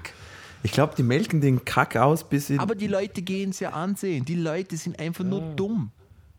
[0.63, 2.59] Ich glaube, die melken den Kack aus, bis sie.
[2.59, 4.25] Aber die Leute gehen es ja ansehen.
[4.25, 5.91] Die Leute sind einfach nur dumm.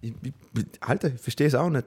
[0.02, 0.34] Ich, ich,
[0.82, 1.86] Alter, ich verstehe es auch nicht.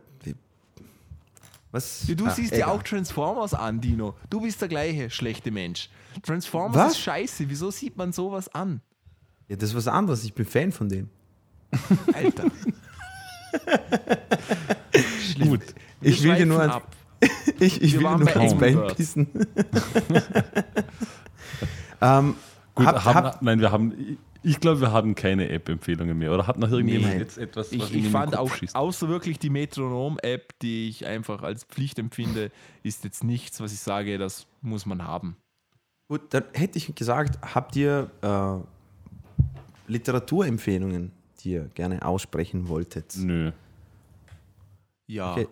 [1.70, 2.06] Was?
[2.06, 4.14] Du, ah, siehst ja auch Transformers an, Dino.
[4.30, 5.90] Du bist der gleiche schlechte Mensch.
[6.22, 6.92] Transformers was?
[6.92, 7.48] ist scheiße.
[7.48, 8.80] Wieso sieht man sowas an?
[9.48, 10.24] Ja, das ist was anderes.
[10.24, 11.10] Ich bin Fan von dem.
[12.14, 12.44] Alter.
[15.38, 15.62] Gut.
[16.00, 16.76] Ich will dir nur ans,
[17.58, 19.26] ich, ich will dir nur ans Bein pissen.
[22.00, 22.36] ähm,
[22.74, 26.32] Gut, hab, haben, hab, nein, wir haben ich glaube, wir haben keine App-Empfehlungen mehr.
[26.32, 28.76] Oder hat noch irgendjemand nee, jetzt etwas, was Ich, ich fand auch, schießt?
[28.76, 32.50] außer wirklich die Metronom-App, die ich einfach als Pflicht empfinde,
[32.82, 35.36] ist jetzt nichts, was ich sage, das muss man haben.
[36.08, 43.14] Gut, dann hätte ich gesagt, habt ihr äh, Literaturempfehlungen, die ihr gerne aussprechen wolltet?
[43.16, 43.52] Nö.
[45.06, 45.32] Ja.
[45.32, 45.48] Okay.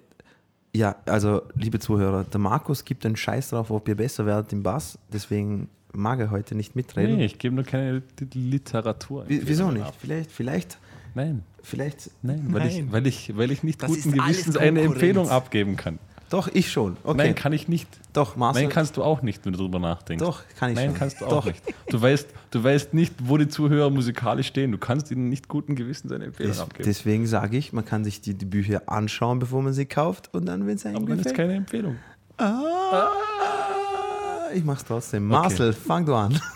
[0.74, 4.62] Ja, also liebe Zuhörer, der Markus gibt einen Scheiß drauf, ob ihr besser werdet im
[4.62, 4.98] Bass.
[5.10, 7.16] Deswegen mag er heute nicht mitreden.
[7.16, 8.02] Nee, ich gebe nur keine
[8.34, 9.24] Literatur.
[9.28, 9.86] wieso nicht?
[10.00, 10.78] Vielleicht, vielleicht.
[11.14, 11.42] Nein.
[11.62, 12.10] Vielleicht.
[12.22, 12.70] Nein, weil, Nein.
[12.86, 15.98] Ich, weil, ich, weil ich nicht das guten Gewissens eine Empfehlung abgeben kann.
[16.28, 16.96] Doch, ich schon.
[17.04, 17.18] Okay.
[17.18, 17.88] Nein, kann ich nicht.
[18.12, 18.62] Doch, Marcel.
[18.62, 20.24] Nein, kannst du auch nicht, wenn du darüber nachdenkst.
[20.24, 20.98] Doch, kann ich Nein, schon.
[20.98, 21.46] kannst du auch Doch.
[21.46, 21.62] nicht.
[21.88, 24.72] Du weißt, du weißt nicht, wo die Zuhörer musikalisch stehen.
[24.72, 26.84] Du kannst ihnen nicht guten Gewissens eine Empfehlung Des, abgeben.
[26.84, 30.46] deswegen sage ich, man kann sich die, die Bücher anschauen, bevor man sie kauft und
[30.46, 31.36] dann, wenn es einem Aber dann ist gefällt.
[31.36, 31.96] keine Empfehlung.
[32.38, 33.08] Ah,
[34.57, 35.27] ich mach's trotzdem.
[35.27, 36.41] Marcel, fang du an.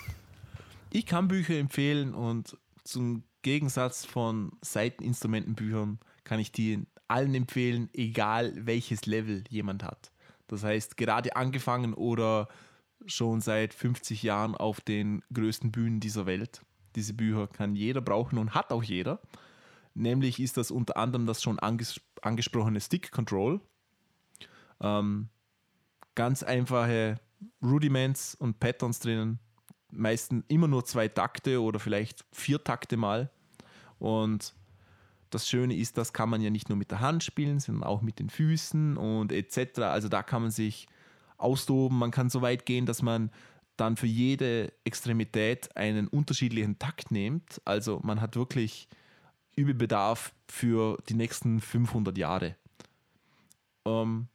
[0.93, 8.67] Ich kann Bücher empfehlen und zum Gegensatz von Seiteninstrumentenbüchern kann ich die allen empfehlen, egal
[8.67, 10.11] welches Level jemand hat.
[10.49, 12.49] Das heißt, gerade angefangen oder
[13.07, 16.61] schon seit 50 Jahren auf den größten Bühnen dieser Welt.
[16.97, 19.21] Diese Bücher kann jeder brauchen und hat auch jeder.
[19.95, 23.61] Nämlich ist das unter anderem das schon anges angesprochene Stick Control.
[24.81, 25.29] Ähm,
[26.17, 27.21] ganz einfache
[27.63, 29.39] Rudiments und Patterns drinnen.
[29.93, 33.31] Meistens immer nur zwei Takte oder vielleicht vier Takte mal.
[33.99, 34.55] Und
[35.31, 38.03] das Schöne ist, das kann man ja nicht nur mit der Hand spielen, sondern auch
[38.03, 39.81] mit den Füßen und etc.
[39.81, 40.87] Also da kann man sich
[41.39, 41.99] austoben.
[41.99, 43.31] Man kann so weit gehen, dass man
[43.77, 47.63] dann für jede Extremität einen unterschiedlichen Takt nimmt.
[47.65, 48.89] Also man hat wirklich
[49.57, 52.57] Übebedarf für die nächsten 500 Jahre.
[53.87, 54.29] Ähm,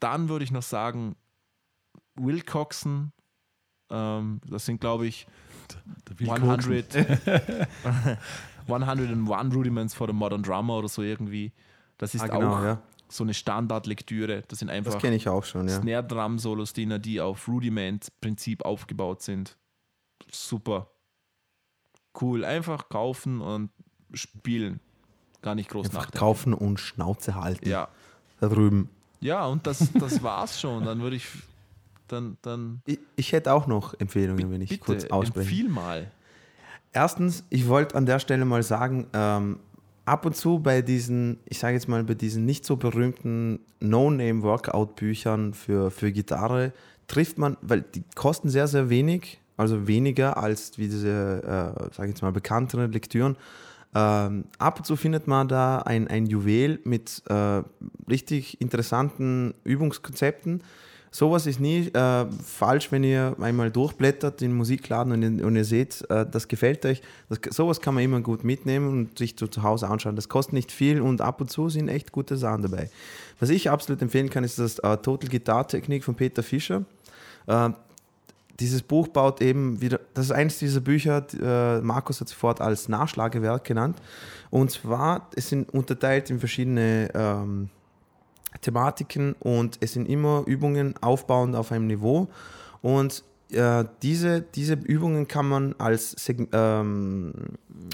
[0.00, 1.16] dann würde ich noch sagen,
[2.20, 3.12] Wilcoxon,
[3.90, 5.26] ähm, das sind glaube ich
[6.08, 6.94] Der will 100,
[8.66, 11.52] 101 Rudiments for the Modern Drummer oder so irgendwie.
[11.98, 12.82] Das ist Ah, genau, auch ja.
[13.08, 14.42] so eine Standardlektüre.
[14.48, 15.80] Das sind Das einfach kenne ich auch schon, ja.
[15.80, 19.56] Snare-Drum-Solos, die, die auf Rudiment-Prinzip aufgebaut sind.
[20.30, 20.90] Super.
[22.20, 22.44] Cool.
[22.44, 23.70] Einfach kaufen und
[24.12, 24.80] spielen.
[25.42, 26.18] Gar nicht groß Einfach nachdenken.
[26.18, 27.68] kaufen und Schnauze halten.
[27.68, 27.88] Ja.
[28.40, 28.90] Da drüben.
[29.20, 30.84] Ja, und das, das war's schon.
[30.84, 31.26] Dann würde ich.
[32.08, 35.48] Dann, dann Ich, ich hätte auch noch Empfehlungen, wenn ich bitte kurz ausspreche.
[35.48, 36.10] empfiehl mal.
[36.92, 39.60] Erstens, ich wollte an der Stelle mal sagen, ähm,
[40.04, 45.54] ab und zu bei diesen, ich sage jetzt mal, bei diesen nicht so berühmten No-Name-Workout-Büchern
[45.54, 46.72] für, für Gitarre
[47.06, 52.08] trifft man, weil die kosten sehr, sehr wenig, also weniger als wie diese, äh, sage
[52.08, 53.36] ich jetzt mal, bekannteren Lektüren.
[53.94, 57.62] Ähm, ab und zu findet man da ein, ein Juwel mit äh,
[58.08, 60.62] richtig interessanten Übungskonzepten.
[61.10, 65.56] Sowas ist nie äh, falsch, wenn ihr einmal durchblättert in den Musikladen und, ihr- und
[65.56, 67.02] ihr seht, äh, das gefällt euch.
[67.28, 70.16] Das, sowas kann man immer gut mitnehmen und sich zu, zu Hause anschauen.
[70.16, 72.90] Das kostet nicht viel und ab und zu sind echt gute Sachen dabei.
[73.40, 76.84] Was ich absolut empfehlen kann, ist das äh, Total Guitar Technik von Peter Fischer.
[77.46, 77.70] Äh,
[78.60, 82.88] dieses Buch baut eben wieder, das ist eines dieser Bücher, äh, Markus hat sofort als
[82.88, 83.96] Nachschlagewerk genannt.
[84.50, 87.70] Und zwar, es sind unterteilt in verschiedene ähm,
[88.60, 92.28] Thematiken und es sind immer Übungen aufbauend auf einem Niveau.
[92.82, 96.16] Und äh, diese, diese Übungen kann man als,
[96.52, 97.32] ähm,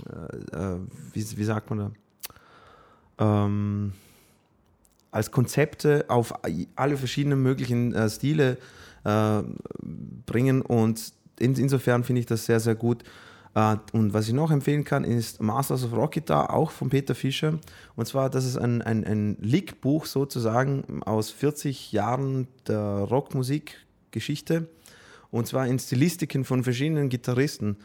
[0.08, 0.78] äh, äh,
[1.12, 1.90] wie, wie sagt man da?
[3.18, 3.92] Ähm,
[5.10, 6.34] als Konzepte auf
[6.74, 8.58] alle verschiedenen möglichen äh, Stile
[9.04, 9.42] äh,
[10.26, 13.04] bringen und in, insofern finde ich das sehr, sehr gut.
[13.54, 17.14] Äh, und was ich noch empfehlen kann, ist Masters of Rock Guitar, auch von Peter
[17.14, 17.58] Fischer.
[17.96, 24.68] Und zwar, das ist ein, ein, ein Lickbuch sozusagen aus 40 Jahren der Rockmusikgeschichte.
[25.30, 27.76] Und zwar in Stilistiken von verschiedenen Gitarristen.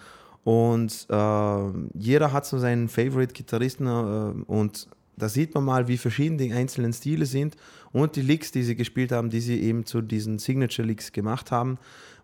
[0.44, 4.88] Und äh, jeder hat so seinen Favorite-Gitarristen äh, und
[5.20, 7.58] da sieht man mal, wie verschieden die einzelnen Stile sind
[7.92, 11.78] und die Licks, die sie gespielt haben, die sie eben zu diesen Signature-Licks gemacht haben.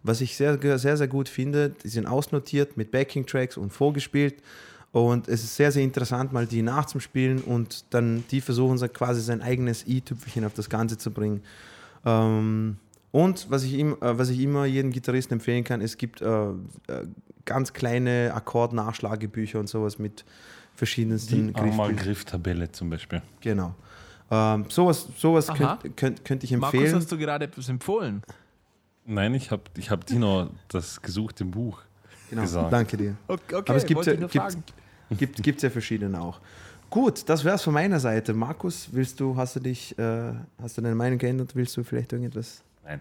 [0.05, 4.35] Was ich sehr, sehr, sehr gut finde, die sind ausnotiert mit Backing-Tracks und vorgespielt.
[4.91, 9.19] Und es ist sehr, sehr interessant, mal die nachzuspielen und dann die versuchen so quasi
[9.19, 11.41] sein eigenes i-Tüpfelchen auf das Ganze zu bringen.
[12.05, 12.77] Ähm,
[13.11, 16.27] und was ich, ihm, äh, was ich immer jedem Gitarristen empfehlen kann, es gibt äh,
[16.27, 16.53] äh,
[17.45, 20.23] ganz kleine Akkord-Nachschlagebücher und sowas mit
[20.75, 21.95] verschiedensten Griffbüchern.
[21.95, 23.21] Grifftabelle zum Beispiel.
[23.41, 23.73] Genau.
[24.31, 26.95] Ähm, sowas sowas könnte könnt, könnt ich Markus, empfehlen.
[26.95, 28.21] hast du gerade etwas empfohlen?
[29.05, 31.81] Nein, ich habe ich hab Dino das gesuchte Buch
[32.29, 32.41] genau.
[32.41, 32.73] gesagt.
[32.73, 33.15] Danke dir.
[33.27, 34.53] Okay, okay Aber es gibt ja, gibt,
[35.17, 36.39] gibt, gibt ja verschiedene auch.
[36.89, 38.33] Gut, das wäre es von meiner Seite.
[38.33, 41.55] Markus, willst du, hast du dich, äh, hast du deine Meinung geändert?
[41.55, 42.63] Willst du vielleicht irgendetwas?
[42.83, 42.99] Nein,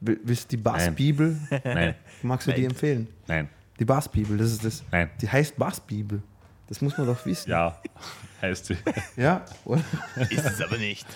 [0.00, 1.36] Will- Willst du die Bassbibel?
[1.64, 2.70] nein, Magst du die Nein.
[2.70, 3.08] empfehlen?
[3.26, 3.48] nein,
[3.78, 4.84] Die Bassbibel, das ist das.
[4.90, 5.10] nein.
[5.20, 6.22] Die heißt Bassbibel.
[6.68, 7.50] Das muss man doch wissen.
[7.50, 7.80] Ja,
[8.42, 8.76] heißt sie.
[9.16, 9.44] Ja?
[9.64, 9.82] Oder?
[10.30, 11.06] Ist es aber nicht.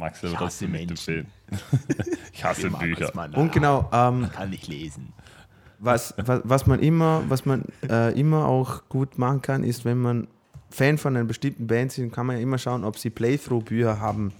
[0.00, 0.90] Magst du aber Ich hasse nicht Menschen.
[0.90, 1.26] empfehlen.
[2.32, 3.12] Ich hasse Bücher.
[3.36, 5.12] Und genau, ähm, kann nicht lesen.
[5.78, 9.98] was, was, was man immer, was man äh, immer auch gut machen kann, ist, wenn
[9.98, 10.26] man
[10.70, 14.32] Fan von einer bestimmten Band ist, kann man ja immer schauen, ob sie Playthrough-Bücher haben.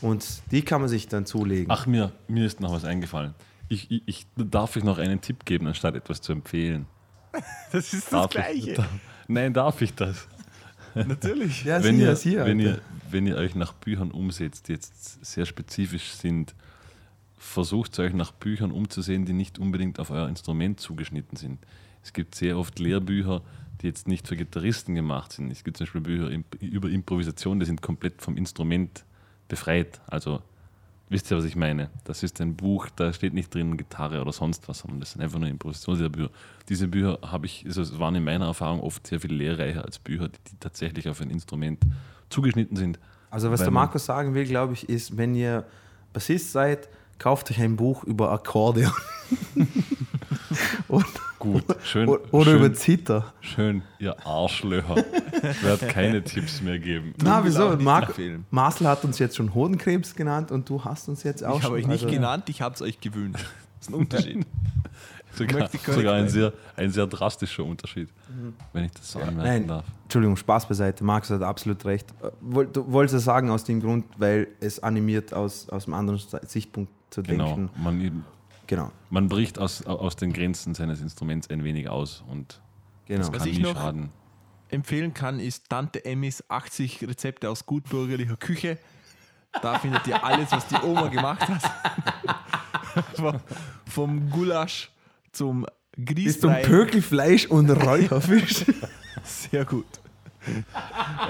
[0.00, 1.70] Und die kann man sich dann zulegen.
[1.70, 3.34] Ach, mir, mir ist noch was eingefallen.
[3.68, 6.86] Ich, ich, ich darf euch noch einen Tipp geben, anstatt etwas zu empfehlen.
[7.72, 8.70] Das ist das Darf Gleiche.
[8.70, 8.88] Ich, darf,
[9.28, 10.26] nein, darf ich das?
[10.94, 11.64] Natürlich.
[11.64, 12.70] ja, wenn ihr, sicher, wenn, Alter.
[12.72, 12.80] ihr,
[13.14, 16.54] wenn ihr euch nach Büchern umsetzt, die jetzt sehr spezifisch sind,
[17.38, 21.60] versucht euch nach Büchern umzusehen, die nicht unbedingt auf euer Instrument zugeschnitten sind.
[22.02, 23.42] Es gibt sehr oft Lehrbücher,
[23.80, 25.50] die jetzt nicht für Gitarristen gemacht sind.
[25.52, 29.04] Es gibt zum Beispiel Bücher über Improvisation, die sind komplett vom Instrument
[29.46, 30.00] befreit.
[30.08, 30.42] Also
[31.08, 31.90] wisst ihr, was ich meine?
[32.02, 35.22] Das ist ein Buch, da steht nicht drin Gitarre oder sonst was, sondern das sind
[35.22, 36.30] einfach nur Improvisationslehrbücher.
[36.68, 40.28] Diese Bücher habe ich, also waren in meiner Erfahrung oft sehr viel lehrreicher als Bücher,
[40.28, 41.78] die tatsächlich auf ein Instrument
[42.30, 42.98] zugeschnitten sind.
[43.30, 45.64] Also was Weil der Markus sagen will, glaube ich, ist, wenn ihr
[46.12, 46.88] Bassist seid,
[47.18, 48.92] kauft euch ein Buch über Akkordeon
[50.88, 51.04] und,
[51.38, 52.08] Gut, schön.
[52.08, 53.32] oder, oder schön, über Zither.
[53.40, 54.96] schön, ihr Arschlöcher.
[55.50, 57.12] Ich werde keine Tipps mehr geben.
[57.22, 57.76] Na, wieso?
[57.76, 58.14] Marc.
[58.50, 61.74] Marcel hat uns jetzt schon Hodenkrebs genannt und du hast uns jetzt auch Ich habe
[61.74, 63.44] euch nicht also- genannt, ich habe es euch gewünscht.
[63.78, 64.46] Das ist ein Unterschied.
[65.34, 68.08] Sogar, sogar ein, sehr, ein sehr drastischer Unterschied,
[68.72, 69.84] wenn ich das so anmerken Nein, darf.
[70.04, 71.02] Entschuldigung, Spaß beiseite.
[71.04, 72.10] Markus hat absolut recht.
[72.22, 76.20] Äh, Du wolltest es sagen aus dem Grund, weil es animiert aus, aus einem anderen
[76.46, 77.54] Sichtpunkt zu Genau.
[77.56, 77.70] denken.
[77.82, 78.24] Man,
[78.66, 82.60] Genau, man bricht aus, aus den Grenzen seines Instruments ein wenig aus und
[83.06, 83.18] genau.
[83.20, 84.10] das Was kann ich nie noch- schaden.
[84.70, 88.78] Empfehlen kann, ist Tante Emmys 80 Rezepte aus gutbürgerlicher Küche.
[89.62, 91.62] Da findet ihr alles, was die Oma gemacht hat.
[93.86, 94.90] vom Gulasch
[95.34, 95.66] zum
[95.96, 96.62] Bis zum Grießbrei.
[96.62, 98.64] Pökelfleisch und Räucherfisch.
[99.24, 99.86] Sehr gut.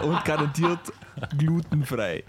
[0.03, 0.81] Und garantiert
[1.39, 2.25] glutenfrei.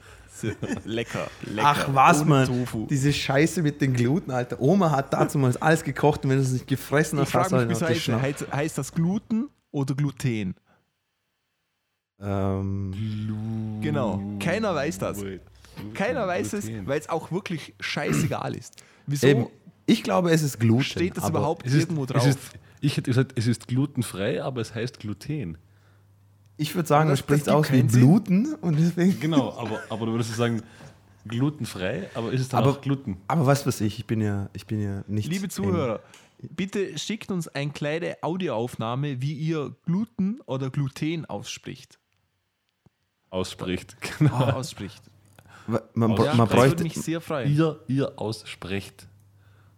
[0.83, 1.63] Lecker, lecker.
[1.63, 2.47] Ach was, Ohne man.
[2.47, 2.87] Tofu.
[2.89, 4.59] Diese Scheiße mit den Gluten, Alter.
[4.59, 7.65] Oma hat dazu mal alles gekocht und wenn du es nicht gefressen hast, hast du
[7.65, 10.55] mich halt heißt, heißt das Gluten oder Gluten?
[12.19, 14.21] Ähm, Genau.
[14.39, 15.23] Keiner weiß das.
[15.93, 18.75] Keiner weiß es, weil es auch wirklich scheißegal ist.
[19.07, 19.47] Wieso eben,
[19.85, 20.83] ich glaube, es ist Gluten.
[20.83, 22.21] steht das überhaupt Es ist, irgendwo drauf?
[22.25, 22.39] es ist,
[22.81, 25.57] ich hätte gesagt, es ist glutenfrei, aber es heißt Gluten.
[26.57, 27.83] Ich würde sagen, Das- es spricht aus wie.
[27.83, 29.19] Bluten und deswegen.
[29.19, 30.61] Genau, aber, aber du würdest sagen,
[31.27, 33.17] glutenfrei, aber ist es dann Aber- auch Gluten?
[33.27, 35.27] Aber was weiß ich, ich bin ja, ich bin ja nicht.
[35.29, 35.99] Liebe Zuhörer,
[36.39, 41.99] bitte schickt uns eine kleine Audioaufnahme, wie ihr Gluten oder Gluten ausspricht.
[43.29, 43.97] Ausspricht.
[44.19, 44.33] Genau.
[44.35, 45.01] Ah, ausspricht.
[45.67, 47.53] Man, Ja, man das würde bräuchte, mich sehr freuen.
[47.53, 49.07] Ihr, ihr aussprecht.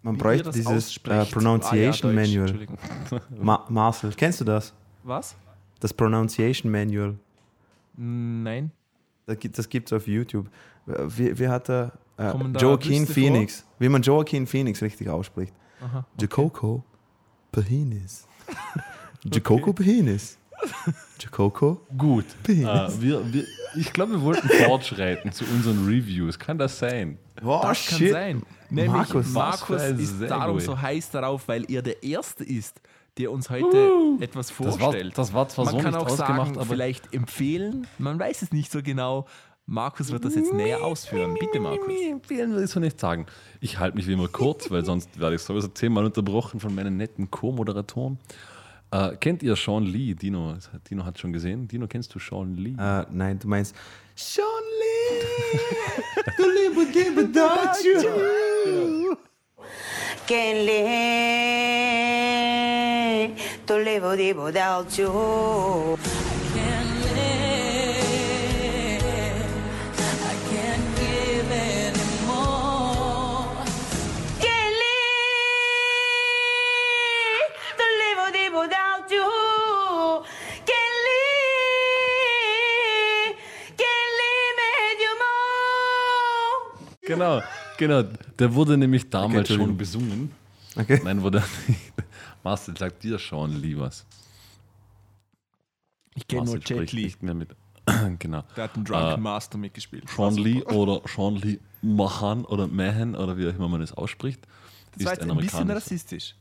[0.01, 1.25] Man bräuchte dieses äh.
[1.25, 2.67] Pronunciation Ah, ja, Manual.
[3.41, 4.73] Ma Marcel, kennst du das?
[5.03, 5.35] Was?
[5.79, 7.15] Das Pronunciation Manual.
[7.95, 8.71] Nein.
[9.25, 10.49] Das gibt es gibt's auf YouTube.
[10.85, 11.91] Wie, wie hat er?
[12.17, 13.65] Äh, Joaquin Phoenix.
[13.77, 15.53] Wie man Joaquin Phoenix richtig ausspricht.
[15.81, 16.05] Aha.
[16.19, 16.83] Jacoco
[17.51, 18.27] Penis.
[19.23, 20.37] Jacoco Penis.
[21.19, 22.25] Jacoco Gut.
[22.43, 22.65] Penis.
[22.67, 23.45] Äh, wir, wir,
[23.75, 26.37] ich glaube, wir wollten fortschreiten zu unseren Reviews.
[26.37, 27.17] Kann das sein?
[27.43, 28.43] Oh, Das kann sein.
[28.69, 30.27] Nämlich Markus, Markus, ist Segway.
[30.27, 32.81] darum so heiß darauf, weil er der Erste ist,
[33.17, 33.89] der uns heute
[34.19, 35.17] etwas Das war, vorstellt.
[35.17, 38.51] das war zwar man so kann nicht auch sagen, aber vielleicht empfehlen, man weiß es
[38.51, 39.25] nicht so genau.
[39.69, 41.35] Markus wird das jetzt näher ausführen.
[41.39, 41.91] Bitte, Markus.
[42.09, 43.25] Empfehlen will ich so nicht sagen.
[43.59, 46.95] Ich halte mich wie immer kurz, weil sonst werde ich sowieso zehnmal unterbrochen von meinen
[46.95, 48.17] netten Co-Moderatoren.
[48.91, 50.13] Äh, kennt ihr Sean Lee?
[50.13, 50.55] Dino,
[50.89, 51.67] Dino hat schon gesehen.
[51.67, 52.75] Dino, kennst du Sean Lee?
[52.79, 53.75] Äh, nein, du meinst
[54.15, 54.45] Sean
[54.79, 55.25] Lee,
[56.37, 58.01] du liebe, liebe Deutsche.
[60.27, 60.87] Can live
[63.65, 65.97] to live without you.
[87.07, 87.41] Genau,
[87.77, 88.03] genau.
[88.37, 89.67] Der wurde nämlich damals Entschuldigung.
[89.69, 90.31] schon besungen.
[90.75, 91.01] Okay.
[91.03, 91.93] Nein, wurde er nicht.
[92.43, 94.05] Marcel, sagt dir Sean Lee was?
[96.15, 97.55] Ich kenne nur Jet nicht mehr mit.
[98.19, 98.43] genau.
[98.55, 100.09] Der hat einen Drunken Äh, Master mitgespielt.
[100.09, 103.93] Sean War Lee oder Sean Lee Mahan oder Mahan oder wie auch immer man es
[103.93, 104.41] ausspricht,
[104.95, 106.35] Das war ist jetzt ein ein bisschen rassistisch.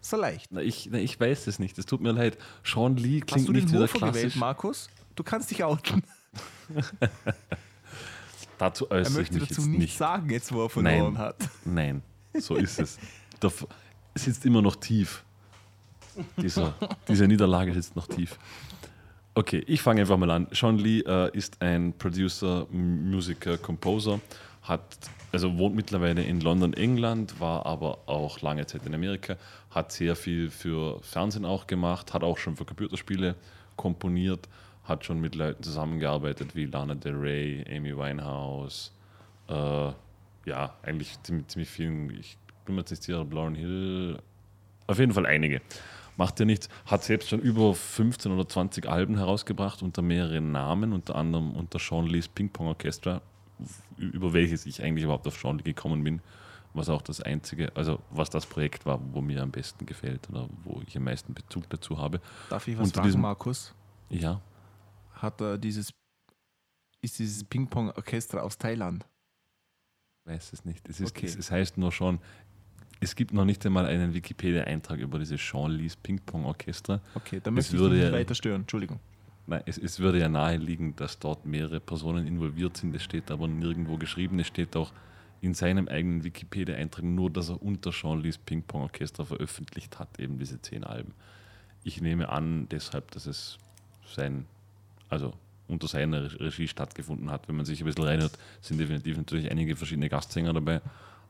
[0.00, 0.46] So leicht.
[0.50, 1.78] Na, ich, na, ich weiß es nicht.
[1.78, 2.36] Es tut mir leid.
[2.64, 4.36] Sean Lee Hast klingt du nicht den wieder Hofer gewählt, klassisch.
[4.36, 4.88] Markus?
[5.14, 6.02] Du kannst dich outen.
[8.62, 9.98] Dazu Er äußere ich möchte mich dazu jetzt nicht.
[9.98, 11.18] sagen, jetzt wo er verloren Nein.
[11.18, 11.36] hat.
[11.64, 12.02] Nein,
[12.38, 12.96] so ist es.
[13.42, 13.66] F-
[14.14, 15.24] sitzt immer noch tief.
[16.36, 16.72] Dieser,
[17.08, 18.38] diese Niederlage sitzt noch tief.
[19.34, 20.46] Okay, ich fange einfach mal an.
[20.52, 24.20] Sean Lee äh, ist ein Producer, Musiker, Composer,
[24.62, 24.84] hat,
[25.32, 29.36] also wohnt mittlerweile in London, England, war aber auch lange Zeit in Amerika,
[29.70, 33.34] hat sehr viel für Fernsehen auch gemacht, hat auch schon für Computerspiele
[33.74, 34.48] komponiert,
[34.84, 38.92] hat schon mit Leuten zusammengearbeitet wie Lana Del Rey, Amy Winehouse,
[39.48, 39.92] äh,
[40.44, 44.18] ja, eigentlich ziemlich, ziemlich vielen, ich bin mir jetzt nicht sicher, Lauren Hill,
[44.86, 45.60] auf jeden Fall einige.
[46.16, 46.68] macht ja nichts.
[46.86, 51.78] Hat selbst schon über 15 oder 20 Alben herausgebracht unter mehreren Namen, unter anderem unter
[51.78, 53.22] Sean Lees Ping Pong Orchestra,
[53.96, 56.20] über welches ich eigentlich überhaupt auf Sean Lee gekommen bin,
[56.74, 60.48] was auch das einzige, also was das Projekt war, wo mir am besten gefällt oder
[60.64, 62.20] wo ich am meisten Bezug dazu habe.
[62.50, 63.74] Darf ich was Unter fragen, diesem- Markus?
[64.10, 64.40] Ja,
[65.22, 65.92] Hat er dieses,
[67.00, 69.06] ist dieses Ping-Pong-Orchester aus Thailand?
[70.24, 70.88] weiß es nicht.
[70.88, 71.26] Es, ist, Okay.
[71.26, 72.20] es, es heißt nur schon,
[73.00, 77.00] es gibt noch nicht einmal einen Wikipedia-Eintrag über dieses Sean Lees Ping Pong Orchestra.
[77.16, 78.60] Okay, dann möchte ich nicht ja- weiter stören.
[78.62, 79.00] Entschuldigung.
[79.48, 82.94] Nein, es, es würde ja naheliegen, dass dort mehrere Personen involviert sind.
[82.94, 84.38] Es steht aber nirgendwo geschrieben.
[84.38, 84.92] Es steht auch
[85.40, 90.20] in seinem eigenen Wikipedia-Eintrag nur, dass er unter Sean Lees Ping Pong Orchestra veröffentlicht hat,
[90.20, 91.14] eben diese zehn Alben.
[91.82, 93.58] Ich nehme an, deshalb, dass es
[94.06, 94.46] sein,
[95.12, 95.32] also
[95.68, 97.48] unter seiner Re- Regie stattgefunden hat.
[97.48, 100.80] Wenn man sich ein bisschen reinhört, sind definitiv natürlich einige verschiedene Gastsänger dabei.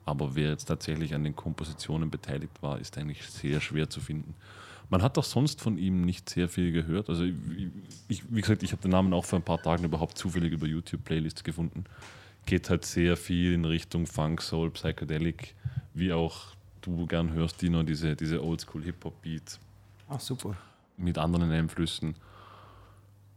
[0.04, 4.34] Aber wer jetzt tatsächlich an den Kompositionen beteiligt war, ist eigentlich sehr schwer zu finden.
[4.90, 7.08] Man hat auch sonst von ihm nicht sehr viel gehört.
[7.08, 7.24] Also,
[8.08, 10.66] ich, wie gesagt, ich habe den Namen auch vor ein paar Tagen überhaupt zufällig über
[10.66, 11.84] YouTube-Playlists gefunden.
[12.46, 15.54] Geht halt sehr viel in Richtung Funk, Soul, Psychedelic,
[15.94, 16.48] wie auch
[16.80, 19.60] du gern hörst, Dino, diese, diese Oldschool-Hip-Hop-Beats
[20.08, 20.56] Ah, super.
[20.96, 22.16] mit anderen Einflüssen.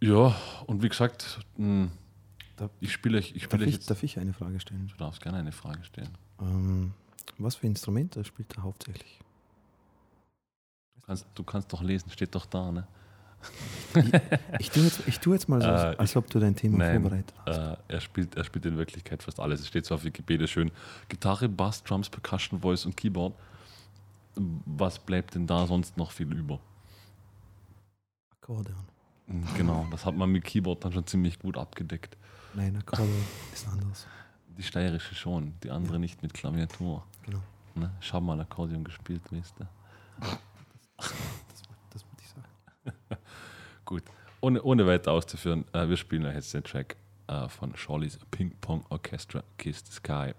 [0.06, 0.36] Ja,
[0.68, 1.88] und wie gesagt, mh,
[2.58, 3.90] Da- ich spiele euch, ich Darf spiele euch ich, jetzt.
[3.90, 4.88] darf ich eine Frage stellen?
[4.88, 6.10] Du darfst gerne eine Frage stellen.
[6.40, 6.94] Ähm,
[7.40, 9.20] was für Instrumente spielt er hauptsächlich?
[10.96, 12.88] Du kannst, du kannst doch lesen, steht doch da, ne?
[14.60, 17.02] Ich tue jetzt, ich tu jetzt mal so, Äh, als ob du dein Thema Nein,
[17.02, 17.58] vorbereitet hast.
[17.58, 19.60] äh, er, spielt, er spielt in Wirklichkeit fast alles.
[19.62, 20.72] Es steht zwar auf Wikipedia schön:
[21.10, 23.34] Gitarre, Bass, Drums, Percussion, Voice und Keyboard.
[24.36, 26.60] Was bleibt denn da sonst noch viel über?
[28.32, 28.86] Akkordeon.
[29.28, 32.18] Mhm, Genau, das hat man mit Keyboard dann schon ziemlich gut abgedeckt.
[32.54, 33.10] Nein, Akkordeon
[33.54, 34.08] ist anders.
[34.58, 37.04] Die steirische schon, die andere nicht mit Klaviatur.
[37.24, 37.42] Genau.
[37.76, 37.92] Ne?
[38.00, 39.66] Ich habe mal Akkordeon gespielt, weißt du.
[40.98, 41.14] Das,
[41.92, 43.22] das wollte ich sagen.
[43.86, 44.04] Gut,
[44.42, 46.96] ohne, ohne weiter auszuführen, äh, wir spielen jetzt den Track
[47.28, 50.34] äh, von Shawleys Ping Pong Orchestra Kiss the Sky.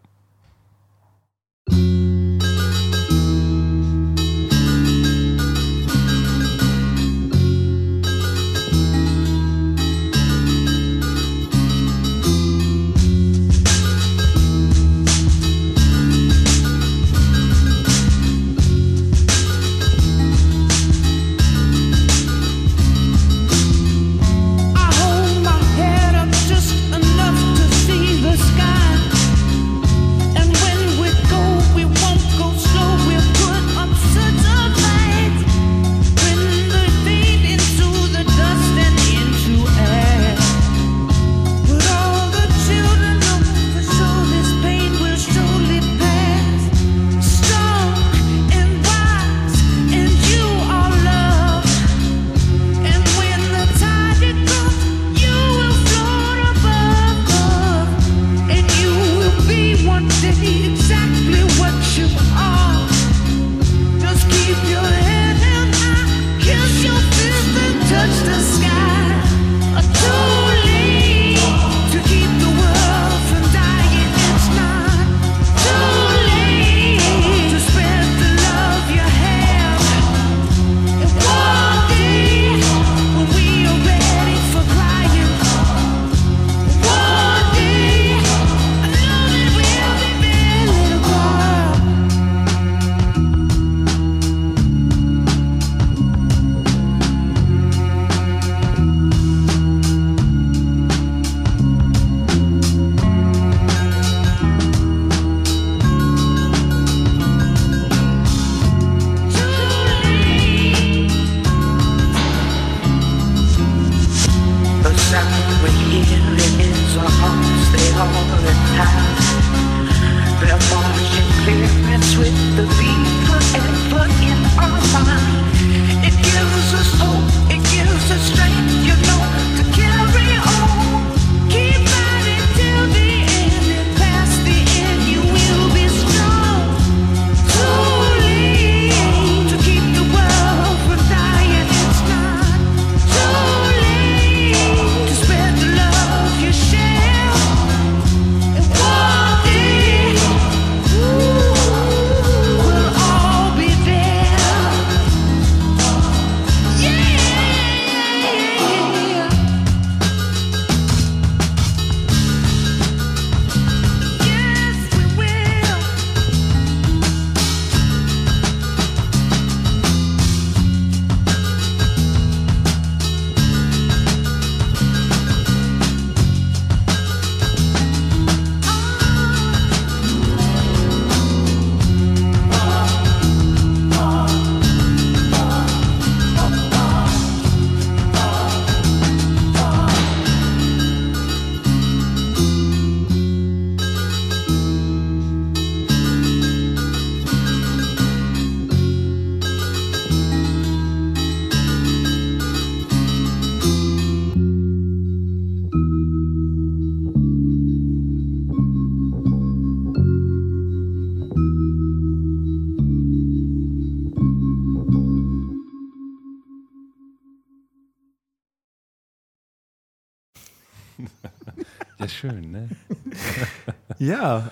[222.06, 222.68] Ist schön, ne?
[223.98, 224.50] Ja,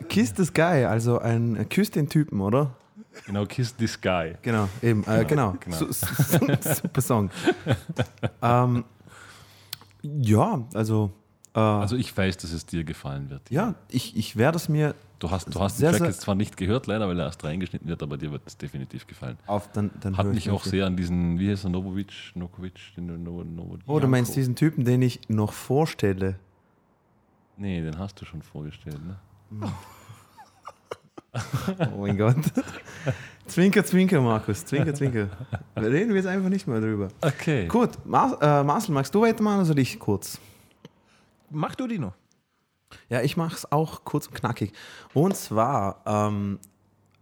[0.00, 2.74] äh, Kiss the Sky, also ein Küss den Typen, oder?
[3.26, 4.34] Genau, Kiss the Sky.
[4.42, 5.54] Genau, eben, äh, genau.
[5.60, 5.76] genau.
[5.76, 6.02] Su- su-
[6.82, 7.30] super Song.
[8.40, 8.84] ähm,
[10.02, 11.10] ja, also,
[11.54, 13.42] äh, Also ich weiß, dass es dir gefallen wird.
[13.50, 16.34] ja, ich, ich werde es mir Du hast, du hast Sehr, den Track jetzt zwar
[16.34, 19.38] nicht gehört, leider, weil er erst reingeschnitten wird, aber dir wird es definitiv gefallen.
[19.46, 20.72] auf, dann, dann Hat mich auch das.
[20.72, 24.34] sehr an diesen, wie heißt er, Novovic, Nokovic, den du no, no, Oh, du meinst
[24.34, 26.40] diesen Typen, den ich noch vorstelle?
[27.56, 29.16] Nee, den hast du schon vorgestellt, ne?
[31.94, 32.36] Oh mein Gott.
[33.46, 35.28] zwinker, zwinker, Markus, zwinker, zwinker.
[35.76, 37.08] Reden wir jetzt einfach nicht mehr drüber.
[37.20, 37.66] Okay.
[37.68, 40.38] Gut, Mar äh, Marcel, magst du weitermachen oder soll ich kurz?
[41.50, 42.12] Mach du Dino.
[43.08, 44.72] Ja, ich mache es auch kurz und knackig.
[45.14, 46.58] Und zwar, ähm,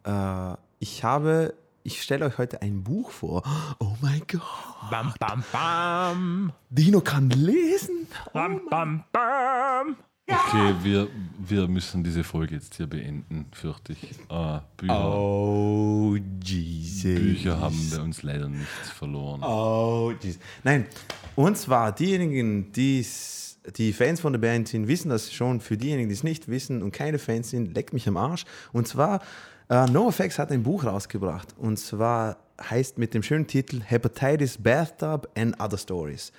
[0.05, 1.55] äh, ich habe,
[1.85, 3.43] ich stelle euch heute ein Buch vor.
[3.79, 4.43] Oh mein Gott.
[4.91, 6.53] Bam, bam, bam.
[6.69, 8.09] Dino kann lesen.
[8.33, 9.97] Bam, bam, bam.
[10.33, 11.09] Okay, wir,
[11.39, 14.11] wir müssen diese Folge jetzt hier beenden, fürchte ich.
[14.29, 17.03] Äh, Bücher, Oh, Jesus.
[17.21, 19.43] Bücher haben bei uns leider nichts verloren.
[19.43, 20.39] Oh, jeez.
[20.63, 20.87] Nein,
[21.35, 25.61] und zwar diejenigen, die's, die Fans von der Band sind, wissen das schon.
[25.61, 28.45] Für diejenigen, die es nicht wissen und keine Fans sind, leckt mich am Arsch.
[28.73, 29.21] Und zwar,
[29.69, 31.55] äh, NoFX hat ein Buch rausgebracht.
[31.59, 32.37] Und zwar
[32.71, 36.33] heißt mit dem schönen Titel Hepatitis Bathtub and Other Stories.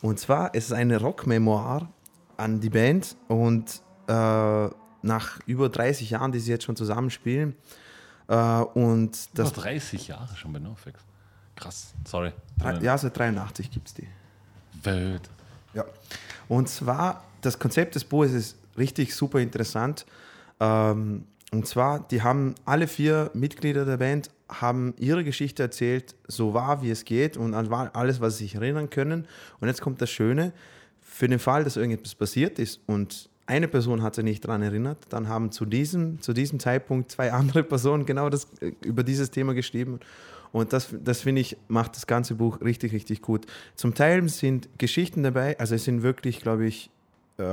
[0.00, 1.88] Und zwar es ist eine Rockmemoir
[2.36, 4.68] an die Band und äh,
[5.02, 7.54] nach über 30 Jahren, die sie jetzt schon zusammenspielen.
[8.28, 11.04] Äh, und das Das 30 Jahre schon bei NoFX.
[11.56, 12.32] Krass, sorry.
[12.80, 14.08] Ja, seit 83 gibt es die.
[14.82, 15.28] Welt.
[15.74, 15.84] Ja.
[16.48, 20.06] Und zwar, das Konzept des Buches ist richtig super interessant.
[20.60, 24.30] Ähm, und zwar, die haben alle vier Mitglieder der Band
[24.60, 28.54] haben ihre Geschichte erzählt, so wahr wie es geht und an alles, was sie sich
[28.54, 29.26] erinnern können.
[29.60, 30.52] Und jetzt kommt das Schöne,
[31.12, 34.98] für den Fall, dass irgendetwas passiert ist und eine Person hat sich nicht daran erinnert,
[35.10, 39.30] dann haben zu diesem, zu diesem Zeitpunkt zwei andere Personen genau das, äh, über dieses
[39.30, 40.00] Thema geschrieben.
[40.52, 43.46] Und das, das finde ich, macht das ganze Buch richtig, richtig gut.
[43.74, 46.90] Zum Teil sind Geschichten dabei, also es sind wirklich, glaube ich,
[47.38, 47.44] äh,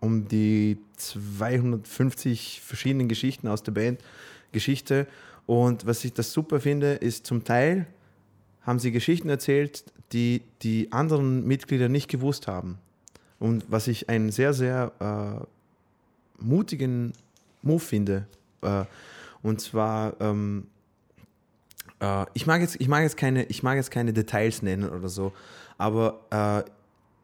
[0.00, 4.00] um die 250 verschiedenen Geschichten aus der Band,
[4.52, 5.06] Geschichte.
[5.46, 7.86] Und was ich das super finde, ist zum Teil
[8.68, 9.82] haben sie Geschichten erzählt,
[10.12, 12.76] die die anderen Mitglieder nicht gewusst haben.
[13.38, 17.14] Und was ich einen sehr, sehr äh, mutigen
[17.62, 18.26] Move finde.
[18.60, 18.84] Äh,
[19.42, 20.66] und zwar, ähm,
[22.00, 25.08] äh, ich, mag jetzt, ich, mag jetzt keine, ich mag jetzt keine Details nennen oder
[25.08, 25.32] so,
[25.78, 26.70] aber äh,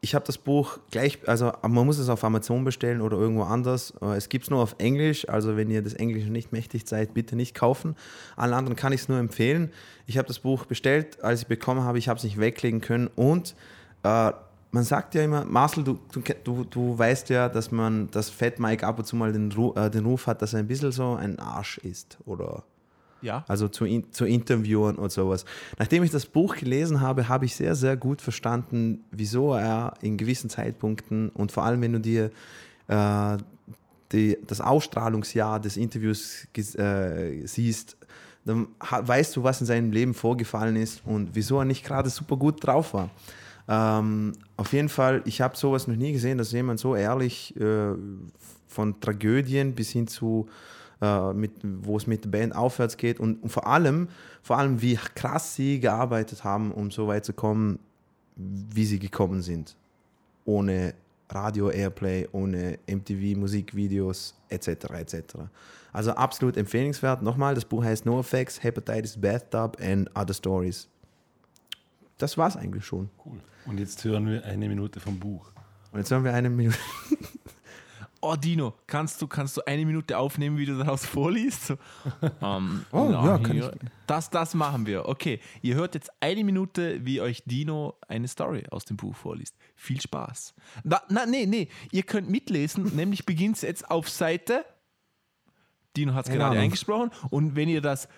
[0.01, 3.93] ich habe das Buch gleich, also man muss es auf Amazon bestellen oder irgendwo anders.
[4.01, 7.13] Äh, Es gibt es nur auf Englisch, also wenn ihr das Englische nicht mächtig seid,
[7.13, 7.95] bitte nicht kaufen.
[8.35, 9.71] Allen anderen kann ich es nur empfehlen.
[10.05, 13.07] Ich habe das Buch bestellt, als ich bekommen habe, ich habe es nicht weglegen können
[13.15, 13.55] und
[14.03, 14.31] äh,
[14.71, 15.97] man sagt ja immer, Marcel, du,
[16.43, 19.89] du, du, weißt ja, dass man, dass Fat Mike ab und zu mal den, äh,
[19.89, 22.63] den Ruf hat, dass er ein bisschen so ein Arsch ist oder
[23.21, 23.43] Ja.
[23.47, 25.45] also zu, zu Interviewern und sowas.
[25.79, 30.17] Nachdem ich das Buch gelesen habe, habe ich sehr, sehr gut verstanden, wieso er in
[30.17, 32.31] gewissen Zeitpunkten und vor allem, wenn du dir
[32.87, 33.37] äh,
[34.11, 37.97] die, das Ausstrahlungsjahr des Interviews äh, siehst,
[38.45, 42.37] dann weißt du, was in seinem Leben vorgefallen ist und wieso er nicht gerade super
[42.37, 43.09] gut drauf war.
[43.67, 47.93] Ähm, auf jeden Fall, ich habe sowas noch nie gesehen, dass jemand so ehrlich äh,
[48.67, 50.47] von Tragödien bis hin zu,
[51.01, 54.07] äh, mit, wo es mit der Band aufwärts geht und, und vor allem,
[54.41, 57.79] vor allem, wie krass sie gearbeitet haben, um so weit zu kommen,
[58.35, 59.75] wie sie gekommen sind.
[60.45, 60.93] Ohne
[61.29, 64.67] Radio Airplay, ohne MTV Musikvideos etc.
[64.93, 65.15] etc.
[65.91, 67.21] Also absolut empfehlenswert.
[67.21, 70.87] Nochmal, das Buch heißt No Effects, Hepatitis Bathtub and Other Stories.
[72.17, 73.09] Das war's eigentlich schon.
[73.25, 73.39] Cool.
[73.65, 75.51] Und jetzt hören wir eine Minute vom Buch.
[75.91, 76.77] Und jetzt haben wir eine Minute.
[78.27, 81.67] Oh, Dino, kannst du, kannst du eine Minute aufnehmen, wie du daraus vorliest?
[81.67, 81.77] So,
[82.41, 83.71] ähm, Oh, ja, kann hier,
[84.07, 85.07] Das, das machen wir.
[85.07, 89.55] Okay, ihr hört jetzt eine Minute, wie euch Dino eine Story aus dem Buch vorliest.
[89.75, 90.53] Viel Spaß.
[90.83, 94.65] Na, na nee, nee, ihr könnt mitlesen, nämlich beginnt es jetzt auf Seite.
[95.95, 97.11] Dino hat es gerade eingesprochen.
[97.29, 98.09] Und wenn ihr das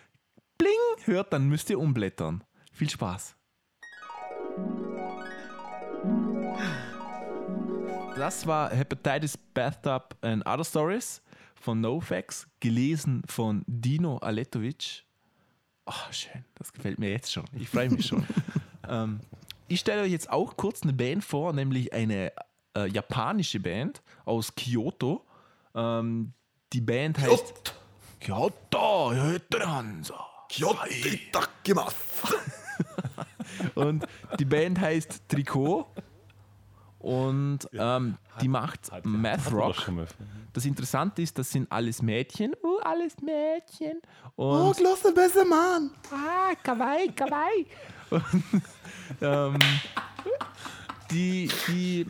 [0.58, 0.72] Bling
[1.06, 2.44] hört, dann müsst ihr umblättern.
[2.74, 3.37] Viel Spaß.
[8.18, 11.22] Das war Hepatitis Bathtub and Other Stories
[11.54, 15.06] von NoFX, gelesen von Dino Aletovic.
[15.86, 17.46] Oh, schön, das gefällt mir jetzt schon.
[17.54, 18.26] Ich freue mich schon.
[18.90, 19.20] ähm,
[19.68, 22.32] ich stelle euch jetzt auch kurz eine Band vor, nämlich eine
[22.76, 25.24] äh, japanische Band aus Kyoto.
[25.76, 26.34] Ähm,
[26.74, 27.76] die Band heißt
[28.20, 30.26] Kyoto Hötteransa.
[33.76, 34.08] Und
[34.40, 35.86] die Band heißt Trikot.
[37.00, 39.92] Und ähm, hat, die macht hat, Math Rock.
[40.54, 42.56] Das Interessante ist, das sind alles Mädchen.
[42.64, 44.02] Oh, alles Mädchen.
[44.36, 45.92] Und oh, klasse, besser Mann.
[46.12, 47.68] Ah, kawaii, kawaii.
[48.10, 48.64] Und,
[49.22, 49.60] ähm,
[51.12, 52.08] die, die,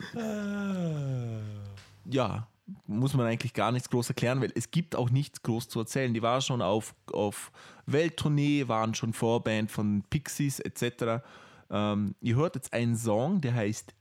[2.10, 2.46] ja,
[2.86, 6.12] muss man eigentlich gar nichts groß erklären, weil es gibt auch nichts groß zu erzählen.
[6.12, 7.50] Die war schon auf, auf
[7.86, 11.22] Welttournee, waren schon Vorband von Pixies etc.
[11.70, 13.94] Ähm, ihr hört jetzt einen Song, der heißt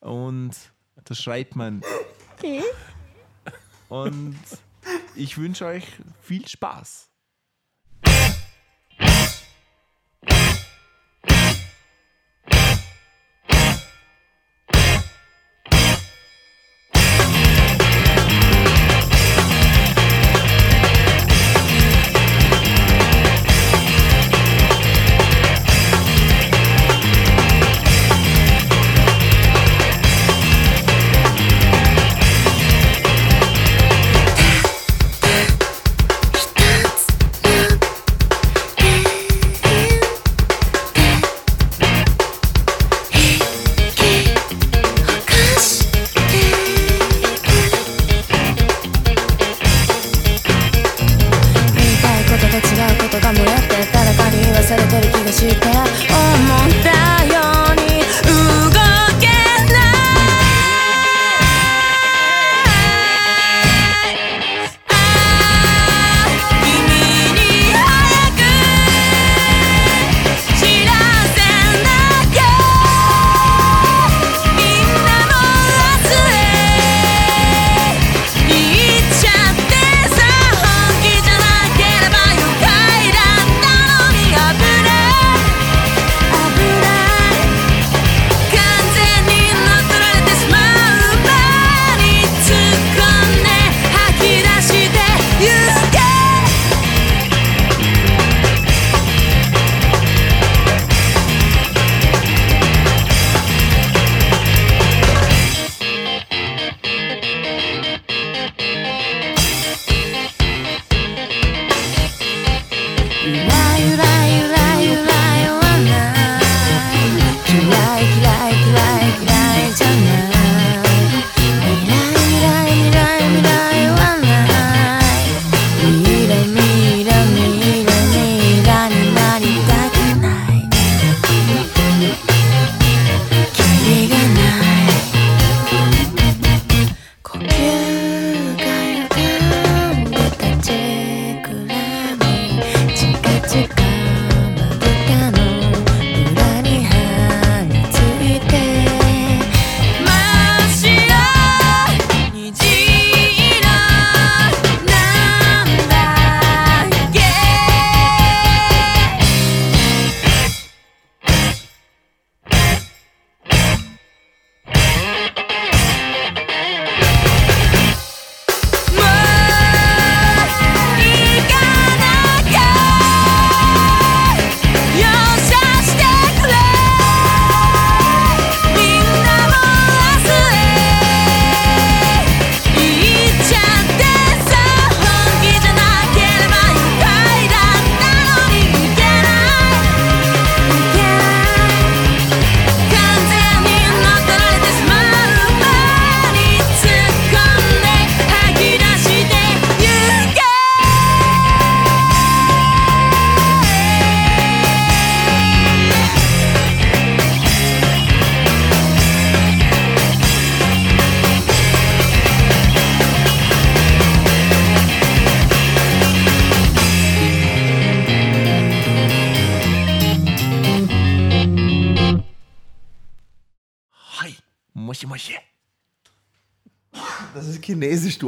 [0.00, 0.54] und
[1.04, 1.82] das schreit man.
[3.88, 4.38] Und
[5.14, 5.86] ich wünsche euch
[6.20, 7.10] viel Spaß.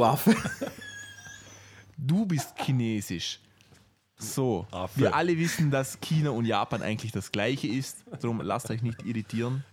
[0.08, 0.34] Affe.
[1.96, 3.40] Du bist chinesisch.
[4.16, 5.00] So, Affe.
[5.00, 7.98] wir alle wissen, dass China und Japan eigentlich das gleiche ist.
[8.20, 9.64] Darum lasst euch nicht irritieren.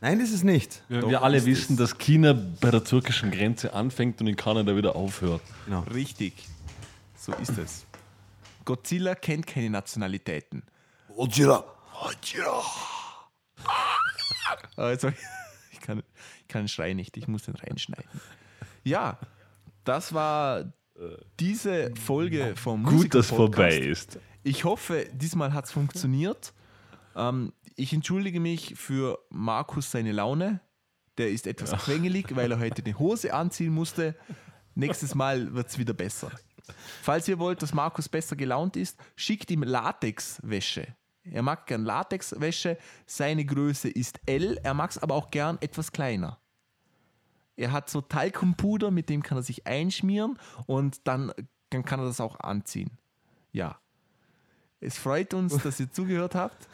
[0.00, 0.82] Nein, ist es nicht.
[0.88, 4.96] Wir, wir alle wissen, dass China bei der türkischen Grenze anfängt und in Kanada wieder
[4.96, 5.42] aufhört.
[5.66, 5.80] Genau.
[5.82, 6.32] Richtig.
[7.16, 7.86] So ist es.
[8.64, 10.62] Godzilla kennt keine Nationalitäten.
[11.14, 11.64] Godzilla.
[12.00, 12.62] Godzilla.
[14.76, 15.08] Also,
[15.70, 16.02] ich kann,
[16.40, 18.20] ich kann den Schrei nicht, ich muss den reinschneiden.
[18.82, 19.18] Ja,
[19.84, 20.72] das war
[21.40, 24.18] diese Folge vom Gut, dass vorbei ist.
[24.42, 26.52] Ich hoffe, diesmal hat es funktioniert.
[27.14, 30.60] Ähm, ich entschuldige mich für Markus seine Laune.
[31.18, 34.16] Der ist etwas quengelig, weil er heute eine Hose anziehen musste.
[34.74, 36.30] Nächstes Mal wird es wieder besser.
[37.02, 40.86] Falls ihr wollt, dass Markus besser gelaunt ist, schickt ihm Latexwäsche.
[41.24, 42.78] Er mag gern Latexwäsche.
[43.06, 44.58] Seine Größe ist L.
[44.62, 46.41] Er mag es aber auch gern etwas kleiner.
[47.62, 51.32] Er hat so Talkumpuder, mit dem kann er sich einschmieren und dann,
[51.70, 52.90] dann kann er das auch anziehen.
[53.52, 53.78] Ja.
[54.80, 56.66] Es freut uns, dass ihr zugehört habt.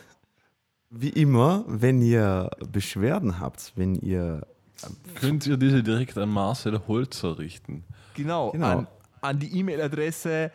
[0.90, 4.46] Wie immer, wenn ihr Beschwerden habt, wenn ihr
[5.16, 7.84] Könnt ihr diese direkt an Marcel Holzer richten?
[8.14, 8.78] Genau, Genau.
[8.78, 8.86] An,
[9.20, 10.50] an die E-Mail-Adresse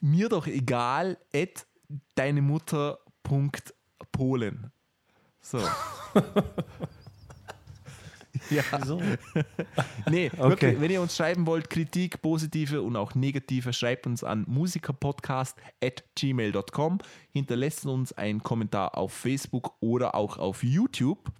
[0.00, 1.66] mir doch egal at
[2.14, 4.70] deinemutter.polen.
[5.40, 5.58] So.
[8.49, 8.63] ja.
[10.09, 14.45] nee, wirklich, wenn ihr uns schreiben wollt, Kritik, positive und auch negative, schreibt uns an
[14.47, 16.99] musikerpodcast.gmail.com.
[17.31, 21.31] Hinterlässt uns einen Kommentar auf Facebook oder auch auf YouTube.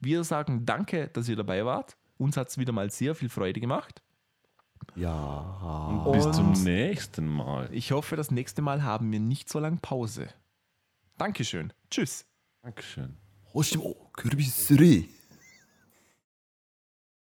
[0.00, 1.96] Wir sagen danke, dass ihr dabei wart.
[2.18, 4.02] Uns hat es wieder mal sehr viel Freude gemacht.
[4.96, 7.68] ja Bis zum Und- nächsten Mal.
[7.72, 10.28] Ich hoffe, das nächste Mal haben wir nicht so lange Pause.
[11.18, 11.72] Dankeschön.
[11.90, 12.24] Tschüss.
[12.62, 13.16] Dankeschön.
[13.52, 15.08] 星もくるびすり